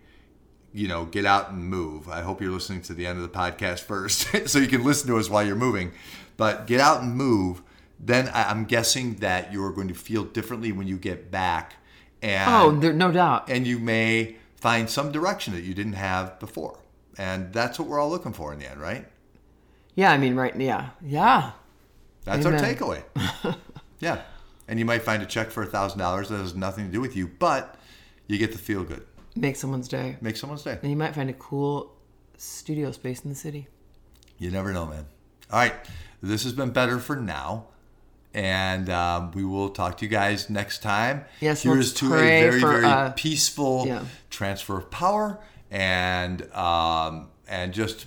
you 0.74 0.88
know, 0.88 1.06
get 1.06 1.26
out 1.26 1.52
and 1.52 1.66
move. 1.66 2.08
I 2.08 2.22
hope 2.22 2.42
you're 2.42 2.52
listening 2.52 2.82
to 2.84 2.94
the 2.94 3.06
end 3.06 3.18
of 3.22 3.24
the 3.24 3.38
podcast 3.38 3.80
first 3.80 4.28
so 4.48 4.60
you 4.60 4.68
can 4.68 4.84
listen 4.84 5.08
to 5.08 5.18
us 5.18 5.30
while 5.30 5.46
you're 5.46 5.56
moving. 5.56 5.92
But 6.38 6.68
get 6.68 6.80
out 6.80 7.02
and 7.02 7.16
move. 7.16 7.62
Then 8.00 8.32
I'm 8.34 8.66
guessing 8.66 9.16
that 9.16 9.54
you're 9.54 9.72
going 9.72 9.90
to 9.90 9.94
feel 9.94 10.24
differently 10.24 10.72
when 10.72 10.88
you 10.88 10.98
get 10.98 11.30
back. 11.30 11.76
And, 12.22 12.52
oh, 12.52 12.80
there, 12.80 12.94
no 12.94 13.12
doubt. 13.12 13.50
and 13.50 13.68
you 13.68 13.80
may 13.80 14.38
find 14.56 14.90
some 14.90 15.12
direction 15.12 15.54
that 15.54 15.62
you 15.64 15.74
didn't 15.74 15.94
have 15.94 16.40
before. 16.40 16.80
And 17.18 17.52
that's 17.54 17.78
what 17.78 17.88
we're 17.88 18.00
all 18.00 18.10
looking 18.10 18.34
for 18.34 18.54
in 18.54 18.60
the 18.60 18.70
end, 18.70 18.82
right? 18.82 19.06
Yeah, 19.96 20.12
I 20.12 20.18
mean, 20.18 20.36
right? 20.36 20.56
Yeah, 20.56 20.90
yeah. 21.02 21.52
That's 22.24 22.46
our 22.46 22.54
takeaway. 22.54 23.04
yeah. 24.00 24.22
And 24.68 24.80
you 24.80 24.86
might 24.86 25.02
find 25.02 25.22
a 25.22 25.26
check 25.26 25.52
for 25.52 25.64
a 25.64 25.68
$1,000 25.68 26.28
that 26.30 26.38
has 26.38 26.56
nothing 26.56 26.86
to 26.86 26.92
do 26.92 27.02
with 27.02 27.16
you, 27.16 27.28
but 27.28 27.76
you 28.28 28.38
get 28.38 28.52
to 28.54 28.58
feel 28.58 28.84
good. 28.84 29.06
Make 29.36 29.56
someone's 29.56 29.88
day. 29.88 30.18
Make 30.22 30.38
someone's 30.38 30.64
day. 30.64 30.78
And 30.82 30.90
you 30.90 30.98
might 30.98 31.16
find 31.16 31.30
a 31.30 31.34
cool 31.34 31.94
studio 32.38 32.92
space 32.92 33.22
in 33.22 33.30
the 33.30 33.36
city. 33.36 33.68
You 34.38 34.52
never 34.52 34.72
know, 34.72 34.86
man. 34.86 35.06
All 35.52 35.60
right. 35.60 35.74
This 36.22 36.44
has 36.44 36.54
been 36.54 36.72
better 36.72 37.00
for 37.00 37.16
now. 37.16 37.68
And 38.34 38.90
um, 38.90 39.32
we 39.32 39.44
will 39.44 39.70
talk 39.70 39.98
to 39.98 40.06
you 40.06 40.10
guys 40.10 40.50
next 40.50 40.82
time. 40.82 41.26
Yes, 41.42 41.64
Here's 41.64 41.94
to 41.96 42.06
a 42.14 42.18
very, 42.18 42.62
very 42.62 42.86
uh, 42.86 43.12
peaceful 43.12 43.86
yeah. 43.86 44.06
transfer 44.30 44.78
of 44.78 44.90
power 44.90 45.40
and 45.72 46.52
um, 46.54 47.30
and 47.48 47.74
just 47.74 48.06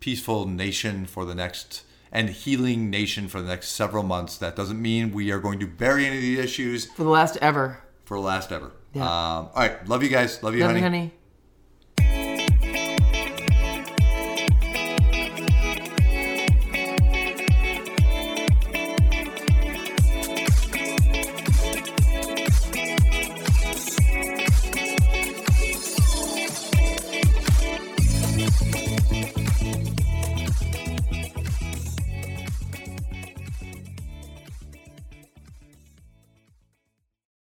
peaceful 0.00 0.46
nation 0.46 1.04
for 1.04 1.24
the 1.24 1.34
next 1.34 1.82
and 2.12 2.30
healing 2.30 2.88
nation 2.88 3.26
for 3.28 3.42
the 3.42 3.48
next 3.48 3.68
several 3.70 4.02
months. 4.04 4.38
That 4.38 4.54
doesn't 4.56 4.80
mean 4.80 5.12
we 5.12 5.30
are 5.32 5.40
going 5.40 5.58
to 5.58 5.66
bury 5.66 6.06
any 6.06 6.16
of 6.16 6.22
the 6.22 6.38
issues 6.38 6.86
For 6.86 7.02
the 7.02 7.10
last 7.10 7.36
ever. 7.42 7.80
for 8.04 8.16
the 8.16 8.22
last 8.24 8.52
ever. 8.52 8.70
Yeah. 8.94 9.02
Um, 9.02 9.08
all 9.08 9.50
right. 9.56 9.86
Love 9.88 10.02
you 10.02 10.08
guys. 10.08 10.42
Love 10.42 10.54
you, 10.54 10.60
Love 10.60 10.70
honey. 10.70 10.78
you, 10.80 10.84
honey. 10.84 11.12